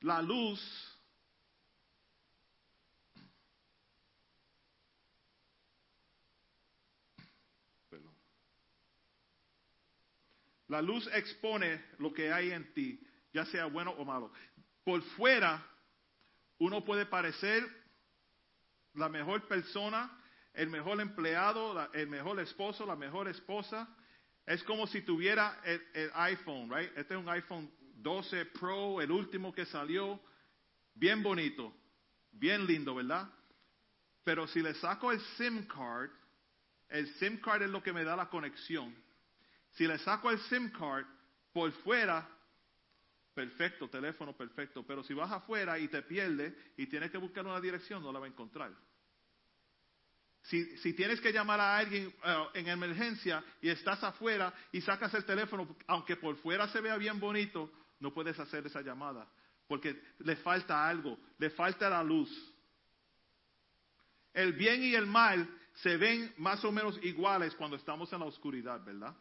La 0.00 0.22
luz 0.22 0.60
perdón. 7.90 8.14
La 10.70 10.80
luz 10.80 11.08
expone 11.12 11.84
lo 11.98 12.12
que 12.14 12.32
hay 12.32 12.52
en 12.52 12.72
ti, 12.72 13.04
ya 13.32 13.44
sea 13.46 13.66
bueno 13.66 13.90
o 13.90 14.04
malo. 14.04 14.32
Por 14.84 15.02
fuera, 15.02 15.66
uno 16.58 16.84
puede 16.84 17.06
parecer 17.06 17.68
la 18.94 19.08
mejor 19.08 19.48
persona, 19.48 20.16
el 20.54 20.70
mejor 20.70 21.00
empleado, 21.00 21.92
el 21.92 22.06
mejor 22.06 22.38
esposo, 22.38 22.86
la 22.86 22.94
mejor 22.94 23.26
esposa. 23.26 23.88
Es 24.46 24.62
como 24.62 24.86
si 24.86 25.02
tuviera 25.02 25.60
el, 25.64 25.82
el 25.92 26.10
iPhone, 26.14 26.70
right? 26.72 26.96
Este 26.96 27.14
es 27.14 27.20
un 27.20 27.28
iPhone 27.28 27.68
12 27.96 28.44
Pro, 28.46 29.00
el 29.00 29.10
último 29.10 29.52
que 29.52 29.66
salió, 29.66 30.20
bien 30.94 31.20
bonito, 31.20 31.74
bien 32.30 32.64
lindo, 32.64 32.94
¿verdad? 32.94 33.28
Pero 34.22 34.46
si 34.46 34.62
le 34.62 34.74
saco 34.74 35.10
el 35.10 35.20
SIM 35.36 35.66
card, 35.66 36.10
el 36.90 37.08
SIM 37.14 37.38
card 37.40 37.62
es 37.62 37.70
lo 37.70 37.82
que 37.82 37.92
me 37.92 38.04
da 38.04 38.14
la 38.14 38.28
conexión. 38.28 38.94
Si 39.72 39.86
le 39.86 39.98
saco 39.98 40.30
el 40.30 40.38
SIM 40.40 40.70
card 40.70 41.06
por 41.52 41.70
fuera, 41.82 42.28
perfecto, 43.34 43.88
teléfono 43.88 44.36
perfecto. 44.36 44.84
Pero 44.86 45.02
si 45.02 45.14
vas 45.14 45.30
afuera 45.30 45.78
y 45.78 45.88
te 45.88 46.02
pierdes 46.02 46.54
y 46.76 46.86
tienes 46.86 47.10
que 47.10 47.18
buscar 47.18 47.46
una 47.46 47.60
dirección, 47.60 48.02
no 48.02 48.12
la 48.12 48.18
va 48.18 48.26
a 48.26 48.28
encontrar. 48.28 48.72
Si, 50.42 50.94
tienes 50.94 51.20
que 51.20 51.32
llamar 51.32 51.60
a 51.60 51.76
alguien 51.76 52.12
eh, 52.24 52.46
en 52.54 52.68
emergencia 52.68 53.44
y 53.60 53.68
estás 53.68 54.02
afuera 54.02 54.52
y 54.72 54.80
sacas 54.80 55.12
el 55.14 55.24
teléfono, 55.24 55.76
aunque 55.86 56.16
por 56.16 56.36
fuera 56.38 56.66
se 56.68 56.80
vea 56.80 56.96
bien 56.96 57.20
bonito, 57.20 57.70
no 58.00 58.12
puedes 58.12 58.38
hacer 58.38 58.66
esa 58.66 58.80
llamada. 58.80 59.28
Porque 59.68 60.02
le 60.18 60.36
falta 60.36 60.88
algo, 60.88 61.18
le 61.38 61.50
falta 61.50 61.88
la 61.88 62.02
luz. 62.02 62.30
El 64.32 64.54
bien 64.54 64.82
y 64.82 64.94
el 64.94 65.06
mal 65.06 65.48
se 65.74 65.96
ven 65.96 66.32
más 66.38 66.64
o 66.64 66.72
menos 66.72 66.98
iguales 67.02 67.54
cuando 67.54 67.76
estamos 67.76 68.12
en 68.12 68.20
la 68.20 68.26
oscuridad, 68.26 68.82
¿verdad? 68.84 69.14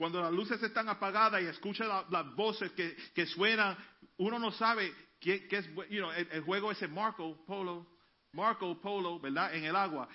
Cuando 0.00 0.22
las 0.22 0.32
luces 0.32 0.62
están 0.62 0.88
apagadas 0.88 1.42
y 1.42 1.44
escucha 1.44 1.84
la- 1.84 2.06
las 2.08 2.34
voces 2.34 2.72
que, 2.72 2.96
que 3.14 3.26
suenan, 3.26 3.76
uno 4.16 4.38
no 4.38 4.50
sabe 4.50 4.94
qué, 5.20 5.46
es, 5.50 5.66
you 5.90 5.98
know, 5.98 6.10
el, 6.12 6.26
el 6.32 6.40
juego 6.40 6.72
ese 6.72 6.88
Marco 6.88 7.44
Polo, 7.44 7.86
Marco 8.32 8.80
Polo, 8.80 9.20
¿verdad? 9.20 9.54
En 9.54 9.64
el 9.64 9.76
agua. 9.76 10.08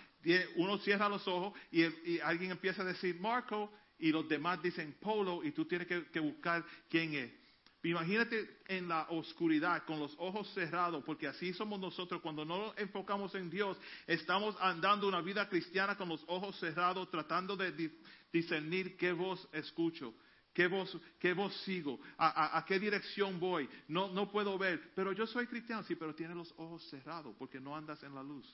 Uno 0.56 0.80
cierra 0.80 1.08
los 1.08 1.28
ojos 1.28 1.54
y, 1.72 2.18
alguien 2.22 2.50
empieza 2.50 2.82
a 2.82 2.86
decir 2.86 3.20
Marco 3.20 3.72
y 4.00 4.12
los 4.12 4.28
demás 4.28 4.60
dicen 4.60 4.98
Polo 5.00 5.44
y 5.44 5.52
tú 5.52 5.66
tienes 5.66 5.88
que 5.88 6.20
buscar 6.20 6.66
quién 6.90 7.14
es. 7.14 7.45
Imagínate 7.86 8.62
en 8.68 8.88
la 8.88 9.04
oscuridad, 9.10 9.84
con 9.86 10.00
los 10.00 10.16
ojos 10.18 10.52
cerrados, 10.54 11.04
porque 11.04 11.28
así 11.28 11.54
somos 11.54 11.80
nosotros. 11.80 12.20
Cuando 12.22 12.44
no 12.44 12.58
nos 12.58 12.78
enfocamos 12.80 13.36
en 13.36 13.50
Dios, 13.50 13.78
estamos 14.08 14.56
andando 14.60 15.08
una 15.08 15.22
vida 15.22 15.48
cristiana 15.48 15.96
con 15.96 16.10
los 16.10 16.24
ojos 16.28 16.60
cerrados, 16.60 17.12
tratando 17.12 17.56
de 17.56 17.72
di- 17.72 17.92
discernir 18.34 18.98
qué 18.98 19.12
voz 19.12 19.48
escucho, 19.52 20.16
qué 20.52 20.66
voz, 20.68 20.98
qué 21.20 21.34
voz 21.34 21.56
sigo, 21.62 22.00
a 22.18 22.66
qué 22.68 22.80
dirección 22.80 23.40
voy. 23.40 23.70
No, 23.88 24.08
no 24.10 24.32
puedo 24.32 24.58
ver, 24.58 24.92
pero 24.96 25.12
yo 25.12 25.28
soy 25.28 25.46
cristiano, 25.46 25.84
sí, 25.84 25.96
pero 25.96 26.16
tienes 26.16 26.36
los 26.36 26.52
ojos 26.58 26.84
cerrados 26.90 27.36
porque 27.38 27.60
no 27.60 27.76
andas 27.76 28.02
en 28.02 28.16
la 28.16 28.24
luz. 28.24 28.52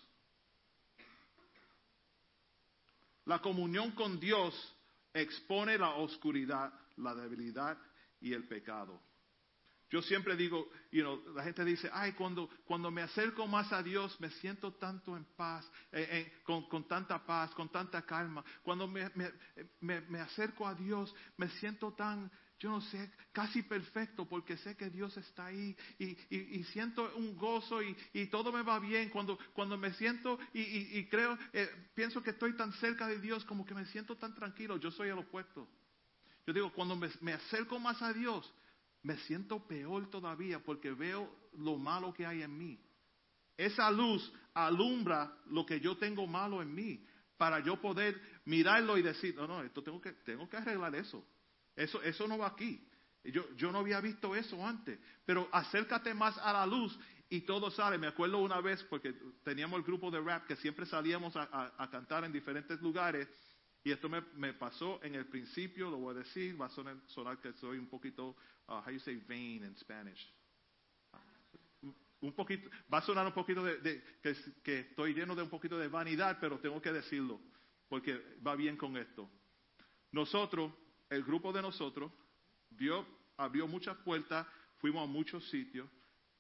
La 3.26 3.40
comunión 3.40 3.92
con 3.92 4.20
Dios 4.20 4.76
expone 5.14 5.78
la 5.78 5.92
oscuridad, 5.92 6.74
la 6.98 7.16
debilidad 7.16 7.78
y 8.20 8.34
el 8.34 8.46
pecado. 8.46 9.00
Yo 9.92 10.02
siempre 10.02 10.38
digo, 10.38 10.70
you 10.92 11.02
know, 11.04 11.22
la 11.36 11.44
gente 11.44 11.66
dice, 11.66 11.90
ay, 11.94 12.14
cuando, 12.14 12.50
cuando 12.66 12.90
me 12.90 13.02
acerco 13.02 13.46
más 13.46 13.74
a 13.74 13.84
Dios 13.84 14.18
me 14.22 14.32
siento 14.32 14.74
tanto 14.76 15.18
en 15.18 15.26
paz, 15.36 15.70
eh, 15.92 16.08
eh, 16.10 16.34
con, 16.44 16.68
con 16.70 16.88
tanta 16.88 17.26
paz, 17.26 17.52
con 17.52 17.70
tanta 17.70 18.02
calma. 18.06 18.44
Cuando 18.64 18.88
me, 18.88 19.12
me- 19.16 19.34
me- 19.82 20.02
me 20.02 20.20
acerco 20.22 20.66
a 20.66 20.74
Dios 20.76 21.14
me 21.36 21.50
siento 21.60 21.92
tan, 21.92 22.32
yo 22.58 22.70
no 22.70 22.80
sé, 22.82 23.12
casi 23.34 23.64
perfecto 23.64 24.26
porque 24.30 24.56
sé 24.58 24.78
que 24.78 24.90
Dios 24.90 25.18
está 25.18 25.48
ahí 25.48 25.76
y, 26.00 26.06
y- 26.30 26.60
y 26.60 26.64
siento 26.66 27.12
un 27.18 27.36
gozo 27.36 27.84
y, 27.84 27.94
y 28.14 28.28
todo 28.28 28.54
me 28.54 28.64
va 28.64 28.80
bien. 28.80 29.10
Cuando, 29.10 29.38
cuando 29.54 29.78
me 29.78 29.94
siento 29.96 30.40
y, 30.54 30.62
y- 30.62 31.00
y 31.00 31.10
creo, 31.10 31.38
eh, 31.52 31.70
pienso 31.94 32.24
que 32.24 32.30
estoy 32.30 32.54
tan 32.56 32.72
cerca 32.76 33.08
de 33.08 33.20
Dios 33.20 33.44
como 33.44 33.66
que 33.66 33.76
me 33.76 33.86
siento 33.88 34.16
tan 34.16 34.34
tranquilo. 34.36 34.78
Yo 34.78 34.90
soy 34.90 35.10
el 35.10 35.18
opuesto. 35.18 35.68
Yo 36.48 36.54
digo, 36.54 36.72
cuando 36.72 36.96
me, 36.96 37.10
me 37.22 37.34
acerco 37.34 37.78
más 37.80 38.02
a 38.02 38.14
Dios, 38.14 38.52
me 39.04 39.18
siento 39.20 39.66
peor 39.68 40.10
todavía 40.10 40.60
porque 40.60 40.92
veo 40.92 41.50
lo 41.54 41.78
malo 41.78 42.14
que 42.14 42.26
hay 42.26 42.42
en 42.42 42.58
mí. 42.58 42.80
Esa 43.58 43.92
luz 43.92 44.32
alumbra 44.54 45.38
lo 45.48 45.66
que 45.66 45.80
yo 45.80 45.98
tengo 45.98 46.26
malo 46.28 46.62
en 46.62 46.74
mí 46.74 47.06
para 47.38 47.60
yo 47.60 47.80
poder 47.82 48.22
mirarlo 48.46 48.98
y 48.98 49.02
decir, 49.02 49.36
no, 49.36 49.48
no, 49.48 49.64
esto 49.64 49.82
tengo 49.84 50.00
que, 50.00 50.12
tengo 50.14 50.48
que 50.48 50.58
arreglar 50.58 50.96
eso. 50.96 51.26
Eso, 51.76 52.02
eso 52.02 52.28
no 52.28 52.38
va 52.38 52.48
aquí. 52.48 52.88
Yo, 53.24 53.56
yo 53.56 53.72
no 53.72 53.80
había 53.80 54.02
visto 54.02 54.36
eso 54.36 54.66
antes. 54.66 55.00
Pero 55.26 55.48
acércate 55.52 56.14
más 56.14 56.38
a 56.38 56.54
la 56.54 56.66
luz 56.66 56.98
y 57.30 57.42
todo 57.42 57.72
sale. 57.72 57.98
Me 57.98 58.08
acuerdo 58.08 58.40
una 58.40 58.62
vez, 58.62 58.84
porque 58.84 59.14
teníamos 59.44 59.80
el 59.80 59.86
grupo 59.86 60.12
de 60.12 60.20
rap 60.22 60.46
que 60.46 60.56
siempre 60.58 60.86
salíamos 60.86 61.36
a, 61.36 61.90
cantar 61.92 62.26
en 62.26 62.32
diferentes 62.32 62.80
lugares. 62.82 63.28
Y 63.84 63.92
esto 63.92 64.10
me, 64.10 64.22
me 64.36 64.54
pasó 64.54 65.00
en 65.04 65.16
el 65.16 65.26
principio, 65.26 65.90
lo 65.90 65.98
voy 65.98 66.16
a 66.16 66.20
decir, 66.20 66.60
va 66.60 66.68
a 66.68 66.70
sonar, 66.70 66.98
sonar 67.08 67.40
que 67.40 67.54
soy 67.54 67.80
un 67.80 67.88
poquito, 67.88 68.36
uh, 68.72 68.82
how 68.86 68.92
you 68.92 69.00
say 69.00 69.16
vain 69.28 69.64
in 69.64 69.76
Spanish. 69.78 70.20
Un 72.22 72.34
poquito, 72.34 72.70
va 72.92 73.00
a 73.00 73.02
sonar 73.02 73.26
un 73.26 73.34
poquito 73.34 73.64
de, 73.64 73.78
de- 73.80 74.04
que, 74.22 74.36
que 74.64 74.80
estoy 74.82 75.14
lleno 75.16 75.36
de 75.36 75.42
un 75.42 75.50
poquito 75.50 75.78
de 75.80 75.88
vanidad, 75.88 76.38
pero 76.40 76.60
tengo 76.60 76.80
que 76.80 76.92
decirlo, 76.92 77.40
porque 77.90 78.38
va 78.46 78.56
bien 78.56 78.78
con 78.78 78.96
esto. 78.96 79.28
Nosotros, 80.12 80.72
el 81.10 81.24
grupo 81.24 81.52
de 81.52 81.64
nosotros, 81.64 82.12
Dios 82.70 83.06
abrió 83.38 83.68
muchas 83.68 83.98
puertas, 83.98 84.46
fuimos 84.78 85.04
a 85.04 85.12
muchos 85.12 85.50
sitios, 85.50 85.90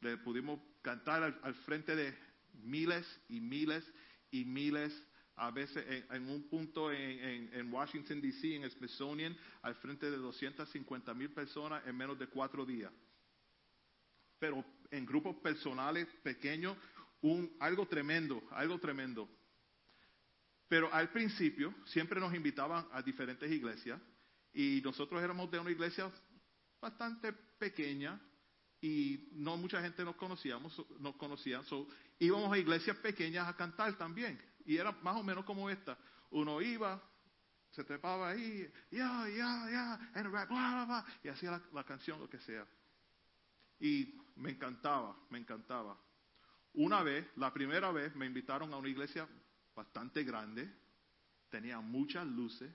le 0.01 0.17
pudimos 0.17 0.59
cantar 0.83 1.23
al, 1.23 1.39
al 1.41 1.55
frente 1.65 1.95
de 1.95 2.15
miles 2.53 3.05
y 3.27 3.39
miles 3.39 3.83
y 4.29 4.45
miles, 4.45 4.93
a 5.41 5.49
veces 5.49 5.83
en, 6.11 6.29
un 6.29 6.47
punto 6.47 6.91
en, 6.91 7.49
en- 7.51 7.73
Washington, 7.73 8.21
D.C., 8.21 8.57
en 8.57 8.69
Smithsonian, 8.69 9.35
al 9.63 9.73
frente 9.73 10.11
de 10.11 10.17
250 10.17 11.15
mil 11.15 11.31
personas 11.31 11.81
en 11.87 11.97
menos 11.97 12.19
de 12.19 12.27
cuatro 12.27 12.63
días. 12.63 12.91
Pero 14.37 14.63
en 14.91 15.03
grupos 15.03 15.35
personales 15.37 16.07
pequeños, 16.21 16.77
un, 17.21 17.57
algo 17.59 17.87
tremendo, 17.87 18.43
algo 18.51 18.79
tremendo. 18.79 19.27
Pero 20.67 20.93
al 20.93 21.09
principio 21.09 21.73
siempre 21.85 22.19
nos 22.19 22.35
invitaban 22.35 22.87
a 22.91 23.01
diferentes 23.01 23.51
iglesias 23.51 23.99
y 24.53 24.79
nosotros 24.83 25.23
éramos 25.23 25.49
de 25.49 25.57
una 25.57 25.71
iglesia 25.71 26.11
bastante 26.79 27.33
pequeña 27.57 28.21
y 28.79 29.29
no 29.33 29.57
mucha 29.57 29.81
gente 29.81 30.03
nos 30.05 30.15
conocíamos, 30.17 30.79
nos 30.99 31.15
conocía. 31.15 31.63
So, 31.63 31.87
íbamos 32.19 32.53
a 32.53 32.59
iglesias 32.59 32.95
pequeñas 32.97 33.47
a 33.47 33.55
cantar 33.55 33.97
también 33.97 34.50
y 34.65 34.77
era 34.77 34.91
más 34.91 35.17
o 35.17 35.23
menos 35.23 35.45
como 35.45 35.69
esta. 35.69 35.97
Uno 36.31 36.61
iba, 36.61 37.01
se 37.71 37.83
trepaba 37.83 38.29
ahí, 38.29 38.69
ya, 38.91 39.27
ya, 39.29 39.69
ya, 39.71 40.11
and 40.13 40.31
rap, 40.31 40.49
y 41.23 41.29
hacía 41.29 41.61
la, 41.73 41.83
canción, 41.83 42.19
lo 42.19 42.29
que 42.29 42.39
sea. 42.39 42.65
Y 43.79 44.15
me 44.35 44.51
encantaba, 44.51 45.17
me 45.29 45.39
encantaba. 45.39 45.97
Una 46.73 47.03
vez, 47.03 47.25
la 47.35 47.53
primera 47.53 47.91
vez, 47.91 48.15
me 48.15 48.25
invitaron 48.25 48.73
a 48.73 48.77
una 48.77 48.87
iglesia 48.89 49.27
bastante 49.75 50.23
grande, 50.23 50.71
tenía 51.49 51.79
muchas 51.81 52.25
luces, 52.27 52.71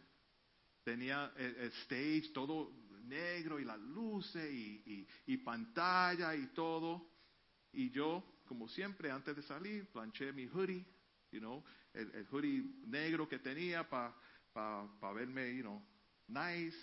tenía 0.84 1.32
el, 1.36 1.56
el 1.56 1.68
stage 1.84 2.30
todo 2.34 2.72
negro 3.06 3.58
y 3.58 3.64
las 3.64 3.78
luces 3.78 4.52
y, 4.52 4.82
y- 4.86 5.32
y 5.32 5.36
pantalla 5.38 6.34
y 6.34 6.48
todo. 6.48 7.08
Y 7.72 7.90
yo, 7.90 8.24
como 8.46 8.68
siempre, 8.68 9.10
antes 9.10 9.36
de 9.36 9.42
salir, 9.42 9.90
planché 9.92 10.32
mi 10.32 10.46
hoodie, 10.46 10.84
you 11.30 11.40
know, 11.40 11.62
el, 11.92 12.10
el 12.14 12.26
hoodie 12.30 12.62
negro 12.86 13.28
que 13.28 13.38
tenía 13.38 13.88
para 13.88 14.14
pa, 14.52 14.88
pa 15.00 15.12
verme, 15.12 15.54
you 15.54 15.62
know, 15.62 15.82
nice. 16.28 16.76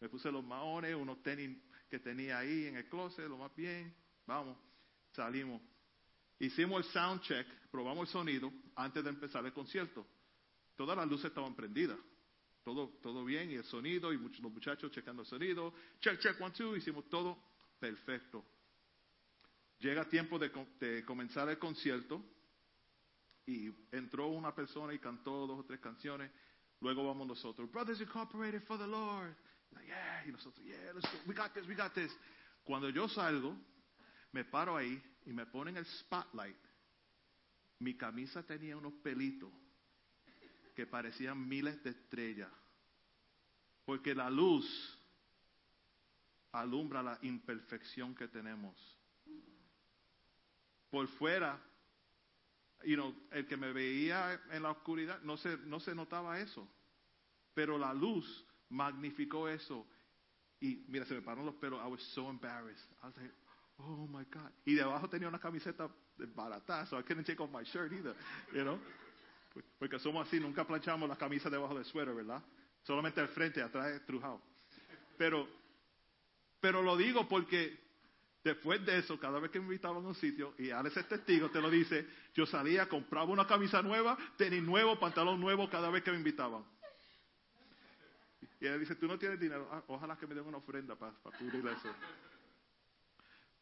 Me 0.00 0.08
puse 0.08 0.30
los 0.30 0.44
maones, 0.44 0.94
unos 0.94 1.22
tenis 1.22 1.56
que 1.88 1.98
tenía 1.98 2.38
ahí 2.38 2.66
en 2.66 2.76
el 2.76 2.88
closet, 2.88 3.28
lo 3.28 3.38
más 3.38 3.54
bien. 3.54 3.94
Vamos, 4.26 4.58
salimos. 5.12 5.62
Hicimos 6.38 6.84
el 6.84 6.92
sound 6.92 7.22
check, 7.22 7.46
probamos 7.70 8.08
el 8.08 8.12
sonido 8.12 8.52
antes 8.74 9.02
de 9.02 9.10
empezar 9.10 9.44
el 9.46 9.52
concierto. 9.52 10.06
Todas 10.76 10.96
las 10.96 11.08
luces 11.08 11.26
estaban 11.26 11.54
prendidas. 11.54 11.98
Todo, 12.62 12.88
todo 13.00 13.24
bien, 13.24 13.50
y 13.50 13.54
el 13.54 13.64
sonido, 13.64 14.12
y 14.12 14.18
los 14.18 14.52
muchachos 14.52 14.90
checando 14.90 15.22
el 15.22 15.28
sonido. 15.28 15.72
Check, 16.00 16.18
check, 16.18 16.40
one, 16.40 16.52
two, 16.52 16.76
hicimos 16.76 17.08
todo 17.08 17.38
perfecto. 17.78 18.44
Llega 19.78 20.08
tiempo 20.08 20.38
de, 20.38 20.50
de 20.80 21.04
comenzar 21.04 21.48
el 21.48 21.58
concierto, 21.58 22.22
y 23.46 23.72
entró 23.92 24.28
una 24.28 24.54
persona 24.54 24.92
y 24.92 24.98
cantó 24.98 25.46
dos 25.46 25.60
o 25.60 25.64
tres 25.64 25.80
canciones. 25.80 26.30
Luego 26.80 27.06
vamos 27.06 27.26
nosotros, 27.26 27.70
Brothers 27.70 28.00
Incorporated 28.00 28.62
for 28.62 28.78
the 28.78 28.86
Lord. 28.86 29.34
Yeah, 29.86 30.24
y 30.26 30.32
nosotros, 30.32 30.64
yeah, 30.66 30.92
let's 30.94 31.08
we 31.26 31.34
got 31.34 31.52
this, 31.54 31.66
we 31.66 31.74
got 31.74 31.92
this. 31.94 32.10
Cuando 32.64 32.88
yo 32.90 33.08
salgo, 33.08 33.56
me 34.32 34.44
paro 34.44 34.76
ahí 34.76 35.00
y 35.24 35.32
me 35.32 35.46
ponen 35.46 35.76
el 35.76 35.86
spotlight. 35.86 36.56
Mi 37.78 37.94
camisa 37.94 38.42
tenía 38.42 38.76
unos 38.76 38.94
pelitos 38.94 39.50
que 40.74 40.86
parecían 40.86 41.46
miles 41.46 41.82
de 41.82 41.90
estrellas. 41.90 42.50
Porque 43.84 44.14
la 44.14 44.28
luz 44.28 44.66
alumbra 46.52 47.02
la 47.02 47.18
imperfección 47.22 48.14
que 48.14 48.28
tenemos. 48.28 48.74
Por 50.90 51.06
fuera, 51.08 51.60
you 52.84 52.96
know, 52.96 53.14
el 53.32 53.46
que 53.46 53.56
me 53.56 53.72
veía 53.72 54.40
en 54.50 54.62
la 54.62 54.70
oscuridad 54.70 55.20
no 55.22 55.36
se, 55.36 55.56
no 55.64 55.80
se 55.80 55.94
notaba 55.94 56.40
eso. 56.40 56.68
Pero 57.54 57.78
la 57.78 57.92
luz 57.94 58.46
magnificó 58.68 59.48
eso. 59.48 59.86
Y 60.60 60.84
mira, 60.88 61.04
se 61.06 61.14
me 61.14 61.22
pararon 61.22 61.46
los 61.46 61.54
pelos. 61.56 61.80
I 61.82 61.88
was 61.88 62.02
so 62.14 62.28
embarrassed. 62.28 62.90
I 63.02 63.06
was 63.06 63.16
like, 63.16 63.32
oh 63.78 64.06
my 64.08 64.24
God. 64.24 64.50
Y 64.64 64.74
debajo 64.74 65.08
tenía 65.08 65.28
una 65.28 65.38
camiseta 65.38 65.88
barata, 66.34 66.86
so 66.86 66.98
I 66.98 67.02
couldn't 67.02 67.26
take 67.26 67.40
off 67.42 67.50
my 67.50 67.62
shirt 67.64 67.92
either, 67.92 68.14
you 68.52 68.62
know. 68.62 68.78
Porque 69.78 69.98
somos 69.98 70.26
así, 70.26 70.38
nunca 70.38 70.66
planchamos 70.66 71.08
las 71.08 71.18
camisas 71.18 71.50
debajo 71.50 71.74
del 71.74 71.84
suéter, 71.84 72.14
¿verdad? 72.14 72.42
Solamente 72.82 73.20
al 73.20 73.28
frente, 73.28 73.62
atrás 73.62 74.00
trujado. 74.06 74.40
Pero, 75.16 75.48
pero 76.60 76.82
lo 76.82 76.96
digo 76.96 77.26
porque 77.28 77.85
después 78.46 78.84
de 78.86 78.98
eso, 78.98 79.18
cada 79.18 79.40
vez 79.40 79.50
que 79.50 79.58
me 79.58 79.66
invitaban 79.66 80.04
a 80.04 80.08
un 80.08 80.14
sitio, 80.14 80.54
y 80.58 80.70
Alex 80.70 80.96
es 80.98 81.08
testigo, 81.08 81.50
te 81.50 81.60
lo 81.60 81.68
dice, 81.68 82.06
yo 82.32 82.46
salía, 82.46 82.88
compraba 82.88 83.30
una 83.30 83.44
camisa 83.44 83.82
nueva, 83.82 84.16
tenis 84.36 84.62
nuevo, 84.62 84.98
pantalón 85.00 85.40
nuevo 85.40 85.68
cada 85.68 85.90
vez 85.90 86.04
que 86.04 86.12
me 86.12 86.18
invitaban. 86.18 86.64
Y 88.60 88.66
él 88.66 88.78
dice, 88.78 88.94
tú 88.94 89.08
no 89.08 89.18
tienes 89.18 89.40
dinero, 89.40 89.68
Ah, 89.70 89.82
ojalá 89.88 90.16
que 90.16 90.26
me 90.28 90.34
den 90.34 90.44
una 90.44 90.58
ofrenda 90.58 90.94
para 90.94 91.12
cubrir 91.38 91.66
eso. 91.66 91.92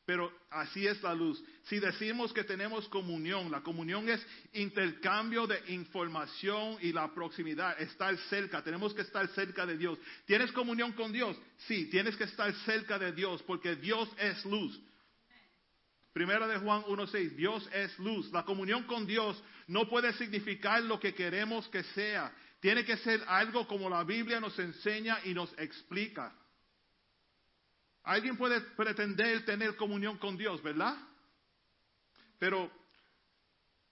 Pero 0.07 0.31
así 0.51 0.87
es 0.87 1.03
la 1.03 1.15
luz. 1.15 1.43
Si 1.65 1.79
decimos 1.79 2.33
que 2.33 2.45
tenemos 2.45 2.87
comunión, 2.89 3.51
la 3.51 3.63
comunión 3.63 4.09
es 4.09 4.25
intercambio 4.53 5.47
de 5.47 5.63
información 5.69 6.77
y 6.83 6.93
la 6.93 7.13
proximidad, 7.15 7.81
estar 7.81 8.15
cerca, 8.29 8.63
tenemos 8.63 8.93
que 8.93 9.01
estar 9.01 9.27
cerca 9.29 9.65
de 9.65 9.79
Dios. 9.79 9.99
¿Tienes 10.27 10.53
comunión 10.53 10.93
con 10.93 11.11
Dios? 11.11 11.37
Sí, 11.67 11.87
tienes 11.87 12.17
que 12.17 12.25
estar 12.25 12.53
cerca 12.67 12.99
de 12.99 13.13
Dios 13.13 13.43
porque 13.45 13.77
Dios 13.77 14.09
es 14.19 14.45
luz. 14.45 14.79
Primera 16.13 16.47
de 16.47 16.59
Juan 16.59 16.83
1.6, 16.83 17.31
Dios 17.31 17.69
es 17.73 17.99
luz. 17.99 18.31
La 18.31 18.45
comunión 18.45 18.85
con 18.85 19.07
Dios 19.07 19.43
no 19.67 19.89
puede 19.89 20.13
significar 20.13 20.83
lo 20.83 21.01
que 21.01 21.15
queremos 21.15 21.67
que 21.69 21.83
sea. 21.83 22.31
Tiene 22.61 22.85
que 22.85 22.99
ser 22.99 23.23
algo 23.27 23.67
como 23.67 23.89
la 23.89 24.05
Biblia 24.05 24.39
nos 24.39 24.59
enseña 24.59 25.19
y 25.25 25.33
nos 25.33 25.53
explica. 25.59 26.33
Alguien 28.05 28.37
puede 28.37 28.61
pretender 28.61 29.45
tener 29.45 29.77
comunión 29.77 30.19
con 30.19 30.37
Dios, 30.37 30.63
¿verdad? 30.63 30.97
Pero 32.39 32.71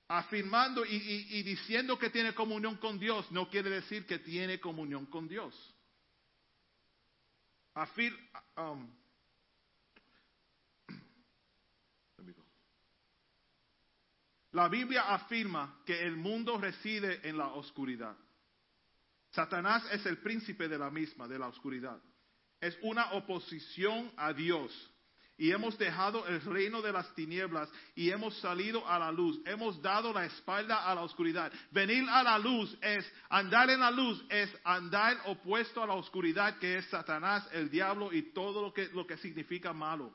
afirmando 0.08 0.84
y, 0.84 0.96
y- 1.30 1.42
diciendo 1.42 1.98
que 1.98 2.10
tiene 2.10 2.34
comunión 2.34 2.76
con 2.76 2.98
Dios 2.98 3.30
no 3.32 3.48
quiere 3.48 3.70
decir 3.70 4.06
que 4.06 4.18
tiene 4.18 4.60
comunión 4.60 5.06
con 5.06 5.26
Dios. 5.26 5.54
Um. 8.56 8.90
La 14.50 14.68
Biblia 14.68 15.14
afirma 15.14 15.80
que 15.86 16.02
el 16.02 16.16
mundo 16.16 16.58
reside 16.58 17.26
en 17.26 17.38
la 17.38 17.46
oscuridad. 17.48 18.14
Satanás 19.30 19.82
es 19.90 20.04
el 20.04 20.18
príncipe 20.18 20.68
de 20.68 20.76
la 20.76 20.90
misma, 20.90 21.26
de 21.26 21.38
la 21.38 21.48
oscuridad. 21.48 21.98
Es 22.62 22.78
una 22.80 23.12
oposición 23.12 24.10
a 24.16 24.32
Dios. 24.32 24.72
Y 25.36 25.50
hemos 25.50 25.76
dejado 25.76 26.26
el 26.28 26.40
reino 26.42 26.80
de 26.82 26.92
las 26.92 27.12
tinieblas 27.16 27.68
y 27.96 28.10
hemos 28.10 28.38
salido 28.38 28.86
a 28.88 28.98
la 28.98 29.10
luz. 29.10 29.40
Hemos 29.44 29.80
dado 29.82 30.12
la 30.12 30.24
espalda 30.26 30.86
a 30.88 30.94
la 30.94 31.00
oscuridad. 31.02 31.52
Venir 31.72 32.08
a 32.08 32.22
la 32.22 32.38
luz 32.38 32.76
es, 32.80 33.04
andar 33.28 33.68
en 33.70 33.80
la 33.80 33.90
luz 33.90 34.22
es 34.30 34.48
andar 34.62 35.18
opuesto 35.26 35.82
a 35.82 35.86
la 35.86 35.94
oscuridad 35.94 36.58
que 36.58 36.76
es 36.78 36.86
Satanás, 36.86 37.48
el 37.52 37.68
diablo 37.70 38.12
y 38.12 38.32
todo 38.32 38.62
lo 38.62 38.72
que, 38.72 38.88
lo 38.92 39.04
que 39.06 39.16
significa 39.16 39.72
malo. 39.72 40.12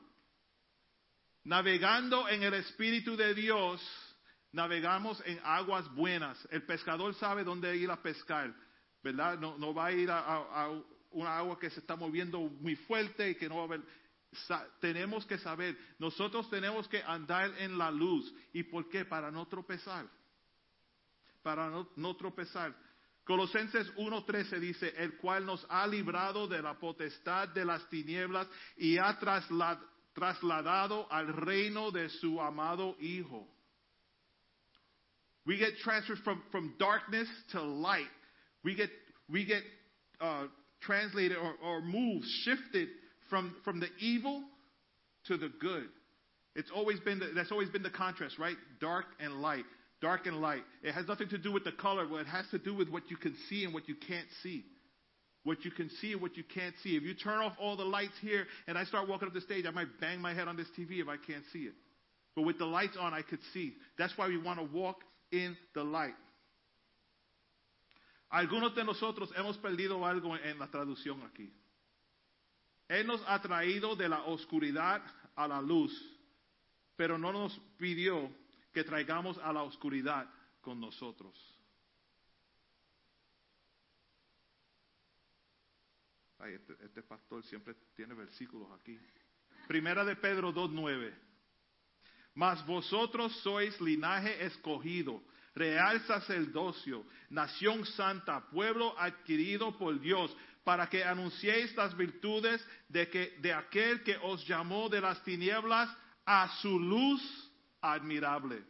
Navegando 1.44 2.28
en 2.28 2.42
el 2.42 2.54
Espíritu 2.54 3.16
de 3.16 3.34
Dios, 3.34 3.82
navegamos 4.52 5.22
en 5.26 5.40
aguas 5.44 5.92
buenas. 5.94 6.38
El 6.50 6.62
pescador 6.64 7.14
sabe 7.16 7.44
dónde 7.44 7.76
ir 7.76 7.90
a 7.90 8.00
pescar, 8.02 8.54
¿verdad? 9.02 9.38
No, 9.38 9.58
no 9.58 9.74
va 9.74 9.86
a 9.86 9.92
ir 9.92 10.10
a, 10.10 10.18
a- 10.20 10.64
a 10.66 10.82
una 11.10 11.38
agua 11.38 11.58
que 11.58 11.70
se 11.70 11.80
está 11.80 11.96
moviendo 11.96 12.40
muy 12.40 12.76
fuerte 12.76 13.30
y 13.30 13.34
que 13.34 13.48
no 13.48 13.56
va 13.56 13.62
a 13.62 13.64
haber. 13.64 13.82
Tenemos 14.80 15.24
que 15.24 15.38
saber, 15.38 15.76
nosotros 15.98 16.50
tenemos 16.50 16.86
que 16.88 17.02
andar 17.02 17.50
en 17.58 17.78
la 17.78 17.90
luz. 17.90 18.32
¿Y 18.52 18.62
por 18.64 18.88
qué? 18.88 19.04
Para 19.04 19.30
no 19.30 19.46
tropezar. 19.46 20.06
Para 21.42 21.70
no, 21.96 22.16
tropezar. 22.16 22.74
Colosenses 23.24 23.90
1.13 23.96 24.58
dice, 24.58 24.94
el 24.96 25.16
cual 25.16 25.46
nos 25.46 25.64
ha 25.70 25.86
librado 25.86 26.46
de 26.46 26.60
la 26.60 26.78
potestad 26.78 27.48
de 27.48 27.64
las 27.64 27.88
tinieblas 27.88 28.46
y 28.76 28.98
ha 28.98 29.18
trasla- 29.18 29.80
trasladado 30.12 31.10
al 31.10 31.28
reino 31.28 31.90
de 31.90 32.08
su 32.10 32.40
amado 32.40 32.96
Hijo. 33.00 33.48
We 35.46 35.56
get 35.56 35.78
transferred 35.78 36.18
from, 36.24 36.42
from 36.50 36.74
darkness 36.78 37.26
to 37.52 37.62
light. 37.62 38.10
We 38.62 38.74
get 38.74 38.90
we 39.30 39.46
get 39.46 39.62
uh, 40.20 40.46
translated 40.80 41.36
or, 41.36 41.54
or 41.64 41.80
moved, 41.80 42.26
shifted 42.44 42.88
from, 43.30 43.54
from 43.64 43.80
the 43.80 43.88
evil 44.00 44.42
to 45.26 45.36
the 45.36 45.50
good. 45.60 45.88
It's 46.54 46.70
always 46.74 46.98
been 47.00 47.18
the, 47.18 47.30
that's 47.34 47.52
always 47.52 47.68
been 47.68 47.82
the 47.82 47.90
contrast, 47.90 48.38
right? 48.38 48.56
Dark 48.80 49.06
and 49.20 49.40
light, 49.40 49.64
dark 50.00 50.26
and 50.26 50.40
light. 50.40 50.62
It 50.82 50.92
has 50.92 51.06
nothing 51.06 51.28
to 51.28 51.38
do 51.38 51.52
with 51.52 51.64
the 51.64 51.72
color, 51.72 52.06
but 52.08 52.16
it 52.16 52.26
has 52.26 52.46
to 52.50 52.58
do 52.58 52.74
with 52.74 52.88
what 52.88 53.10
you 53.10 53.16
can 53.16 53.34
see 53.48 53.64
and 53.64 53.72
what 53.72 53.88
you 53.88 53.94
can't 53.94 54.26
see. 54.42 54.64
What 55.44 55.64
you 55.64 55.70
can 55.70 55.88
see 56.00 56.12
and 56.12 56.20
what 56.20 56.36
you 56.36 56.42
can't 56.42 56.74
see. 56.82 56.96
If 56.96 57.04
you 57.04 57.14
turn 57.14 57.38
off 57.38 57.52
all 57.60 57.76
the 57.76 57.84
lights 57.84 58.14
here 58.20 58.44
and 58.66 58.76
I 58.76 58.84
start 58.84 59.08
walking 59.08 59.28
up 59.28 59.34
the 59.34 59.40
stage, 59.40 59.66
I 59.66 59.70
might 59.70 60.00
bang 60.00 60.20
my 60.20 60.34
head 60.34 60.48
on 60.48 60.56
this 60.56 60.66
TV 60.78 61.00
if 61.00 61.08
I 61.08 61.16
can't 61.16 61.44
see 61.52 61.60
it. 61.60 61.74
But 62.34 62.42
with 62.42 62.58
the 62.58 62.66
lights 62.66 62.96
on, 62.98 63.14
I 63.14 63.22
could 63.22 63.40
see. 63.52 63.74
That's 63.98 64.16
why 64.16 64.28
we 64.28 64.36
want 64.36 64.58
to 64.58 64.76
walk 64.76 64.98
in 65.32 65.56
the 65.74 65.84
light. 65.84 66.14
Algunos 68.30 68.74
de 68.74 68.84
nosotros 68.84 69.32
hemos 69.36 69.56
perdido 69.58 70.04
algo 70.04 70.36
en 70.36 70.58
la 70.58 70.70
traducción 70.70 71.22
aquí. 71.22 71.52
Él 72.88 73.06
nos 73.06 73.22
ha 73.26 73.40
traído 73.40 73.96
de 73.96 74.08
la 74.08 74.22
oscuridad 74.24 75.02
a 75.34 75.48
la 75.48 75.60
luz, 75.60 75.92
pero 76.96 77.18
no 77.18 77.32
nos 77.32 77.58
pidió 77.78 78.30
que 78.72 78.84
traigamos 78.84 79.38
a 79.38 79.52
la 79.52 79.62
oscuridad 79.62 80.28
con 80.60 80.80
nosotros. 80.80 81.36
Ay, 86.38 86.54
este, 86.54 86.76
este 86.84 87.02
pastor 87.02 87.42
siempre 87.44 87.74
tiene 87.94 88.14
versículos 88.14 88.70
aquí. 88.78 88.98
Primera 89.66 90.04
de 90.04 90.16
Pedro 90.16 90.52
2.9. 90.52 91.12
Mas 92.34 92.64
vosotros 92.64 93.34
sois 93.42 93.80
linaje 93.80 94.44
escogido, 94.44 95.22
real 95.58 96.00
sacerdocio, 96.06 97.04
nación 97.30 97.84
santa, 97.84 98.48
pueblo 98.48 98.98
adquirido 98.98 99.76
por 99.76 99.98
Dios, 100.00 100.34
para 100.64 100.88
que 100.88 101.02
anunciéis 101.02 101.74
las 101.76 101.96
virtudes 101.96 102.64
de, 102.88 103.08
que, 103.08 103.36
de 103.40 103.52
aquel 103.52 104.02
que 104.02 104.16
os 104.22 104.46
llamó 104.46 104.88
de 104.88 105.00
las 105.00 105.22
tinieblas 105.24 105.88
a 106.24 106.48
su 106.60 106.78
luz 106.78 107.22
admirable. 107.80 108.62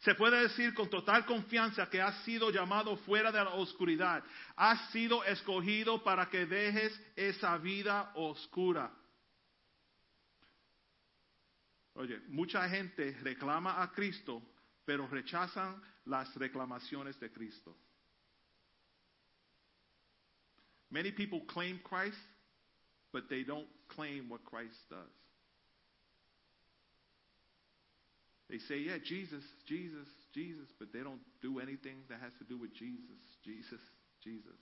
Se 0.00 0.14
puede 0.14 0.42
decir 0.42 0.72
con 0.72 0.88
total 0.88 1.26
confianza 1.26 1.90
que 1.90 2.00
has 2.00 2.22
sido 2.22 2.50
llamado 2.50 2.96
fuera 2.98 3.32
de 3.32 3.38
la 3.38 3.54
oscuridad, 3.54 4.22
has 4.54 4.90
sido 4.92 5.24
escogido 5.24 6.04
para 6.04 6.28
que 6.30 6.46
dejes 6.46 6.98
esa 7.16 7.58
vida 7.58 8.12
oscura. 8.14 8.92
Oye, 11.96 12.20
mucha 12.28 12.68
gente 12.68 13.16
reclama 13.22 13.82
a 13.82 13.90
Cristo, 13.92 14.42
pero 14.84 15.06
rechazan 15.06 15.80
las 16.04 16.34
reclamaciones 16.36 17.18
de 17.18 17.30
Cristo. 17.30 17.74
Many 20.90 21.10
people 21.10 21.40
claim 21.46 21.80
Christ, 21.82 22.18
but 23.12 23.28
they 23.28 23.42
don't 23.42 23.66
claim 23.88 24.28
what 24.28 24.44
Christ 24.44 24.76
does. 24.90 25.10
They 28.48 28.58
say, 28.58 28.78
yeah, 28.78 28.98
Jesus, 29.02 29.42
Jesus, 29.66 30.06
Jesus, 30.32 30.68
but 30.78 30.92
they 30.92 31.00
don't 31.00 31.20
do 31.42 31.58
anything 31.58 32.04
that 32.08 32.20
has 32.20 32.32
to 32.38 32.44
do 32.44 32.58
with 32.58 32.72
Jesus, 32.74 33.18
Jesus, 33.42 33.80
Jesus. 34.22 34.56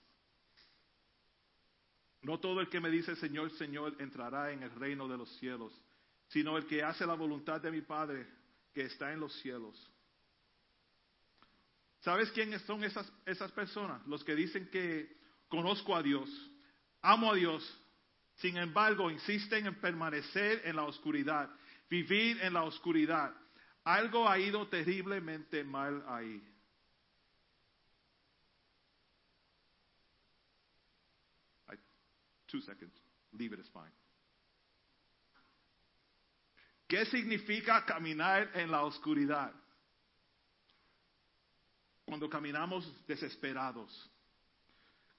No 2.23 2.37
todo 2.37 2.59
el 2.59 2.65
que 2.65 2.79
me 2.79 2.89
dice 2.89 3.15
Señor, 3.15 3.51
Señor 3.51 3.93
entrará 3.99 4.51
en 4.51 4.63
el 4.63 4.71
reino 4.71 5.07
de 5.07 5.17
los 5.17 5.29
cielos, 5.37 5.71
sino 6.27 6.57
el 6.57 6.65
que 6.65 6.83
hace 6.83 7.05
la 7.05 7.13
voluntad 7.13 7.61
de 7.61 7.71
mi 7.71 7.81
Padre 7.81 8.27
que 8.73 8.83
está 8.83 9.11
en 9.13 9.19
los 9.19 9.33
cielos. 9.41 9.91
¿Sabes 12.01 12.29
quiénes 12.31 12.61
son 12.63 12.83
esas, 12.83 13.11
esas 13.25 13.51
personas? 13.51 14.05
Los 14.05 14.23
que 14.23 14.35
dicen 14.35 14.69
que 14.69 15.17
conozco 15.47 15.95
a 15.95 16.03
Dios, 16.03 16.29
amo 17.01 17.31
a 17.31 17.35
Dios, 17.35 17.63
sin 18.35 18.57
embargo 18.57 19.09
insisten 19.09 19.65
en 19.65 19.79
permanecer 19.79 20.61
en 20.65 20.75
la 20.75 20.83
oscuridad, 20.83 21.49
vivir 21.89 22.39
en 22.41 22.53
la 22.53 22.63
oscuridad. 22.63 23.33
Algo 23.83 24.27
ha 24.27 24.37
ido 24.37 24.67
terriblemente 24.67 25.63
mal 25.63 26.03
ahí. 26.07 26.43
I, 31.69 31.75
two 32.47 32.61
seconds. 32.61 32.93
Leave 33.31 33.53
it, 33.53 33.59
it's 33.59 33.69
fine. 33.69 33.91
¿Qué 36.87 37.05
significa 37.05 37.83
caminar 37.85 38.51
en 38.53 38.69
la 38.69 38.83
oscuridad? 38.83 39.51
Cuando 42.05 42.29
caminamos 42.29 42.91
desesperados. 43.07 44.11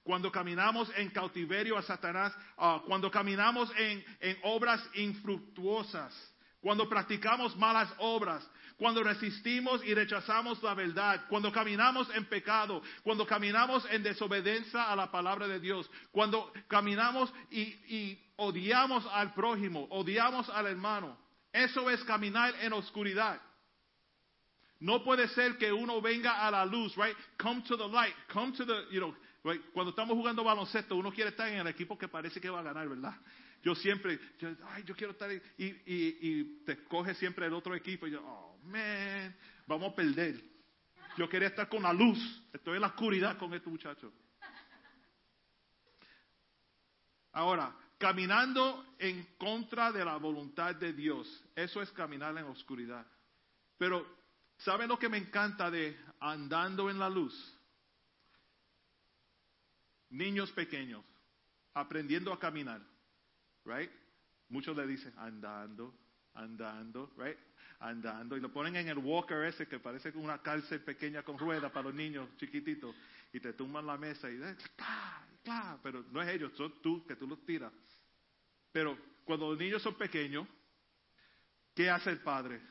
Cuando 0.03 0.31
caminamos 0.31 0.89
en 0.95 1.09
cautiverio 1.09 1.77
a 1.77 1.81
Satanás. 1.81 2.33
Uh, 2.57 2.79
cuando 2.85 3.11
caminamos 3.11 3.69
en, 3.77 4.03
en 4.21 4.37
obras 4.43 4.81
infructuosas. 4.93 6.13
Cuando 6.61 6.87
practicamos 6.87 7.55
malas 7.57 7.93
obras, 7.97 8.49
cuando 8.77 9.03
resistimos 9.03 9.83
y 9.83 9.93
rechazamos 9.93 10.61
la 10.63 10.73
verdad, 10.73 11.25
cuando 11.29 11.51
caminamos 11.51 12.09
en 12.15 12.25
pecado, 12.25 12.81
cuando 13.03 13.25
caminamos 13.25 13.85
en 13.91 14.03
desobediencia 14.03 14.83
a 14.91 14.95
la 14.95 15.11
palabra 15.11 15.47
de 15.47 15.59
Dios, 15.59 15.89
cuando 16.11 16.51
caminamos 16.67 17.31
y, 17.51 17.61
y 17.61 18.31
odiamos 18.37 19.05
al 19.11 19.33
prójimo, 19.33 19.87
odiamos 19.91 20.49
al 20.49 20.67
hermano. 20.67 21.26
Eso 21.57 21.89
es 21.89 22.03
caminar 22.03 22.53
en 22.61 22.71
oscuridad. 22.73 23.41
No 24.79 25.03
puede 25.03 25.27
ser 25.29 25.57
que 25.57 25.71
uno 25.73 25.99
venga 26.01 26.45
a 26.45 26.51
la 26.51 26.63
luz, 26.65 26.95
right? 26.95 27.17
Come 27.35 27.63
to 27.63 27.75
the 27.75 27.87
light, 27.87 28.13
come 28.31 28.55
to 28.55 28.63
the, 28.63 28.85
you 28.91 28.99
know, 28.99 29.15
right? 29.43 29.59
Cuando 29.73 29.89
estamos 29.89 30.15
jugando 30.15 30.43
baloncesto, 30.43 30.95
uno 30.95 31.11
quiere 31.11 31.31
estar 31.31 31.47
en 31.47 31.57
el 31.57 31.67
equipo 31.67 31.97
que 31.97 32.07
parece 32.07 32.39
que 32.39 32.47
va 32.47 32.59
a 32.59 32.63
ganar, 32.63 32.87
¿verdad? 32.87 33.15
Yo 33.63 33.73
siempre, 33.73 34.19
yo, 34.37 34.49
ay, 34.67 34.83
yo 34.83 34.95
quiero 34.95 35.13
estar, 35.13 35.31
y, 35.31 35.41
y, 35.57 36.63
te 36.63 36.83
coge 36.83 37.15
siempre 37.15 37.47
el 37.47 37.53
otro 37.53 37.73
equipo, 37.73 38.05
y 38.05 38.11
yo, 38.11 38.21
oh, 38.23 38.59
man, 38.65 39.35
vamos 39.65 39.93
a 39.93 39.95
perder. 39.95 40.39
Yo 41.17 41.27
quería 41.27 41.47
estar 41.47 41.67
con 41.67 41.81
la 41.81 41.91
luz, 41.91 42.19
estoy 42.53 42.75
en 42.75 42.81
la 42.81 42.87
oscuridad 42.87 43.35
con 43.39 43.51
este 43.55 43.67
muchacho. 43.67 44.13
Ahora, 47.31 47.75
caminando 47.97 48.85
en 48.99 49.23
contra 49.37 49.91
de 49.91 50.05
la 50.05 50.17
voluntad 50.17 50.75
de 50.75 50.93
Dios, 50.93 51.43
eso 51.55 51.81
es 51.81 51.91
caminar 51.91 52.37
en 52.37 52.45
oscuridad. 52.45 53.05
Pero, 53.77 54.05
¿saben 54.57 54.89
lo 54.89 54.97
que 54.99 55.09
me 55.09 55.17
encanta 55.17 55.69
de 55.71 55.97
andando 56.19 56.89
en 56.89 56.99
la 56.99 57.09
luz? 57.09 57.53
Niños 60.09 60.51
pequeños, 60.51 61.03
aprendiendo 61.73 62.31
a 62.31 62.39
caminar 62.39 62.81
right? 63.67 63.91
Muchos 64.49 64.75
le 64.75 64.87
dicen 64.87 65.13
andando, 65.17 65.93
andando, 66.33 67.11
right? 67.17 67.37
Andando. 67.79 68.37
Y 68.37 68.39
lo 68.39 68.51
ponen 68.51 68.75
en 68.77 68.87
el 68.87 68.97
walker 68.97 69.43
ese 69.43 69.67
que 69.67 69.79
parece 69.79 70.09
una 70.15 70.41
cárcel 70.41 70.81
pequeña 70.81 71.21
con 71.23 71.37
ruedas 71.37 71.71
para 71.71 71.83
los 71.83 71.93
niños 71.93 72.29
chiquititos. 72.37 72.95
Y 73.33 73.39
te 73.39 73.53
tumban 73.53 73.85
la 73.85 73.97
mesa 73.97 74.29
y 74.29 74.37
¡claro! 75.47 75.79
Pero 75.81 76.03
no 76.11 76.21
es 76.21 76.27
ellos, 76.27 76.51
son 76.57 76.81
tú 76.81 77.05
que 77.05 77.15
tú 77.15 77.25
los 77.25 77.45
tiras. 77.45 77.71
Pero 78.71 78.97
cuando 79.23 79.49
los 79.49 79.57
niños 79.57 79.81
son 79.81 79.95
pequeños, 79.95 80.45
¿qué 81.73 81.89
hace 81.89 82.09
el 82.09 82.19
padre? 82.19 82.61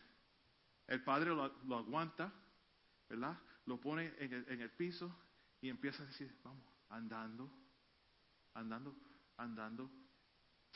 El 0.86 1.02
padre 1.02 1.30
lo, 1.30 1.44
aguanta, 1.76 2.30
¿verdad? 3.08 3.38
Lo 3.64 3.80
pone 3.80 4.12
en 4.18 4.32
el, 4.32 4.48
en 4.48 4.60
el 4.60 4.70
piso 4.70 5.10
y 5.62 5.70
empieza 5.70 6.02
a 6.02 6.06
decir, 6.06 6.30
vamos, 6.44 6.62
andando, 6.90 7.50
andando, 8.54 8.94
andando, 9.38 9.90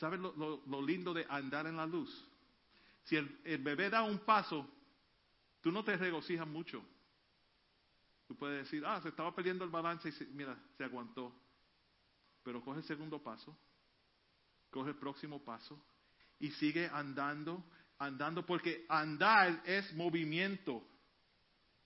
¿Sabes 0.01 0.19
lo, 0.19 0.81
lindo 0.81 1.13
de 1.13 1.27
andar 1.29 1.67
en 1.67 1.77
la 1.77 1.85
luz? 1.85 2.27
Si 3.03 3.15
el, 3.15 3.39
el, 3.43 3.61
bebé 3.61 3.87
da 3.87 4.01
un 4.01 4.17
paso, 4.17 4.67
tú 5.61 5.71
no 5.71 5.83
te 5.83 5.95
regocijas 5.95 6.47
mucho. 6.47 6.83
Tú 8.27 8.35
puedes 8.35 8.63
decir, 8.63 8.83
ah, 8.83 8.99
se 8.99 9.09
estaba 9.09 9.35
perdiendo 9.35 9.63
el 9.63 9.69
balance 9.69 10.09
y 10.09 10.11
se, 10.11 10.25
mira, 10.25 10.57
se 10.75 10.85
aguantó. 10.85 11.31
Pero 12.43 12.63
coge 12.63 12.79
el 12.79 12.85
segundo 12.85 13.21
paso, 13.21 13.55
coge 14.69 14.89
el 14.89 14.97
próximo 14.97 15.43
paso 15.43 15.79
y 16.39 16.51
sigue 16.51 16.89
andando, 16.91 17.63
andando, 17.99 18.45
porque 18.45 18.85
andar 18.89 19.61
es 19.65 19.93
movimiento 19.93 20.83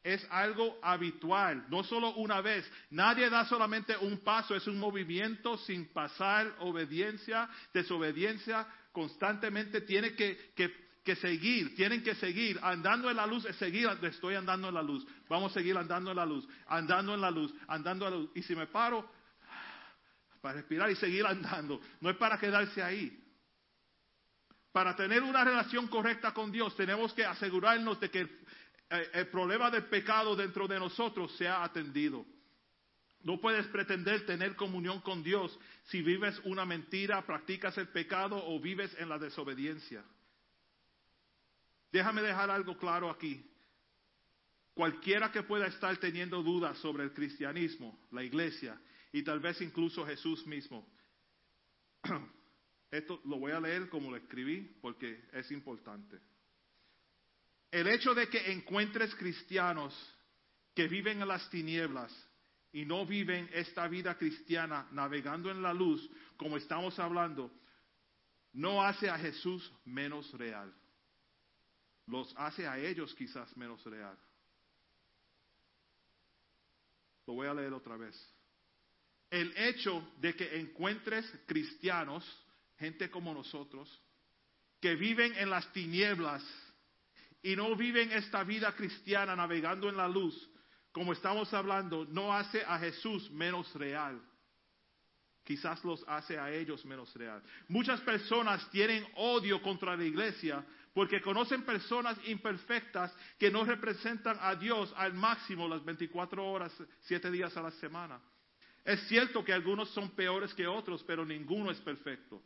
es 0.06 0.26
algo 0.30 0.78
habitual, 0.84 1.66
no 1.68 1.84
solo 1.84 2.14
una 2.14 2.40
vez. 2.40 2.64
Nadie 2.92 3.28
da 3.28 3.44
solamente 3.46 3.98
un 3.98 4.20
paso, 4.20 4.56
es 4.56 4.68
un 4.68 4.80
movimiento 4.80 5.58
sin 5.58 5.88
pasar 5.88 6.56
obediencia, 6.60 7.50
desobediencia, 7.74 8.68
constantemente 8.92 9.82
tiene 9.82 10.14
que, 10.14 10.54
que, 10.56 10.72
que, 11.04 11.16
seguir, 11.16 11.76
tienen 11.76 12.04
que 12.04 12.14
seguir. 12.14 12.60
Andando 12.62 13.10
en 13.10 13.18
la 13.18 13.26
luz 13.26 13.48
seguir, 13.58 13.90
estoy 14.04 14.36
andando 14.36 14.68
en 14.68 14.76
la 14.76 14.84
luz. 14.84 15.08
Vamos 15.28 15.52
a 15.52 15.56
seguir 15.56 15.76
andando 15.76 16.12
en 16.12 16.18
la 16.18 16.26
luz, 16.26 16.48
andando 16.68 17.16
en 17.16 17.22
la 17.22 17.32
luz, 17.32 17.52
andando 17.68 18.06
en 18.06 18.14
la 18.14 18.18
luz. 18.20 18.30
Y 18.36 18.44
si 18.44 18.56
me 18.56 18.68
paro, 18.68 19.10
para 20.46 20.58
respirar 20.58 20.92
y 20.92 20.96
seguir 20.96 21.26
andando, 21.26 21.82
no 22.02 22.08
es 22.12 22.18
para 22.18 22.38
quedarse 22.38 22.84
ahí. 22.84 23.20
Para 24.72 24.96
tener 24.96 25.24
una 25.24 25.44
relación 25.44 25.88
correcta 25.88 26.36
con 26.36 26.52
Dios, 26.52 26.76
tenemos 26.76 27.12
que 27.16 27.26
asegurarnos 27.26 28.00
de 28.00 28.12
que 28.12 28.30
el 29.14 29.28
problema 29.30 29.72
del 29.72 29.86
pecado 29.86 30.36
dentro 30.36 30.68
de 30.68 30.78
nosotros 30.78 31.36
se 31.36 31.48
ha 31.48 31.64
atendido. 31.64 32.24
No 33.22 33.42
puedes 33.42 33.66
pretender 33.70 34.24
tener 34.28 34.56
comunión 34.56 35.02
con 35.02 35.24
Dios 35.24 35.58
si 35.86 36.04
vives 36.04 36.40
una 36.44 36.64
mentira, 36.64 37.26
practicas 37.26 37.76
el 37.80 37.88
pecado 37.88 38.40
o 38.46 38.60
vives 38.60 38.96
en 39.00 39.10
la 39.10 39.18
desobediencia. 39.18 40.04
Déjame 41.92 42.22
dejar 42.22 42.52
algo 42.52 42.78
claro 42.78 43.10
aquí. 43.10 43.50
Cualquiera 44.76 45.32
que 45.32 45.42
pueda 45.42 45.66
estar 45.66 45.98
teniendo 45.98 46.44
dudas 46.44 46.78
sobre 46.78 47.04
el 47.04 47.14
cristianismo, 47.14 47.98
la 48.12 48.24
iglesia 48.24 48.80
y 49.16 49.24
tal 49.24 49.40
vez 49.40 49.62
incluso 49.62 50.06
Jesús 50.06 50.46
mismo, 50.46 50.86
esto 52.92 53.22
lo 53.24 53.40
voy 53.40 53.54
a 53.54 53.62
leer 53.62 53.88
como 53.88 54.12
lo 54.12 54.18
escribí 54.18 54.78
porque 54.82 55.30
es 55.32 55.50
importante. 55.52 56.20
El 57.72 57.88
hecho 57.88 58.14
de 58.14 58.28
que 58.28 58.52
encuentres 58.52 59.16
cristianos 59.16 59.96
que 60.74 60.90
viven 60.90 61.22
en 61.22 61.30
las 61.30 61.50
tinieblas 61.50 62.14
y 62.74 62.84
no 62.84 63.06
viven 63.06 63.50
esta 63.54 63.88
vida 63.88 64.18
cristiana 64.18 64.90
navegando 64.92 65.50
en 65.50 65.62
la 65.62 65.74
luz, 65.74 66.06
como 66.36 66.58
estamos 66.58 67.00
hablando, 67.00 67.50
no 68.52 68.84
hace 68.84 69.10
a 69.10 69.18
Jesús 69.18 69.72
menos 69.86 70.30
real. 70.34 70.76
Los 72.08 72.34
hace 72.36 72.68
a 72.68 72.78
ellos 72.78 73.16
quizás 73.16 73.56
menos 73.56 73.82
real. 73.86 74.20
Lo 77.26 77.36
voy 77.36 77.48
a 77.48 77.54
leer 77.54 77.72
otra 77.72 77.96
vez. 77.96 78.35
El 79.36 79.52
hecho 79.58 80.02
de 80.22 80.34
que 80.34 80.62
encuentres 80.62 81.30
cristianos, 81.46 82.24
gente 82.78 83.10
como 83.12 83.34
nosotros, 83.34 84.02
que 84.80 84.96
viven 84.96 85.36
en 85.36 85.50
las 85.50 85.74
tinieblas 85.74 86.42
y 87.44 87.54
no 87.54 87.76
viven 87.76 88.14
esta 88.14 88.46
vida 88.46 88.74
cristiana 88.74 89.36
navegando 89.36 89.90
en 89.90 89.98
la 89.98 90.08
luz, 90.08 90.50
como 90.94 91.12
estamos 91.12 91.54
hablando, 91.54 92.06
no 92.06 92.34
hace 92.34 92.64
a 92.64 92.80
Jesús 92.80 93.30
menos 93.30 93.74
real. 93.76 94.22
Quizás 95.44 95.84
los 95.84 96.02
hace 96.08 96.40
a 96.40 96.50
ellos 96.54 96.86
menos 96.86 97.14
real. 97.14 97.44
Muchas 97.68 98.00
personas 98.00 98.70
tienen 98.72 99.06
odio 99.16 99.62
contra 99.62 99.98
la 99.98 100.06
iglesia 100.06 100.66
porque 100.94 101.22
conocen 101.22 101.64
personas 101.64 102.18
imperfectas 102.26 103.14
que 103.38 103.52
no 103.52 103.66
representan 103.66 104.38
a 104.40 104.56
Dios 104.56 104.94
al 104.96 105.14
máximo 105.14 105.68
las 105.68 105.84
24 105.84 106.42
horas, 106.42 106.72
7 107.02 107.30
días 107.32 107.58
a 107.58 107.62
la 107.64 107.72
semana. 107.72 108.22
Es 108.86 109.02
cierto 109.08 109.44
que 109.44 109.52
algunos 109.52 109.90
son 109.90 110.12
peores 110.12 110.54
que 110.54 110.68
otros, 110.68 111.04
pero 111.04 111.26
ninguno 111.26 111.72
es 111.72 111.80
perfecto. 111.80 112.42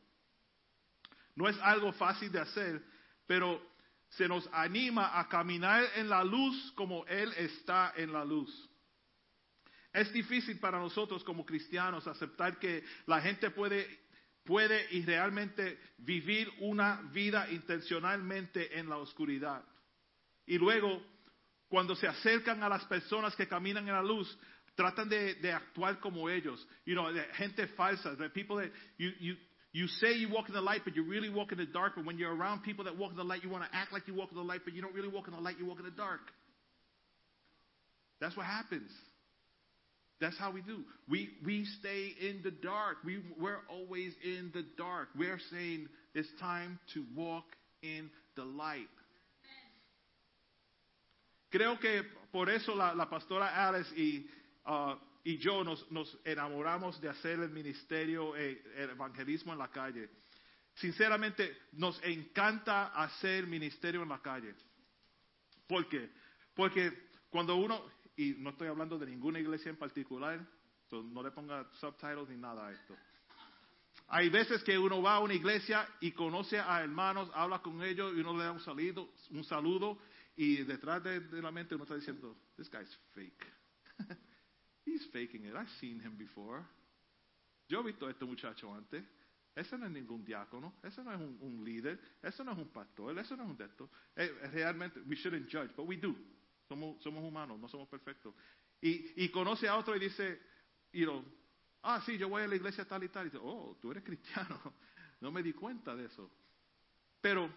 No 1.36 1.48
es 1.48 1.58
algo 1.60 1.92
fácil 1.94 2.32
de 2.32 2.40
hacer, 2.40 2.82
pero 3.28 3.62
se 4.10 4.28
nos 4.28 4.50
anima 4.52 5.20
a 5.20 5.28
caminar 5.28 5.84
en 5.96 6.10
la 6.10 6.24
luz 6.24 6.72
como 6.76 7.06
Él 7.06 7.32
está 7.38 7.94
en 7.96 8.12
la 8.12 8.26
luz. 8.26 8.70
Es 9.94 10.12
difícil 10.14 10.60
para 10.60 10.80
nosotros 10.80 11.24
como 11.24 11.46
cristianos 11.46 12.08
aceptar 12.08 12.58
que 12.58 12.84
la 13.06 13.22
gente 13.22 13.52
puede 13.52 14.10
puede 14.50 14.88
y 14.96 15.06
realmente 15.06 15.80
vivir 16.00 16.52
una 16.60 17.02
vida 17.14 17.52
intencionalmente 17.52 18.80
en 18.80 18.90
la 18.90 18.98
oscuridad. 18.98 19.64
Y 20.48 20.58
luego, 20.58 21.06
cuando 21.68 21.96
se 21.96 22.08
acercan 22.08 22.64
a 22.64 22.70
las 22.70 22.84
personas 22.86 23.36
que 23.36 23.48
caminan 23.48 23.88
en 23.88 23.94
la 23.94 24.02
luz, 24.02 24.40
tratan 24.80 25.10
de, 25.10 25.36
de 25.42 25.52
actuar 25.52 26.00
como 26.02 26.30
ellos. 26.30 26.58
You 26.86 26.96
know, 26.96 27.12
gente 27.38 27.68
falsa, 27.78 28.18
the 28.18 28.30
people 28.30 28.58
that 28.58 28.72
you, 28.98 29.12
you, 29.20 29.36
you 29.74 29.88
say 30.00 30.14
you 30.14 30.30
walk 30.30 30.48
in 30.48 30.56
the 30.56 30.62
light, 30.62 30.82
but 30.86 30.96
you 30.96 31.04
really 31.04 31.30
walk 31.30 31.52
in 31.52 31.58
the 31.58 31.66
dark. 31.66 31.94
But 31.96 32.06
when 32.06 32.18
you're 32.18 32.34
around 32.34 32.64
people 32.64 32.86
that 32.86 32.98
walk 32.98 33.12
in 33.12 33.18
the 33.18 33.24
light, 33.24 33.44
you 33.44 33.50
want 33.50 33.66
to 33.70 33.78
act 33.78 33.92
like 33.92 34.08
you 34.08 34.16
walk 34.16 34.30
in 34.32 34.38
the 34.38 34.44
light, 34.44 34.62
but 34.64 34.74
you 34.74 34.82
don't 34.82 34.94
really 34.94 35.10
walk 35.10 35.28
in 35.28 35.34
the 35.34 35.42
light, 35.42 35.58
you 35.60 35.66
walk 35.66 35.80
in 35.80 35.86
the 35.86 35.92
dark. 35.92 36.22
That's 38.22 38.36
what 38.36 38.46
happens. 38.46 38.90
That's 40.22 40.38
how 40.38 40.52
we 40.52 40.62
do. 40.62 40.84
We, 41.10 41.30
we 41.46 41.66
stay 41.80 42.14
in 42.20 42.42
the 42.44 42.52
dark. 42.52 42.98
We, 43.06 43.22
we're 43.40 43.62
always 43.70 44.14
in 44.24 44.52
the 44.54 44.66
dark. 44.78 45.10
We're 45.18 45.40
saying 45.52 45.88
it's 46.14 46.28
time 46.40 46.80
to 46.94 47.04
walk 47.16 47.46
in 47.82 48.10
the 48.36 48.44
light. 48.44 48.88
Creo 51.54 51.80
que 51.80 52.04
por 52.32 52.50
eso 52.50 52.76
la, 52.76 52.94
la 52.94 53.06
pastora 53.06 53.48
Alice 53.56 53.90
y, 53.96 54.26
uh, 54.70 54.98
y 55.24 55.38
yo 55.38 55.64
nos, 55.64 55.92
nos, 55.92 56.18
enamoramos 56.24 57.00
de 57.02 57.10
hacer 57.10 57.40
el 57.40 57.50
ministerio, 57.50 58.36
eh, 58.36 58.62
el 58.76 58.92
evangelismo 58.92 59.52
en 59.54 59.60
la 59.60 59.70
calle. 59.70 60.10
Sinceramente, 60.76 61.58
nos 61.74 62.02
encanta 62.04 62.88
hacer 62.88 63.46
ministerio 63.46 64.04
en 64.04 64.10
la 64.10 64.22
calle. 64.22 64.56
¿Por 65.68 65.88
qué? 65.90 66.10
Porque 66.56 67.10
cuando 67.30 67.56
uno, 67.56 67.84
y 68.16 68.36
no 68.38 68.52
estoy 68.52 68.70
hablando 68.70 68.98
de 68.98 69.06
ninguna 69.06 69.40
iglesia 69.40 69.70
en 69.70 69.78
particular, 69.78 70.40
no 70.92 71.22
le 71.22 71.32
ponga 71.32 71.70
subtitles 71.74 72.30
ni 72.30 72.38
nada 72.38 72.68
a 72.68 72.72
esto. 72.72 72.96
Hay 74.08 74.30
veces 74.30 74.64
que 74.64 74.78
uno 74.78 75.02
va 75.02 75.16
a 75.16 75.20
una 75.20 75.36
iglesia 75.36 75.88
y 76.00 76.12
conoce 76.14 76.60
a 76.60 76.82
hermanos, 76.82 77.30
habla 77.34 77.62
con 77.62 77.84
ellos 77.84 78.14
y 78.16 78.22
uno 78.22 78.36
le 78.36 78.46
da 78.46 78.52
un 78.52 78.60
saludo, 78.60 79.14
un 79.30 79.44
saludo 79.44 80.00
y 80.36 80.64
detrás 80.64 81.04
de, 81.04 81.20
de 81.20 81.42
la 81.42 81.52
mente 81.52 81.76
uno 81.76 81.84
está 81.84 81.96
diciendo, 81.96 82.36
this 82.56 82.70
guy's 82.72 82.98
fake. 83.14 83.59
He's 84.90 85.06
faking 85.14 85.46
it. 85.46 85.54
I've 85.56 85.70
seen 85.80 86.00
him 86.00 86.16
before. 86.18 86.66
Yo 87.68 87.82
he 87.82 87.92
visto 87.92 88.08
a 88.08 88.10
este 88.10 88.26
muchacho 88.26 88.74
antes. 88.74 89.04
Ese 89.56 89.78
no 89.78 89.86
es 89.86 89.92
ningún 89.92 90.24
diácono, 90.24 90.76
ese 90.84 91.04
no 91.04 91.12
es 91.12 91.20
un, 91.20 91.38
un 91.42 91.64
líder, 91.66 92.00
ese 92.22 92.44
no 92.44 92.54
es 92.54 92.58
un 92.58 92.70
pastor, 92.70 93.18
ese 93.20 93.36
no 93.36 93.44
es 93.44 93.50
un 93.50 93.58
de 93.58 93.66
estos. 93.66 93.90
Eh, 94.16 94.32
realmente, 94.54 95.02
we 95.02 95.16
shouldn't 95.16 95.50
judge, 95.50 95.76
but 95.76 95.86
we 95.86 95.98
do. 95.98 96.16
Somos, 96.68 97.02
somos 97.04 97.24
humanos, 97.24 97.60
no 97.60 97.68
somos 97.68 97.90
perfectos. 97.90 98.34
Y, 98.82 99.24
y 99.24 99.30
conoce 99.30 99.68
a 99.68 99.76
otro 99.76 99.96
y 99.96 100.00
dice, 100.00 100.40
you 100.94 101.06
know, 101.06 101.26
ah, 101.84 102.02
sí, 102.06 102.18
yo 102.18 102.30
voy 102.30 102.44
a 102.44 102.48
la 102.48 102.56
iglesia 102.56 102.86
tal 102.86 103.04
y 103.04 103.10
tal. 103.10 103.28
Y 103.28 103.32
dice, 103.32 103.44
oh, 103.44 103.78
tú 103.82 103.92
eres 103.92 104.04
cristiano. 104.04 104.60
No 105.22 105.34
me 105.34 105.44
di 105.44 105.52
cuenta 105.52 105.94
de 105.98 106.06
eso. 106.06 106.32
Pero 107.20 107.54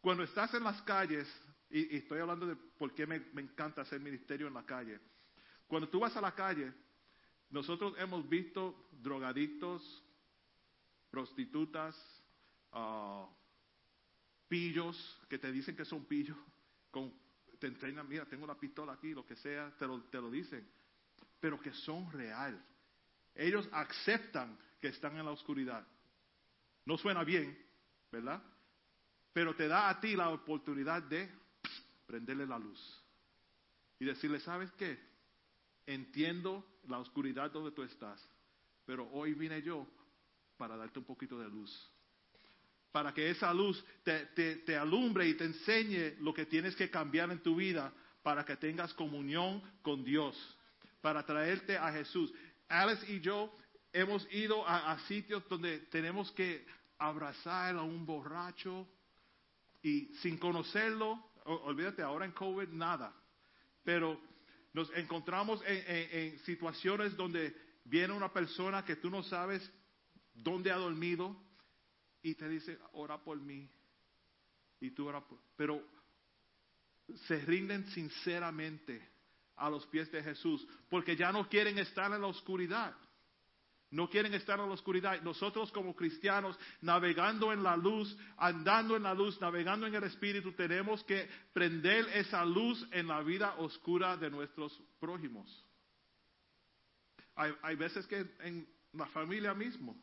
cuando 0.00 0.22
estás 0.22 0.54
en 0.54 0.64
las 0.64 0.80
calles, 0.80 1.28
y, 1.68 1.94
y 1.94 1.98
estoy 1.98 2.20
hablando 2.20 2.46
de 2.46 2.56
por 2.56 2.94
qué 2.94 3.06
me, 3.06 3.20
me 3.34 3.42
encanta 3.42 3.82
hacer 3.82 4.00
ministerio 4.00 4.46
en 4.46 4.54
la 4.54 4.64
calle. 4.64 4.98
Cuando 5.70 5.88
tú 5.88 6.00
vas 6.00 6.16
a 6.16 6.20
la 6.20 6.34
calle, 6.34 6.72
nosotros 7.48 7.94
hemos 7.96 8.28
visto 8.28 8.88
drogadictos, 8.90 10.02
prostitutas, 11.12 11.96
uh, 12.72 13.24
pillos 14.48 14.96
que 15.28 15.38
te 15.38 15.52
dicen 15.52 15.76
que 15.76 15.84
son 15.84 16.06
pillos, 16.06 16.36
con, 16.90 17.14
te 17.60 17.68
entrenan, 17.68 18.08
mira, 18.08 18.26
tengo 18.26 18.42
una 18.42 18.58
pistola 18.58 18.94
aquí, 18.94 19.14
lo 19.14 19.24
que 19.24 19.36
sea, 19.36 19.72
te 19.78 19.86
lo, 19.86 20.02
te 20.02 20.20
lo 20.20 20.28
dicen, 20.28 20.68
pero 21.38 21.60
que 21.60 21.72
son 21.72 22.10
real. 22.10 22.60
Ellos 23.32 23.68
aceptan 23.70 24.58
que 24.80 24.88
están 24.88 25.16
en 25.18 25.24
la 25.24 25.30
oscuridad. 25.30 25.86
No 26.84 26.98
suena 26.98 27.22
bien, 27.22 27.56
¿verdad? 28.10 28.42
Pero 29.32 29.54
te 29.54 29.68
da 29.68 29.88
a 29.88 30.00
ti 30.00 30.16
la 30.16 30.30
oportunidad 30.30 31.00
de 31.04 31.30
prenderle 32.06 32.44
la 32.44 32.58
luz 32.58 33.04
y 34.00 34.04
decirle, 34.04 34.40
¿sabes 34.40 34.72
qué? 34.72 35.10
Entiendo 35.90 36.64
la 36.86 36.98
oscuridad 36.98 37.50
donde 37.50 37.72
tú 37.72 37.82
estás, 37.82 38.24
pero 38.86 39.10
hoy 39.10 39.34
vine 39.34 39.60
yo 39.60 39.84
para 40.56 40.76
darte 40.76 41.00
un 41.00 41.04
poquito 41.04 41.36
de 41.36 41.48
luz. 41.48 41.90
Para 42.92 43.12
que 43.12 43.28
esa 43.28 43.52
luz 43.52 43.84
te, 44.04 44.26
te, 44.26 44.56
te, 44.58 44.76
alumbre 44.76 45.28
y 45.28 45.34
te 45.34 45.46
enseñe 45.46 46.14
lo 46.20 46.32
que 46.32 46.46
tienes 46.46 46.76
que 46.76 46.88
cambiar 46.88 47.32
en 47.32 47.42
tu 47.42 47.56
vida 47.56 47.92
para 48.22 48.44
que 48.44 48.56
tengas 48.56 48.94
comunión 48.94 49.60
con 49.82 50.04
Dios, 50.04 50.36
para 51.00 51.26
traerte 51.26 51.76
a 51.76 51.90
Jesús. 51.92 52.32
Alice 52.68 53.12
y 53.12 53.18
yo 53.18 53.52
hemos 53.92 54.32
ido 54.32 54.64
a, 54.68 54.96
sitios 55.08 55.42
donde 55.48 55.80
tenemos 55.90 56.30
que 56.30 56.64
abrazar 56.98 57.74
a 57.74 57.82
un 57.82 58.06
borracho 58.06 58.86
y 59.82 60.14
sin 60.22 60.38
conocerlo, 60.38 61.32
olvídate, 61.46 62.00
ahora 62.00 62.26
en 62.26 62.32
COVID 62.32 62.68
nada, 62.68 63.12
pero 63.82 64.29
nos 64.72 64.90
encontramos 64.96 65.62
en, 65.66 66.38
situaciones 66.40 67.16
donde 67.16 67.54
viene 67.84 68.12
una 68.12 68.32
persona 68.32 68.84
que 68.84 68.96
tú 68.96 69.10
no 69.10 69.22
sabes 69.22 69.68
dónde 70.34 70.70
ha 70.70 70.76
dormido 70.76 71.36
y 72.22 72.34
te 72.34 72.48
dice, 72.48 72.78
ora 72.92 73.18
por 73.22 73.40
mí. 73.40 73.68
Y 74.80 74.90
tú 74.90 75.08
ora 75.08 75.20
por... 75.26 75.38
Pero 75.56 75.84
se 77.26 77.38
rinden 77.40 77.86
sinceramente 77.88 79.10
a 79.56 79.68
los 79.68 79.84
pies 79.86 80.10
de 80.12 80.22
Jesús 80.22 80.66
porque 80.88 81.16
ya 81.16 81.32
no 81.32 81.48
quieren 81.48 81.78
estar 81.78 82.12
en 82.12 82.20
la 82.20 82.28
oscuridad. 82.28 82.94
No 83.90 84.08
quieren 84.08 84.32
estar 84.34 84.58
en 84.60 84.68
la 84.68 84.74
oscuridad. 84.74 85.20
Nosotros 85.22 85.72
como 85.72 85.96
cristianos, 85.96 86.56
navegando 86.80 87.52
en 87.52 87.62
la 87.62 87.76
luz, 87.76 88.16
andando 88.36 88.96
en 88.96 89.02
la 89.02 89.14
luz, 89.14 89.40
navegando 89.40 89.86
en 89.86 89.94
el 89.94 90.04
Espíritu, 90.04 90.52
tenemos 90.52 91.02
que 91.04 91.28
prender 91.52 92.06
esa 92.14 92.44
luz 92.44 92.86
en 92.92 93.08
la 93.08 93.20
vida 93.22 93.56
oscura 93.58 94.16
de 94.16 94.30
nuestros 94.30 94.80
prójimos. 95.00 95.66
Hay, 97.34 97.52
hay 97.62 97.74
veces 97.74 98.06
que 98.06 98.26
en 98.40 98.68
la 98.92 99.06
familia 99.06 99.54
mismo. 99.54 99.96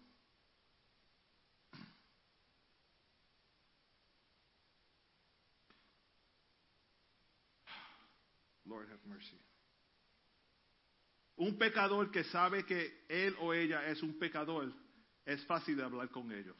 Lord 8.66 8.90
have 8.92 9.00
mercy. 9.06 9.47
Un 11.38 11.58
pecador 11.58 12.12
que 12.12 12.24
sabe 12.26 12.66
que 12.66 13.06
él 13.08 13.36
o 13.40 13.54
ella 13.54 13.88
es 13.88 14.02
un 14.02 14.18
pecador, 14.18 14.74
es 15.26 15.44
fácil 15.46 15.78
de 15.78 15.84
hablar 15.84 16.10
con 16.10 16.32
ellos. 16.32 16.58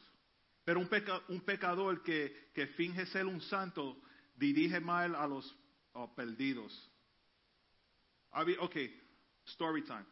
Pero 0.64 0.80
un, 0.80 0.88
peca- 0.88 1.22
un 1.28 1.40
pecador 1.40 2.02
que, 2.02 2.50
que 2.54 2.66
finge 2.68 3.06
ser 3.06 3.26
un 3.26 3.40
santo 3.40 4.00
dirige 4.36 4.80
mal 4.80 5.14
a 5.16 5.26
los 5.26 5.56
oh, 5.94 6.14
perdidos. 6.14 6.90
Ok, 8.60 8.76
story 9.46 9.82
time. 9.82 10.06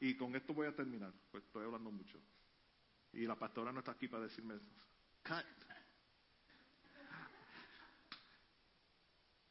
Y 0.00 0.16
con 0.16 0.34
esto 0.34 0.52
voy 0.52 0.66
a 0.66 0.74
terminar, 0.74 1.12
pues 1.30 1.44
estoy 1.44 1.64
hablando 1.64 1.90
mucho. 1.90 2.18
Y 3.12 3.26
la 3.26 3.36
pastora 3.38 3.72
no 3.72 3.78
está 3.78 3.92
aquí 3.92 4.08
para 4.08 4.24
decirme 4.24 4.54
eso. 4.56 4.66
Cut. 5.22 5.44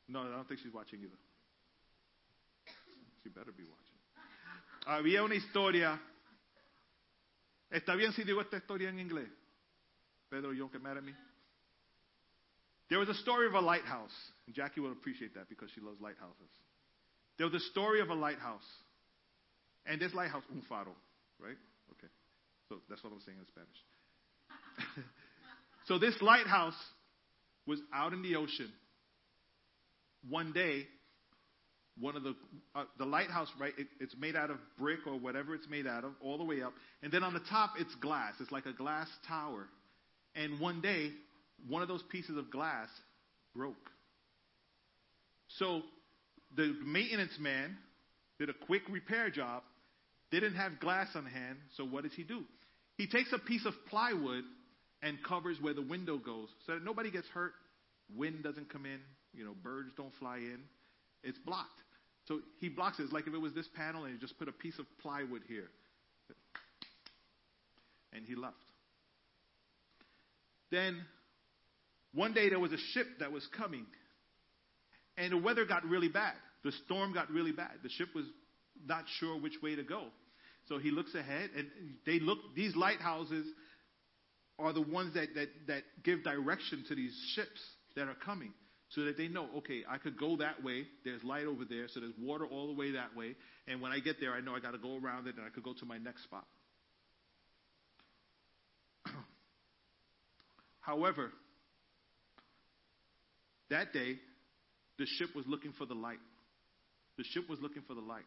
No, 0.08 0.26
I 0.28 0.32
don't 0.32 0.48
think 0.48 0.60
she's 0.60 0.74
watching 0.74 1.02
either. 1.02 1.18
She 3.24 3.30
better 3.30 3.54
be 3.54 3.64
watching. 3.64 3.93
Había 4.86 5.24
una 5.24 5.36
historia. 5.36 6.00
¿Está 7.70 7.96
bien 7.96 8.14
si 8.14 8.24
digo 8.24 8.42
esta 8.42 8.58
historia 8.58 8.90
en 8.90 9.00
inglés? 9.00 9.30
Pedro, 10.30 10.52
you 10.52 10.60
don't 10.60 10.72
get 10.72 10.82
mad 10.82 10.98
at 10.98 11.04
me? 11.04 11.14
There 12.90 13.00
was 13.00 13.10
a 13.10 13.14
story 13.16 13.48
of 13.48 13.54
a 13.54 13.62
lighthouse. 13.62 14.14
Jackie 14.52 14.82
will 14.82 14.92
appreciate 14.92 15.34
that 15.36 15.48
because 15.50 15.70
she 15.74 15.82
loves 15.82 16.00
lighthouses. 16.02 16.50
There 17.38 17.48
was 17.48 17.56
a 17.56 17.66
story 17.72 18.02
of 18.02 18.10
a 18.10 18.14
lighthouse. 18.14 18.66
And 19.86 20.00
this 20.00 20.14
lighthouse, 20.14 20.44
un 20.52 20.62
faro, 20.68 20.96
right? 21.40 21.58
Okay. 21.92 22.12
So 22.70 22.78
that's 22.90 23.04
what 23.04 23.12
I'm 23.12 23.22
saying 23.22 23.38
in 23.40 23.46
Spanish. 23.48 25.06
so 25.88 25.98
this 25.98 26.16
lighthouse 26.22 26.78
was 27.66 27.80
out 27.94 28.14
in 28.14 28.22
the 28.22 28.36
ocean. 28.36 28.72
One 30.30 30.54
day, 30.54 30.88
one 32.00 32.16
of 32.16 32.24
the 32.24 32.36
uh, 32.76 32.86
the 32.98 33.06
lighthouse, 33.06 33.50
right? 33.60 33.74
It, 33.78 33.88
it's 34.00 34.16
made 34.18 34.36
out 34.36 34.50
of 34.50 34.58
brick 34.80 35.00
or 35.06 35.20
whatever 35.20 35.54
it's 35.54 35.68
made 35.70 35.88
out 35.88 36.04
of, 36.04 36.12
all 36.22 36.38
the 36.38 36.44
way 36.44 36.62
up, 36.62 36.74
and 37.02 37.12
then 37.12 37.24
on 37.24 37.34
the 37.34 37.42
top 37.50 37.72
it's 37.78 37.94
glass. 37.96 38.34
It's 38.40 38.52
like 38.52 38.66
a 38.66 38.74
glass 38.74 39.08
tower. 39.28 39.68
And 40.36 40.60
one 40.60 40.82
day, 40.82 41.12
one 41.68 41.82
of 41.82 41.88
those 41.88 42.04
pieces 42.10 42.38
of 42.38 42.50
glass 42.50 42.88
broke. 43.56 43.92
So 45.60 45.84
the 46.56 46.76
maintenance 46.84 47.38
man 47.40 47.78
did 48.40 48.50
a 48.50 48.54
quick 48.66 48.82
repair 48.90 49.30
job, 49.30 49.62
didn't 50.32 50.56
have 50.56 50.80
glass 50.80 51.10
on 51.16 51.26
hand, 51.26 51.58
so 51.78 51.86
what 51.86 52.04
does 52.04 52.14
he 52.14 52.24
do? 52.24 52.42
He 52.98 53.08
takes 53.08 53.32
a 53.34 53.40
piece 53.40 53.66
of 53.66 53.74
plywood 53.90 54.44
and 55.02 55.18
covers 55.24 55.58
where 55.62 55.74
the 55.74 55.82
window 55.82 56.18
goes 56.18 56.48
so 56.66 56.74
that 56.74 56.84
nobody 56.84 57.12
gets 57.12 57.28
hurt, 57.28 57.54
wind 58.16 58.44
doesn't 58.44 58.72
come 58.72 58.86
in, 58.86 59.00
you 59.34 59.46
know, 59.46 59.54
birds 59.64 59.90
don't 59.98 60.14
fly 60.20 60.38
in. 60.38 60.60
It's 61.24 61.38
blocked. 61.40 61.70
So 62.28 62.40
he 62.60 62.70
blocks 62.70 63.00
it. 63.00 63.04
It's 63.04 63.14
like 63.14 63.28
if 63.28 63.34
it 63.34 63.42
was 63.42 63.54
this 63.54 63.68
panel 63.76 64.06
and 64.06 64.14
he 64.14 64.20
just 64.20 64.38
put 64.38 64.48
a 64.48 64.52
piece 64.52 64.80
of 64.80 64.86
plywood 65.02 65.42
here. 65.48 65.70
And 68.14 68.26
he 68.26 68.36
left. 68.36 68.56
Then 70.72 71.02
one 72.14 72.34
day 72.34 72.50
there 72.50 72.60
was 72.60 72.72
a 72.72 72.78
ship 72.94 73.08
that 73.20 73.32
was 73.32 73.48
coming 73.58 73.86
and 75.18 75.32
the 75.32 75.38
weather 75.38 75.66
got 75.66 75.84
really 75.86 76.10
bad. 76.10 76.34
The 76.64 76.72
storm 76.86 77.14
got 77.14 77.30
really 77.30 77.52
bad. 77.52 77.72
The 77.84 77.90
ship 77.90 78.10
was 78.16 78.26
not 78.88 79.04
sure 79.20 79.40
which 79.40 79.62
way 79.62 79.76
to 79.76 79.84
go. 79.84 80.06
So 80.70 80.78
he 80.78 80.92
looks 80.92 81.14
ahead 81.14 81.50
and 81.56 81.68
they 82.06 82.20
look 82.20 82.40
these 82.56 82.76
lighthouses 82.76 83.46
are 84.60 84.72
the 84.72 84.82
ones 84.82 85.16
that, 85.16 85.34
that, 85.36 85.50
that 85.68 85.84
give 86.04 86.24
direction 86.24 86.86
to 86.88 86.96
these 86.96 87.14
ships 87.36 87.60
that 87.96 88.08
are 88.08 88.16
coming 88.26 88.54
so 88.96 89.06
that 89.06 89.18
they 89.18 89.28
know, 89.28 89.48
okay, 89.58 89.84
I 89.90 89.98
could 89.98 90.18
go 90.20 90.38
that 90.38 90.64
way. 90.64 90.86
There's 91.04 91.24
light 91.24 91.46
over 91.46 91.66
there, 91.68 91.88
so 91.88 92.00
there's 92.00 92.14
water 92.20 92.46
all 92.46 92.68
the 92.68 92.74
way 92.74 92.92
that 92.92 93.16
way. 93.16 93.36
And 93.68 93.82
when 93.82 93.92
I 93.92 94.00
get 94.00 94.20
there, 94.20 94.34
I 94.34 94.42
know 94.42 94.56
I 94.56 94.60
got 94.60 94.72
to 94.72 94.78
go 94.78 94.98
around 94.98 95.28
it 95.28 95.36
and 95.36 95.46
I 95.46 95.50
could 95.50 95.64
go 95.64 95.74
to 95.74 95.86
my 95.86 95.98
next 95.98 96.24
spot. 96.24 96.46
However, 100.82 101.32
that 103.72 103.94
day, 103.94 104.20
the 105.00 105.06
ship 105.18 105.30
was 105.36 105.46
looking 105.48 105.74
for 105.78 105.86
the 105.86 105.96
light. 105.96 106.20
The 107.18 107.24
ship 107.34 107.50
was 107.50 107.60
looking 107.62 107.82
for 107.88 107.96
the 107.96 108.02
light. 108.02 108.26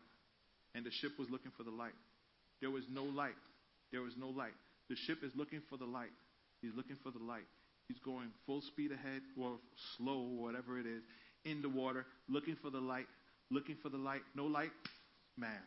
And 0.75 0.85
the 0.85 0.91
ship 1.01 1.13
was 1.19 1.29
looking 1.31 1.53
for 1.57 1.63
the 1.63 1.71
light. 1.71 1.95
There 2.61 2.71
was 2.71 2.83
no 2.91 3.05
light. 3.05 3.39
There 3.93 4.03
was 4.03 4.15
no 4.19 4.29
light. 4.29 4.55
The 4.89 4.97
ship 5.07 5.19
is 5.23 5.31
looking 5.37 5.63
for 5.71 5.77
the 5.79 5.85
light. 5.85 6.11
He's 6.61 6.73
looking 6.75 6.97
for 7.05 7.13
the 7.13 7.23
light. 7.23 7.47
He's 7.89 7.99
going 8.05 8.31
full 8.47 8.63
speed 8.63 8.91
ahead 8.93 9.23
or 9.41 9.59
slow, 9.97 10.29
whatever 10.37 10.79
it 10.79 10.87
is, 10.87 11.03
in 11.45 11.63
the 11.63 11.69
water, 11.69 12.05
looking 12.29 12.57
for 12.61 12.71
the 12.71 12.81
light, 12.81 13.07
looking 13.51 13.77
for 13.83 13.89
the 13.89 13.97
light. 13.97 14.23
No 14.35 14.45
light, 14.45 14.73
man. 15.37 15.61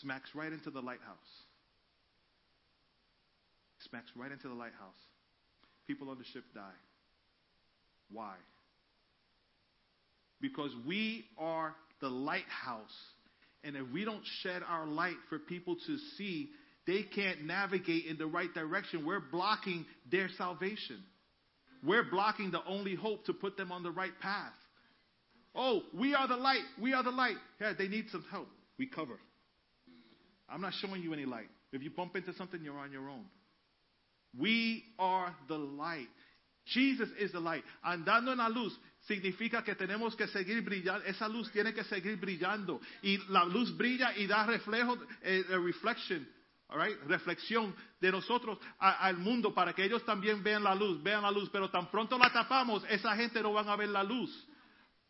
Smacks 0.00 0.30
right 0.34 0.52
into 0.52 0.70
the 0.70 0.80
lighthouse. 0.80 1.16
Smacks 3.88 4.10
right 4.16 4.32
into 4.32 4.48
the 4.48 4.54
lighthouse. 4.54 4.98
People 5.86 6.10
on 6.10 6.18
the 6.18 6.24
ship 6.32 6.44
die. 6.54 6.60
Why? 8.12 8.34
Because 10.40 10.70
we 10.86 11.24
are 11.38 11.74
the 12.00 12.08
lighthouse. 12.08 12.88
And 13.62 13.76
if 13.76 13.86
we 13.92 14.04
don't 14.04 14.24
shed 14.42 14.62
our 14.66 14.86
light 14.86 15.16
for 15.28 15.38
people 15.38 15.76
to 15.86 15.98
see, 16.16 16.50
they 16.86 17.02
can't 17.02 17.44
navigate 17.44 18.06
in 18.06 18.16
the 18.18 18.26
right 18.26 18.52
direction. 18.52 19.04
We're 19.04 19.20
blocking 19.20 19.84
their 20.10 20.28
salvation. 20.36 21.02
We're 21.82 22.04
blocking 22.04 22.50
the 22.50 22.64
only 22.66 22.94
hope 22.94 23.24
to 23.26 23.32
put 23.32 23.56
them 23.56 23.72
on 23.72 23.82
the 23.82 23.90
right 23.90 24.18
path. 24.20 24.52
Oh, 25.54 25.82
we 25.94 26.14
are 26.14 26.28
the 26.28 26.36
light. 26.36 26.62
We 26.80 26.92
are 26.92 27.02
the 27.02 27.10
light. 27.10 27.36
Yeah, 27.60 27.72
they 27.76 27.88
need 27.88 28.06
some 28.10 28.24
help. 28.30 28.48
We 28.78 28.86
cover. 28.86 29.18
I'm 30.48 30.60
not 30.60 30.72
showing 30.80 31.02
you 31.02 31.12
any 31.12 31.24
light. 31.24 31.48
If 31.72 31.82
you 31.82 31.90
bump 31.90 32.16
into 32.16 32.34
something, 32.34 32.62
you're 32.62 32.78
on 32.78 32.92
your 32.92 33.08
own. 33.08 33.24
We 34.38 34.84
are 34.98 35.34
the 35.48 35.56
light. 35.56 36.08
Jesus 36.66 37.08
is 37.18 37.32
the 37.32 37.40
light. 37.40 37.64
Andando 37.84 38.32
en 38.32 38.38
la 38.38 38.48
luz 38.48 38.72
significa 39.08 39.64
que 39.64 39.74
tenemos 39.74 40.16
que 40.16 40.26
seguir 40.28 40.62
brillando. 40.62 41.04
Esa 41.06 41.28
luz 41.28 41.50
tiene 41.52 41.72
que 41.72 41.84
seguir 41.84 42.16
brillando. 42.16 42.80
Y 43.02 43.18
la 43.28 43.44
luz 43.44 43.76
brilla 43.76 44.16
y 44.16 44.26
da 44.26 44.46
reflejo, 44.46 44.96
eh, 45.22 45.44
eh, 45.48 45.58
reflection, 45.58 46.26
reflexión 47.06 47.74
de 48.00 48.12
nosotros 48.12 48.58
al 48.78 49.18
mundo 49.18 49.52
para 49.52 49.72
que 49.72 49.84
ellos 49.84 50.04
también 50.04 50.42
vean 50.42 50.64
la 50.64 50.74
luz, 50.74 51.02
vean 51.02 51.22
la 51.22 51.30
luz. 51.30 51.48
Pero 51.50 51.70
tan 51.70 51.90
pronto 51.90 52.18
la 52.18 52.32
tapamos, 52.32 52.84
esa 52.88 53.14
gente 53.16 53.42
no 53.42 53.52
van 53.52 53.68
a 53.68 53.76
ver 53.76 53.88
la 53.88 54.02
luz. 54.02 54.46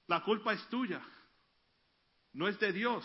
La 0.06 0.22
culpa 0.22 0.52
es 0.52 0.66
tuya. 0.68 1.00
No 2.32 2.48
es 2.48 2.58
de 2.58 2.72
Dios. 2.72 3.04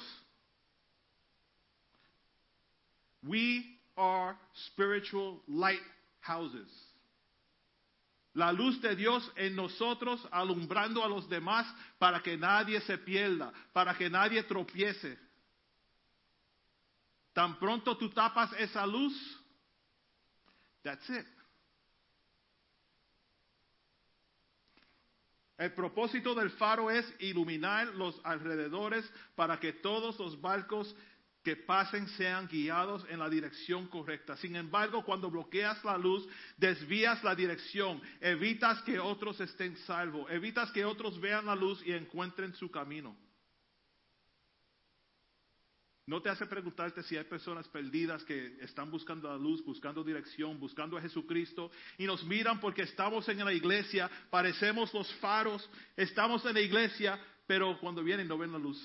We 3.24 3.80
are 3.96 4.38
spiritual 4.68 5.42
lighthouses. 5.48 6.70
La 8.34 8.52
luz 8.52 8.82
de 8.82 8.96
Dios 8.96 9.32
en 9.38 9.56
nosotros 9.56 10.28
alumbrando 10.30 11.04
a 11.04 11.08
los 11.08 11.28
demás 11.30 11.66
para 11.98 12.22
que 12.22 12.38
nadie 12.38 12.82
se 12.82 12.98
pierda, 12.98 13.52
para 13.72 13.98
que 13.98 14.10
nadie 14.10 14.44
tropiece. 14.44 15.18
Tan 17.36 17.60
pronto 17.60 17.98
tú 17.98 18.10
tapas 18.12 18.54
esa 18.54 18.88
luz, 18.88 19.14
that's 20.82 21.10
it. 21.10 21.26
El 25.58 25.74
propósito 25.74 26.34
del 26.34 26.50
faro 26.52 26.90
es 26.90 27.06
iluminar 27.20 27.88
los 27.96 28.18
alrededores 28.24 29.06
para 29.36 29.60
que 29.60 29.74
todos 29.74 30.18
los 30.18 30.40
barcos 30.40 30.96
que 31.44 31.58
pasen 31.58 32.08
sean 32.08 32.48
guiados 32.48 33.06
en 33.10 33.20
la 33.20 33.30
dirección 33.30 33.88
correcta. 33.88 34.38
Sin 34.38 34.56
embargo, 34.56 35.04
cuando 35.04 35.30
bloqueas 35.30 35.84
la 35.84 35.98
luz, 35.98 36.26
desvías 36.56 37.22
la 37.22 37.36
dirección, 37.36 38.02
evitas 38.22 38.82
que 38.84 38.98
otros 38.98 39.42
estén 39.42 39.76
salvos, 39.80 40.32
evitas 40.32 40.72
que 40.72 40.86
otros 40.86 41.20
vean 41.20 41.48
la 41.48 41.56
luz 41.56 41.86
y 41.86 41.92
encuentren 41.92 42.54
su 42.54 42.72
camino. 42.72 43.25
No 46.08 46.22
te 46.22 46.30
hace 46.30 46.46
preguntarte 46.46 47.02
si 47.02 47.18
hay 47.18 47.24
personas 47.24 47.68
perdidas 47.68 48.24
que 48.26 48.58
están 48.62 48.92
buscando 48.92 49.28
la 49.28 49.38
luz, 49.38 49.66
buscando 49.66 50.04
dirección, 50.04 50.60
buscando 50.60 50.98
a 50.98 51.02
Jesucristo 51.02 51.72
y 51.98 52.06
nos 52.06 52.24
miran 52.24 52.60
porque 52.60 52.84
estamos 52.84 53.28
en 53.28 53.44
la 53.44 53.52
iglesia, 53.52 54.10
parecemos 54.30 54.94
los 54.94 55.12
faros, 55.16 55.68
estamos 55.98 56.46
en 56.46 56.54
la 56.54 56.62
iglesia, 56.62 57.20
pero 57.48 57.80
cuando 57.80 58.04
vienen 58.04 58.28
no 58.28 58.38
ven 58.38 58.52
la 58.52 58.60
luz. 58.60 58.78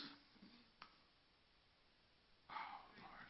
Oh, 2.49 2.53
Lord. 2.99 3.27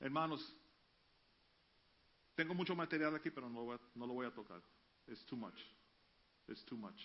Hermanos, 0.00 0.59
tengo 2.40 2.54
mucho 2.54 2.74
material 2.74 3.14
aquí, 3.14 3.30
pero 3.30 3.50
no, 3.50 3.78
lo 3.94 4.14
voy 4.14 4.26
a- 4.26 4.30
tocar. 4.30 4.62
It's 5.06 5.22
too 5.26 5.36
much. 5.36 5.60
It's 6.48 6.64
too 6.64 6.76
much. 6.76 6.98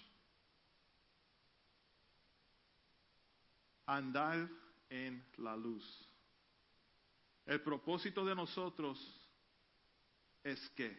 Andar 3.86 4.48
en 4.90 5.22
la 5.38 5.58
luz. 5.58 5.84
El 7.46 7.60
propósito 7.62 8.24
de 8.26 8.34
nosotros 8.34 8.98
es 10.42 10.70
que 10.70 10.98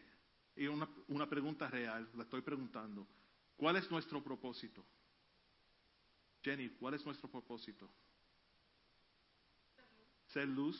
y 0.54 0.66
una, 0.66 0.86
una 1.08 1.26
pregunta 1.26 1.68
real, 1.68 2.06
la 2.14 2.24
estoy 2.24 2.42
preguntando. 2.42 3.06
¿Cuál 3.56 3.76
es 3.76 3.90
nuestro 3.90 4.22
propósito? 4.22 4.84
Jenny, 6.42 6.68
¿cuál 6.78 6.92
es 6.92 7.06
nuestro 7.06 7.26
propósito? 7.30 7.88
Ser 10.26 10.46
luz. 10.46 10.76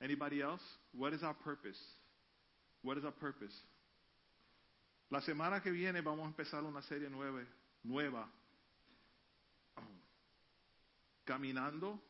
Anybody 0.00 0.40
else? 0.40 0.64
What 0.92 1.12
is 1.12 1.22
our 1.22 1.36
purpose? 1.36 2.01
What 2.82 2.98
is 2.98 3.04
our 3.04 3.12
purpose? 3.12 3.54
La 5.10 5.20
semana 5.20 5.60
que 5.60 5.70
viene 5.70 6.00
vamos 6.00 6.24
a 6.24 6.28
empezar 6.28 6.64
una 6.64 6.82
serie 6.82 7.08
nueva, 7.08 7.42
nueva. 7.82 8.28
Caminando, 11.24 12.02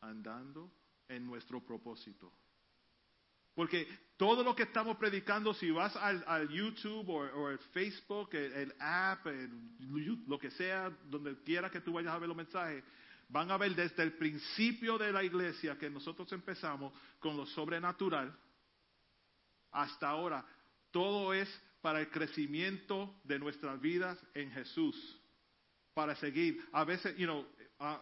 andando 0.00 0.70
en 1.08 1.26
nuestro 1.26 1.60
propósito. 1.60 2.32
Porque 3.54 3.86
todo 4.16 4.42
lo 4.42 4.54
que 4.54 4.62
estamos 4.62 4.96
predicando, 4.96 5.52
si 5.52 5.70
vas 5.70 5.94
al, 5.96 6.48
YouTube 6.48 7.08
o, 7.10 7.50
el 7.50 7.58
Facebook, 7.58 8.30
el, 8.32 8.52
el 8.52 8.74
app, 8.78 9.26
el, 9.26 9.50
lo 10.26 10.38
que 10.38 10.50
sea, 10.52 10.88
donde 11.10 11.36
quiera 11.42 11.68
que 11.68 11.80
tú 11.80 11.92
vayas 11.92 12.14
a 12.14 12.18
ver 12.18 12.28
los 12.28 12.36
mensajes, 12.36 12.82
van 13.28 13.50
a 13.50 13.58
ver 13.58 13.74
desde 13.74 14.02
el 14.02 14.12
principio 14.12 14.96
de 14.96 15.12
la 15.12 15.22
iglesia 15.24 15.76
que 15.76 15.90
nosotros 15.90 16.30
empezamos 16.32 16.92
con 17.18 17.36
lo 17.36 17.44
sobrenatural 17.44 18.34
hasta 19.72 20.08
ahora. 20.08 20.44
Todo 20.90 21.32
es 21.32 21.48
para 21.80 22.00
el 22.00 22.10
crecimiento 22.10 23.14
de 23.24 23.38
nuestras 23.38 23.80
vidas 23.80 24.18
en 24.34 24.50
Jesús. 24.50 25.20
Para 25.94 26.14
seguir. 26.16 26.64
A 26.72 26.84
veces, 26.84 27.16
you 27.16 27.26
know, 27.26 27.46
ah, 27.78 28.00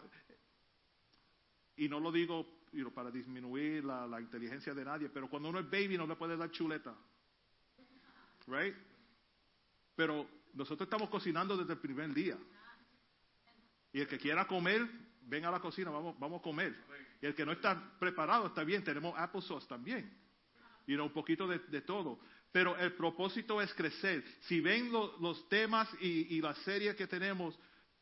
y 1.76 1.88
no 1.88 2.00
lo 2.00 2.10
digo 2.10 2.58
para 2.94 3.10
disminuir 3.10 3.84
la, 3.84 4.20
inteligencia 4.20 4.74
de 4.74 4.84
nadie, 4.84 5.08
pero 5.08 5.28
cuando 5.28 5.48
uno 5.48 5.58
es 5.60 5.70
baby 5.70 5.96
no 5.96 6.06
le 6.06 6.16
puede 6.16 6.36
dar 6.36 6.50
chuleta. 6.50 6.94
Right? 8.46 8.74
Pero 9.94 10.26
nosotros 10.54 10.86
estamos 10.86 11.08
cocinando 11.08 11.56
desde 11.56 11.72
el 11.74 11.78
primer 11.78 12.12
día. 12.12 12.36
Y 13.92 14.00
el 14.00 14.06
que 14.06 14.18
quiera 14.18 14.46
comer, 14.46 14.86
ven 15.22 15.44
a 15.44 15.50
la 15.50 15.60
cocina, 15.60 15.90
vamos, 15.90 16.18
vamos 16.18 16.40
a 16.40 16.42
comer. 16.42 16.76
Y 17.20 17.26
el 17.26 17.34
que 17.34 17.44
no 17.44 17.52
está 17.52 17.98
preparado, 17.98 18.46
está 18.46 18.64
bien, 18.64 18.84
tenemos 18.84 19.16
applesauce 19.18 19.66
también. 19.66 20.27
Y 20.88 20.94
un 20.94 21.12
poquito 21.12 21.46
de, 21.46 21.82
todo. 21.82 22.18
Pero 22.50 22.74
el 22.78 22.94
propósito 22.94 23.60
es 23.60 23.72
crecer. 23.74 24.24
Si 24.40 24.58
ven 24.60 24.90
lo, 24.90 25.18
los 25.18 25.46
temas 25.50 25.86
y, 26.00 26.34
y 26.34 26.40
las 26.40 26.56
series 26.62 26.96
que 26.96 27.06
tenemos, 27.06 27.56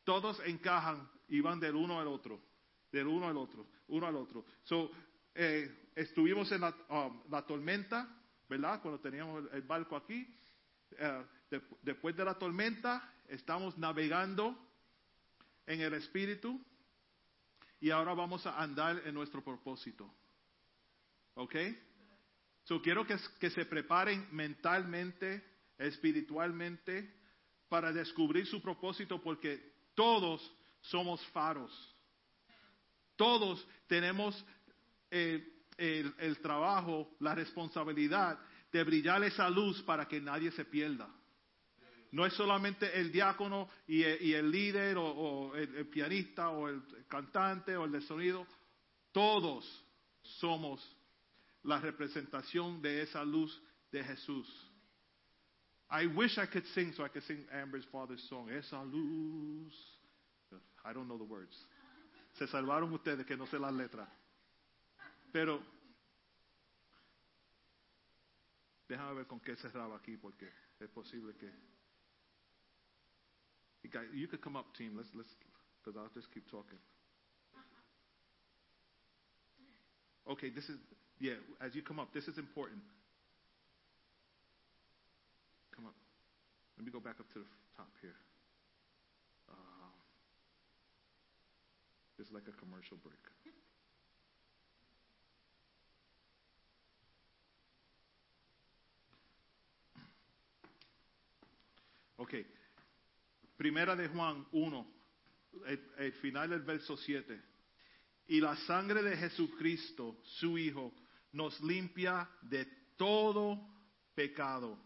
todos 0.05 0.39
encajan 0.45 1.05
y 1.27 1.41
van 1.41 1.59
del 1.59 1.75
uno 1.75 1.99
al 1.99 2.07
otro. 2.07 2.41
Del 2.89 3.07
uno 3.07 3.27
al 3.27 3.35
otro, 3.35 3.67
uno 3.89 4.07
al 4.07 4.15
otro. 4.15 4.45
So, 4.63 4.89
eh, 5.35 5.89
estuvimos 5.95 6.49
en 6.53 6.61
la, 6.61 6.73
um, 6.87 7.23
la, 7.29 7.45
tormenta, 7.45 8.07
¿verdad? 8.47 8.81
Cuando 8.81 9.01
teníamos 9.01 9.43
el, 9.43 9.57
el 9.57 9.61
barco 9.63 9.97
aquí. 9.97 10.25
Uh, 10.93 11.25
de, 11.51 11.61
después 11.81 12.15
de 12.15 12.23
la 12.23 12.35
tormenta, 12.35 13.13
estamos 13.27 13.77
navegando 13.77 14.57
en 15.65 15.81
el 15.81 15.93
Espíritu 15.93 16.57
y 17.81 17.89
ahora 17.89 18.13
vamos 18.13 18.45
a 18.47 18.61
andar 18.61 19.01
en 19.05 19.13
nuestro 19.13 19.43
propósito. 19.43 20.09
¿Ok? 21.35 21.55
So 22.67 22.81
quiero 22.81 23.05
que, 23.05 23.49
se 23.49 23.65
preparen 23.65 24.27
mentalmente, 24.31 25.41
espiritualmente, 25.77 27.15
para 27.69 27.93
descubrir 27.93 28.45
su 28.45 28.61
propósito 28.61 29.21
porque 29.21 29.71
todos 29.95 30.41
somos 30.81 31.25
faros. 31.27 31.71
Todos 33.15 33.65
tenemos 33.87 34.45
el, 35.09 35.49
el, 35.77 36.39
trabajo, 36.39 37.15
la 37.21 37.33
responsabilidad 37.35 38.37
de 38.69 38.83
brillar 38.83 39.23
esa 39.23 39.49
luz 39.49 39.81
para 39.83 40.05
que 40.05 40.19
nadie 40.19 40.51
se 40.51 40.65
pierda. 40.65 41.09
No 42.11 42.25
es 42.25 42.33
solamente 42.33 42.99
el 42.99 43.13
diácono 43.13 43.69
y 43.87 44.03
el, 44.03 44.21
y 44.21 44.33
el 44.33 44.51
líder 44.51 44.97
o, 44.97 45.05
o 45.05 45.55
el, 45.55 45.73
el, 45.73 45.87
pianista 45.87 46.49
o 46.49 46.67
el 46.67 46.81
cantante 47.07 47.77
o 47.77 47.85
el 47.85 47.93
de 47.93 48.01
sonido. 48.01 48.45
Todos 49.13 49.85
somos 50.21 50.96
la 51.63 51.79
representación 51.79 52.81
de 52.81 53.01
esa 53.01 53.23
luz 53.23 53.61
de 53.91 54.03
Jesús. 54.03 54.47
I 55.89 56.05
wish 56.07 56.37
I 56.37 56.45
could 56.45 56.65
sing 56.73 56.93
so 56.93 57.03
I 57.03 57.09
could 57.09 57.23
sing 57.23 57.45
Amber's 57.51 57.85
father's 57.91 58.21
song. 58.29 58.49
Esa 58.49 58.83
luz. 58.83 59.73
I 60.83 60.93
don't 60.93 61.07
know 61.07 61.17
the 61.17 61.23
words. 61.23 61.55
Se 62.37 62.45
salvaron 62.47 62.93
ustedes 62.93 63.25
que 63.25 63.35
no 63.35 63.45
sé 63.45 63.59
las 63.59 63.73
letras. 63.73 64.07
Pero 65.31 65.61
déjame 68.87 69.15
ver 69.15 69.27
con 69.27 69.39
qué 69.39 69.55
cerraba 69.55 69.97
aquí 69.97 70.17
porque 70.17 70.49
es 70.79 70.89
posible 70.89 71.33
que 71.35 71.51
you 74.13 74.27
could 74.27 74.41
come 74.41 74.57
up 74.57 74.73
team 74.77 74.95
let's 74.95 75.09
let's 75.13 75.29
because 75.83 75.97
I'll 75.97 76.09
just 76.13 76.31
keep 76.33 76.49
talking. 76.49 76.79
Okay, 80.29 80.49
this 80.49 80.67
is 80.67 80.77
yeah, 81.19 81.33
as 81.61 81.73
you 81.73 81.81
come 81.81 81.99
up, 81.99 82.13
this 82.13 82.27
is 82.27 82.37
important. 82.37 82.81
Come 85.75 85.85
up. 85.85 85.95
Let 86.77 86.85
me 86.85 86.91
go 86.91 86.99
back 86.99 87.19
up 87.19 87.27
to 87.33 87.39
the 87.39 87.45
top 87.75 87.89
here. 88.01 88.15
Uh, 89.49 89.93
it's 92.19 92.31
like 92.31 92.43
a 92.47 92.59
commercial 92.59 92.97
break. 93.03 93.19
Okay. 102.19 102.43
Primera 103.57 103.95
de 103.95 104.07
Juan 104.07 104.43
1, 104.51 104.87
el, 105.67 105.79
el 105.99 106.11
final 106.13 106.49
del 106.49 106.61
verso 106.61 106.97
7. 106.97 107.39
Y 108.27 108.41
la 108.41 108.55
sangre 108.55 109.03
de 109.03 109.15
Jesucristo, 109.15 110.17
su 110.23 110.57
Hijo, 110.57 110.93
nos 111.37 111.61
limpia 111.61 112.27
de 112.41 112.65
todo 112.97 113.59
pecado. 114.15 114.77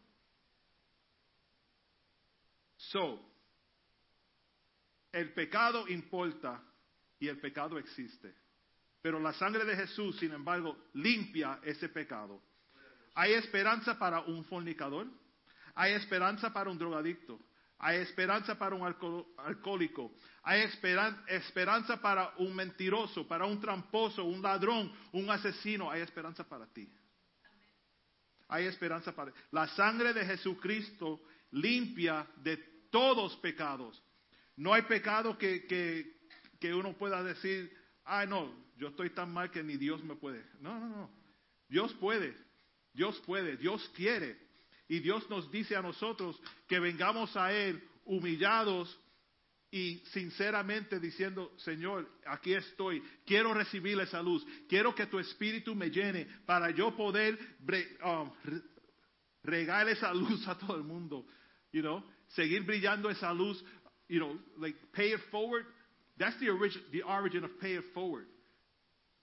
So, 2.76 3.20
el 5.14 5.34
pecado 5.34 5.88
importa 5.88 6.62
y 7.20 7.30
el 7.30 7.40
pecado 7.40 7.78
existe. 7.78 8.36
Pero 9.02 9.20
la 9.20 9.34
sangre 9.34 9.64
de 9.64 9.76
Jesús, 9.78 10.18
sin 10.20 10.34
embargo, 10.34 10.78
limpia 10.94 11.60
ese 11.64 11.88
pecado. 11.88 12.42
Hay 13.16 13.34
esperanza 13.34 13.98
para 13.98 14.20
un 14.20 14.44
fornicador. 14.44 15.08
Hay 15.74 15.94
esperanza 15.94 16.52
para 16.52 16.70
un 16.70 16.78
drogadicto. 16.78 17.40
Hay 17.84 17.98
esperanza 17.98 18.60
para 18.60 18.76
un 18.76 18.86
alcohólico. 19.38 20.14
Hay 20.44 20.62
esperanza 21.28 22.00
para 22.00 22.32
un 22.38 22.56
mentiroso, 22.56 23.28
para 23.28 23.48
un 23.48 23.60
tramposo, 23.60 24.24
un 24.24 24.40
ladrón, 24.40 24.94
un 25.12 25.32
asesino. 25.32 25.90
Hay 25.90 26.02
esperanza 26.02 26.48
para 26.48 26.68
ti. 26.68 26.88
Hay 28.48 28.66
esperanza 28.66 29.16
para 29.16 29.34
La 29.50 29.68
sangre 29.70 30.14
de 30.14 30.24
Jesucristo 30.24 31.24
limpia 31.50 32.28
de 32.44 32.58
todos 32.92 33.36
pecados. 33.38 34.00
No 34.58 34.76
hay 34.76 34.84
pecado 34.84 35.36
que, 35.40 35.66
que, 35.66 36.20
que 36.60 36.76
uno 36.76 36.94
pueda 36.94 37.24
decir, 37.24 37.76
ay 38.04 38.28
no, 38.28 38.54
yo 38.78 38.90
estoy 38.90 39.10
tan 39.10 39.34
mal 39.34 39.50
que 39.50 39.64
ni 39.64 39.78
Dios 39.78 40.04
me 40.04 40.16
puede. 40.16 40.46
No, 40.60 40.80
no, 40.80 40.88
no. 40.88 41.10
Dios 41.68 41.92
puede. 41.96 42.38
Dios 42.94 43.20
puede. 43.26 43.58
Dios 43.58 43.90
quiere. 43.96 44.51
Y 44.92 45.00
Dios 45.00 45.30
nos 45.30 45.50
dice 45.50 45.78
a 45.78 45.82
nosotros 45.82 46.38
que 46.68 46.78
vengamos 46.78 47.38
a 47.38 47.54
Él 47.54 47.82
humillados 48.04 49.00
y 49.72 50.00
sinceramente 50.12 51.00
diciendo, 51.00 51.54
Señor, 51.60 52.12
aquí 52.26 52.54
estoy, 52.54 53.02
quiero 53.26 53.54
recibir 53.54 53.98
esa 54.02 54.22
luz, 54.22 54.46
quiero 54.68 54.94
que 54.94 55.06
tu 55.06 55.18
espíritu 55.18 55.76
me 55.76 55.90
llene 55.90 56.28
para 56.46 56.72
yo 56.72 56.94
poder 56.94 57.40
um, 58.04 58.30
regar 59.44 59.88
esa 59.88 60.14
luz 60.14 60.46
a 60.50 60.58
todo 60.58 60.76
el 60.76 60.84
mundo, 60.84 61.26
you 61.72 61.82
know, 61.82 62.04
seguir 62.36 62.64
brillando 62.64 63.10
esa 63.10 63.32
luz, 63.32 63.64
you 64.10 64.20
know, 64.20 64.38
like 64.58 64.76
pay 64.92 65.14
it 65.14 65.22
forward. 65.32 65.66
That's 66.18 66.38
the 66.42 66.50
origin, 66.50 66.82
the 66.92 67.04
origin 67.04 67.46
of 67.46 67.52
pay 67.62 67.76
it 67.78 67.86
forward. 67.94 68.26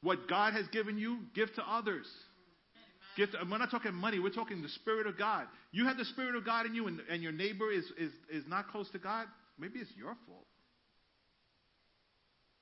What 0.00 0.28
God 0.28 0.54
has 0.54 0.66
given 0.68 0.96
you, 0.96 1.26
give 1.34 1.54
to 1.56 1.62
others. 1.62 2.06
We're 3.18 3.58
not 3.58 3.70
talking 3.70 3.94
money. 3.94 4.18
We're 4.18 4.30
talking 4.30 4.62
the 4.62 4.68
Spirit 4.68 5.06
of 5.06 5.18
God. 5.18 5.46
You 5.72 5.86
have 5.86 5.96
the 5.96 6.04
Spirit 6.04 6.36
of 6.36 6.44
God 6.44 6.66
in 6.66 6.74
you, 6.74 6.86
and, 6.86 7.22
your 7.22 7.32
neighbor 7.32 7.70
is, 7.70 7.84
is, 7.98 8.12
is 8.30 8.44
not 8.46 8.68
close 8.68 8.88
to 8.90 8.98
God. 8.98 9.26
Maybe 9.58 9.80
it's 9.80 9.90
your 9.96 10.16
fault. 10.26 10.46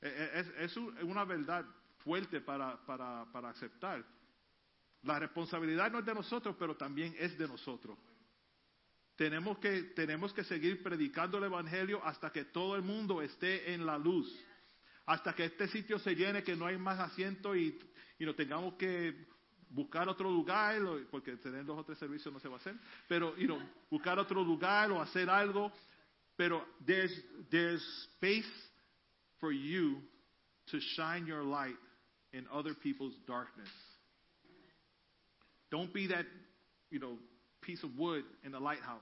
Es, 0.03 0.47
es 0.61 0.77
una 0.77 1.25
verdad 1.25 1.65
fuerte 2.05 2.41
para, 2.41 2.79
para, 2.87 3.27
para 3.33 3.51
aceptar. 3.51 4.03
La 5.03 5.19
responsabilidad 5.19 5.91
no 5.91 5.99
es 5.99 6.07
de 6.07 6.15
nosotros, 6.15 6.57
pero 6.59 6.77
también 6.77 7.15
es 7.19 7.37
de 7.37 7.47
nosotros. 7.47 7.99
Tenemos 9.17 9.59
que, 9.59 9.83
tenemos 9.95 10.33
que 10.33 10.45
seguir 10.45 10.83
predicando 10.83 11.39
el 11.39 11.45
Evangelio 11.45 12.05
hasta 12.05 12.31
que 12.31 12.45
todo 12.45 12.77
el 12.77 12.83
mundo 12.83 13.23
esté 13.23 13.73
en 13.73 13.87
la 13.87 13.99
luz. 13.99 14.27
Hasta 15.07 15.35
que 15.35 15.45
este 15.45 15.69
sitio 15.69 15.99
se 15.99 16.15
llene, 16.15 16.43
que 16.43 16.57
no 16.57 16.67
hay 16.67 16.77
más 16.77 16.99
asiento 16.99 17.55
y, 17.57 17.79
y 18.19 18.25
no 18.25 18.35
tengamos 18.35 18.75
que 18.75 19.27
buscar 19.71 20.09
otro 20.09 20.31
lugar, 20.31 20.81
porque 21.11 21.37
tener 21.37 21.65
dos 21.65 21.79
o 21.79 21.83
tres 21.85 21.99
servicios 21.99 22.33
no 22.33 22.39
se 22.39 22.49
va 22.49 22.57
a 22.57 22.59
hacer, 22.59 22.75
pero, 23.09 23.35
you 23.37 23.47
know, 23.47 23.61
buscar 23.91 24.19
otro 24.19 24.43
lugar 24.43 24.91
o 24.91 25.01
hacer 25.01 25.29
algo, 25.29 25.71
pero 26.37 26.63
there's, 26.87 27.13
there's 27.51 27.83
space 28.17 28.51
for 29.41 29.53
you 29.53 29.97
to 30.67 30.81
shine 30.97 31.27
your 31.27 31.43
light 31.43 31.77
in 32.33 32.47
other 32.53 32.75
people's 32.75 33.15
darkness. 33.27 33.69
Don't 35.71 35.93
be 35.93 36.07
that, 36.09 36.27
you 36.91 36.99
know, 36.99 37.17
piece 37.63 37.83
of 37.83 37.91
wood 37.99 38.25
in 38.45 38.53
the 38.53 38.61
lighthouse. 38.61 39.01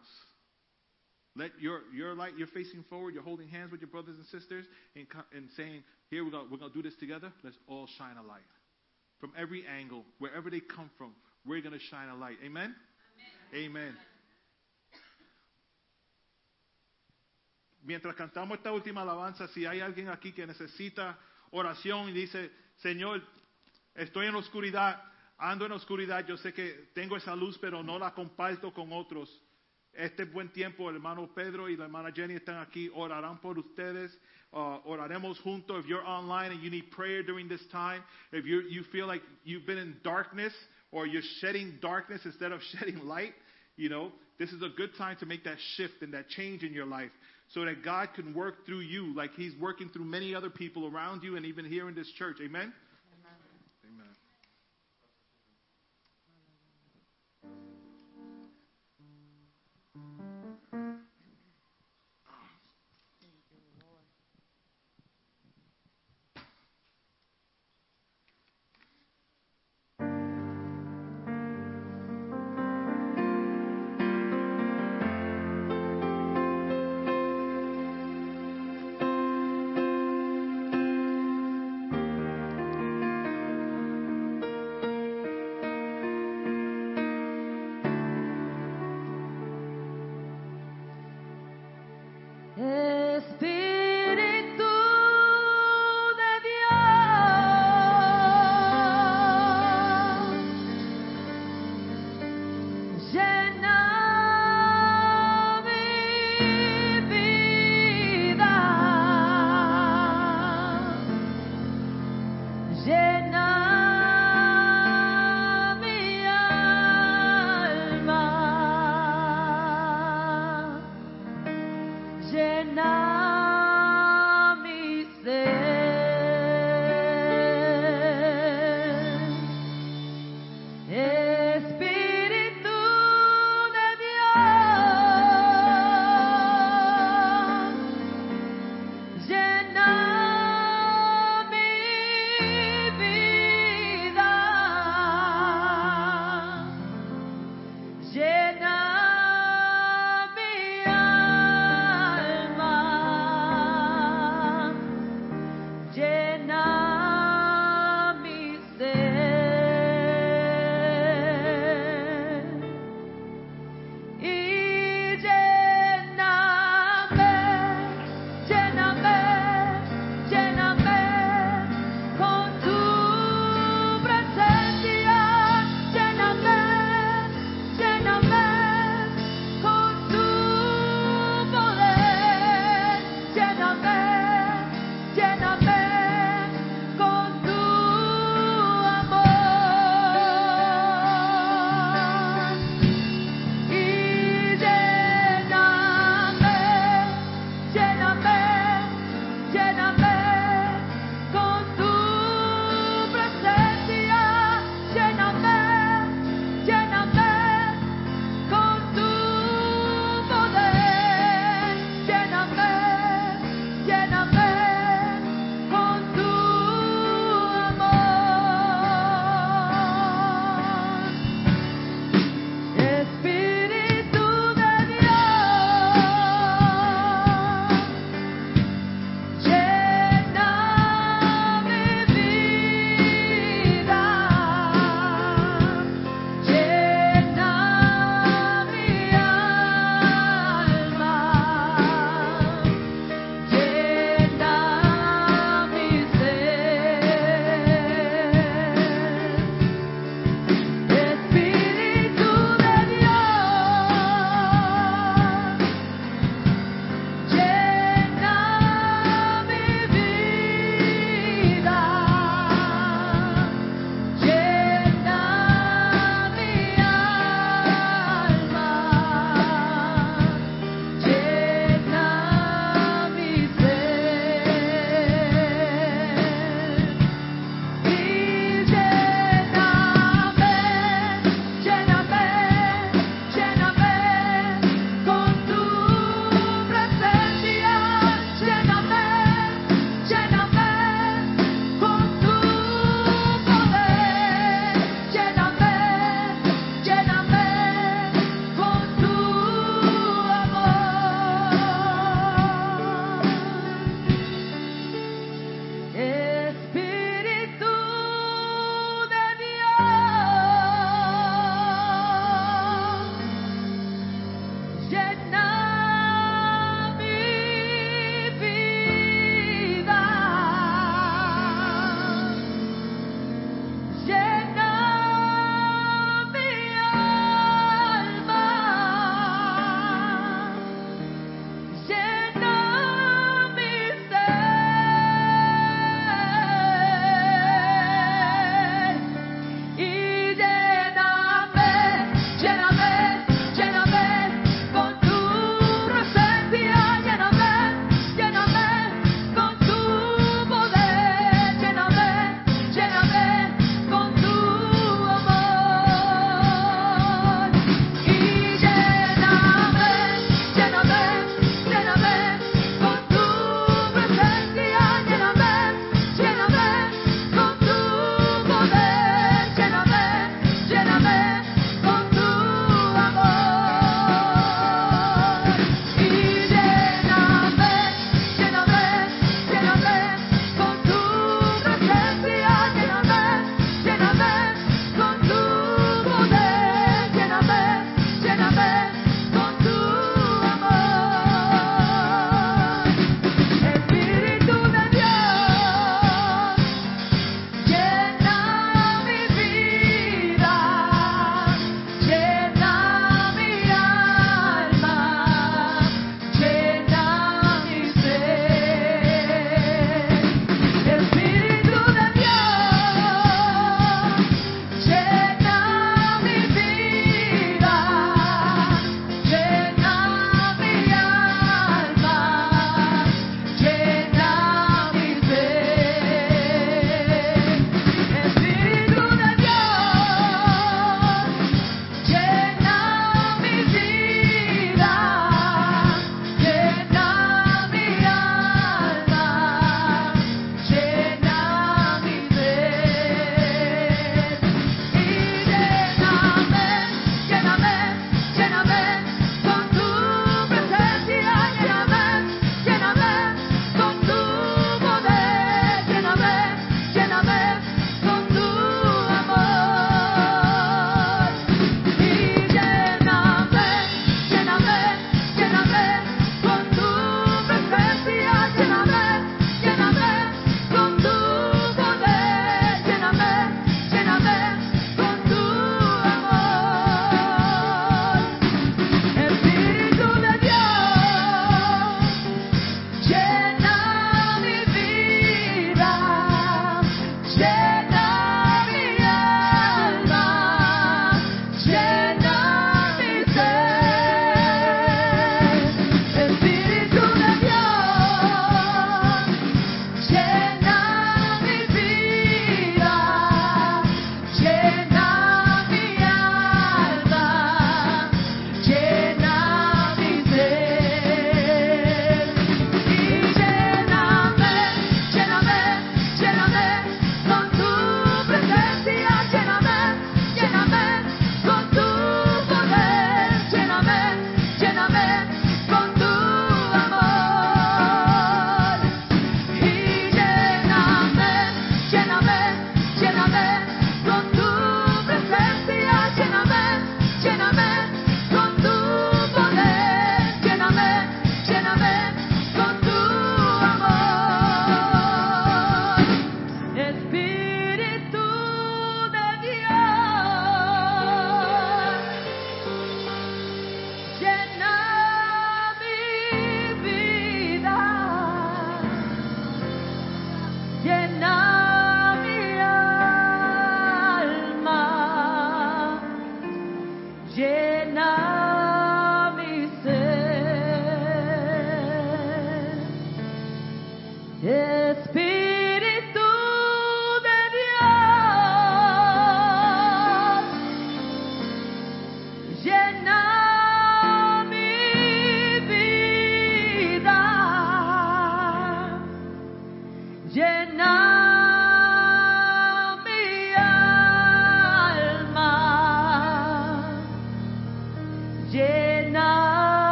Let 1.36 1.50
your, 1.60 1.80
your 1.92 2.14
light, 2.14 2.32
you're 2.38 2.46
facing 2.48 2.84
forward, 2.88 3.12
you're 3.12 3.22
holding 3.22 3.48
hands 3.48 3.72
with 3.72 3.80
your 3.80 3.90
brothers 3.90 4.16
and 4.16 4.26
sisters 4.26 4.64
and, 4.94 5.06
and 5.34 5.48
saying, 5.56 5.82
here, 6.10 6.24
we're 6.24 6.30
going 6.30 6.48
we're 6.50 6.58
gonna 6.58 6.72
do 6.72 6.82
this 6.82 6.94
together. 7.00 7.32
Let's 7.42 7.56
all 7.66 7.88
shine 7.98 8.16
a 8.16 8.22
light. 8.22 8.42
From 9.24 9.32
every 9.38 9.64
angle, 9.66 10.04
wherever 10.18 10.50
they 10.50 10.60
come 10.60 10.90
from, 10.98 11.14
we're 11.46 11.62
going 11.62 11.72
to 11.72 11.80
shine 11.80 12.10
a 12.10 12.14
light. 12.14 12.36
Amen? 12.44 12.74
Amen. 13.54 13.96
Mientras 17.82 18.14
cantamos 18.16 18.58
esta 18.58 18.70
última 18.70 19.00
alabanza, 19.00 19.48
si 19.48 19.64
hay 19.64 19.80
alguien 19.80 20.10
aquí 20.10 20.32
que 20.32 20.46
necesita 20.46 21.18
oración 21.52 22.10
y 22.10 22.12
dice, 22.12 22.50
Señor, 22.82 23.22
estoy 23.94 24.26
en 24.26 24.34
la 24.34 24.40
oscuridad, 24.40 25.02
ando 25.38 25.64
en 25.64 25.70
la 25.70 25.76
oscuridad, 25.76 26.26
yo 26.26 26.36
sé 26.36 26.52
que 26.52 26.90
tengo 26.92 27.16
esa 27.16 27.34
luz, 27.34 27.56
pero 27.58 27.82
no 27.82 27.98
la 27.98 28.12
comparto 28.12 28.74
con 28.74 28.92
otros. 28.92 29.30
Este 29.96 30.24
buen 30.24 30.48
tiempo, 30.48 30.88
el 30.88 30.96
hermano 30.96 31.28
Pedro 31.34 31.68
y 31.68 31.76
la 31.76 31.84
hermana 31.84 32.10
Jenny 32.12 32.34
están 32.34 32.58
aquí, 32.58 32.90
orarán 32.94 33.40
por 33.40 33.58
ustedes, 33.58 34.10
uh, 34.52 34.78
oraremos 34.84 35.38
juntos. 35.40 35.84
If 35.84 35.86
you're 35.86 36.04
online 36.04 36.52
and 36.52 36.62
you 36.62 36.70
need 36.70 36.90
prayer 36.90 37.22
during 37.22 37.48
this 37.48 37.64
time, 37.70 38.02
if 38.32 38.44
you 38.44 38.62
you 38.62 38.82
feel 38.90 39.06
like 39.06 39.22
you've 39.44 39.66
been 39.66 39.78
in 39.78 39.96
darkness 40.02 40.52
or 40.90 41.06
you're 41.06 41.22
shedding 41.40 41.78
darkness 41.80 42.20
instead 42.24 42.52
of 42.52 42.60
shedding 42.72 43.06
light, 43.06 43.34
you 43.76 43.88
know, 43.88 44.10
this 44.38 44.50
is 44.50 44.62
a 44.62 44.70
good 44.76 44.90
time 44.98 45.16
to 45.20 45.26
make 45.26 45.44
that 45.44 45.58
shift 45.76 46.02
and 46.02 46.12
that 46.14 46.28
change 46.28 46.62
in 46.62 46.72
your 46.72 46.86
life 46.86 47.10
so 47.52 47.64
that 47.64 47.84
God 47.84 48.08
can 48.14 48.34
work 48.34 48.66
through 48.66 48.80
you 48.80 49.14
like 49.14 49.30
He's 49.36 49.52
working 49.60 49.88
through 49.90 50.04
many 50.04 50.34
other 50.34 50.50
people 50.50 50.86
around 50.86 51.22
you 51.22 51.36
and 51.36 51.46
even 51.46 51.64
here 51.64 51.88
in 51.88 51.94
this 51.94 52.10
church. 52.18 52.36
Amen? 52.42 52.62
Amen. 52.62 52.72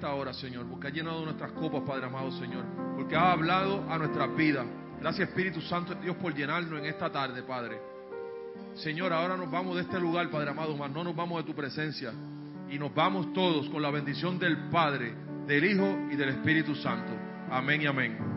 Esta 0.00 0.14
hora, 0.14 0.32
Señor, 0.32 0.64
porque 0.66 0.86
ha 0.86 0.90
llenado 0.90 1.22
nuestras 1.26 1.52
copas, 1.52 1.82
Padre 1.82 2.06
amado, 2.06 2.30
Señor, 2.32 2.64
porque 2.96 3.14
ha 3.14 3.32
hablado 3.32 3.84
a 3.86 3.98
nuestras 3.98 4.34
vidas. 4.34 4.64
Gracias, 4.98 5.28
Espíritu 5.28 5.60
Santo 5.60 5.94
Dios, 5.96 6.16
por 6.16 6.34
llenarnos 6.34 6.80
en 6.80 6.86
esta 6.86 7.12
tarde, 7.12 7.42
Padre. 7.42 7.78
Señor, 8.76 9.12
ahora 9.12 9.36
nos 9.36 9.50
vamos 9.50 9.76
de 9.76 9.82
este 9.82 10.00
lugar, 10.00 10.30
Padre 10.30 10.52
amado, 10.52 10.74
mas 10.74 10.90
no 10.90 11.04
nos 11.04 11.14
vamos 11.14 11.44
de 11.44 11.44
tu 11.44 11.54
presencia. 11.54 12.14
Y 12.70 12.78
nos 12.78 12.94
vamos 12.94 13.30
todos 13.34 13.68
con 13.68 13.82
la 13.82 13.90
bendición 13.90 14.38
del 14.38 14.70
Padre, 14.70 15.12
del 15.46 15.66
Hijo 15.66 15.98
y 16.10 16.16
del 16.16 16.30
Espíritu 16.30 16.74
Santo. 16.76 17.12
Amén 17.50 17.82
y 17.82 17.86
amén. 17.86 18.29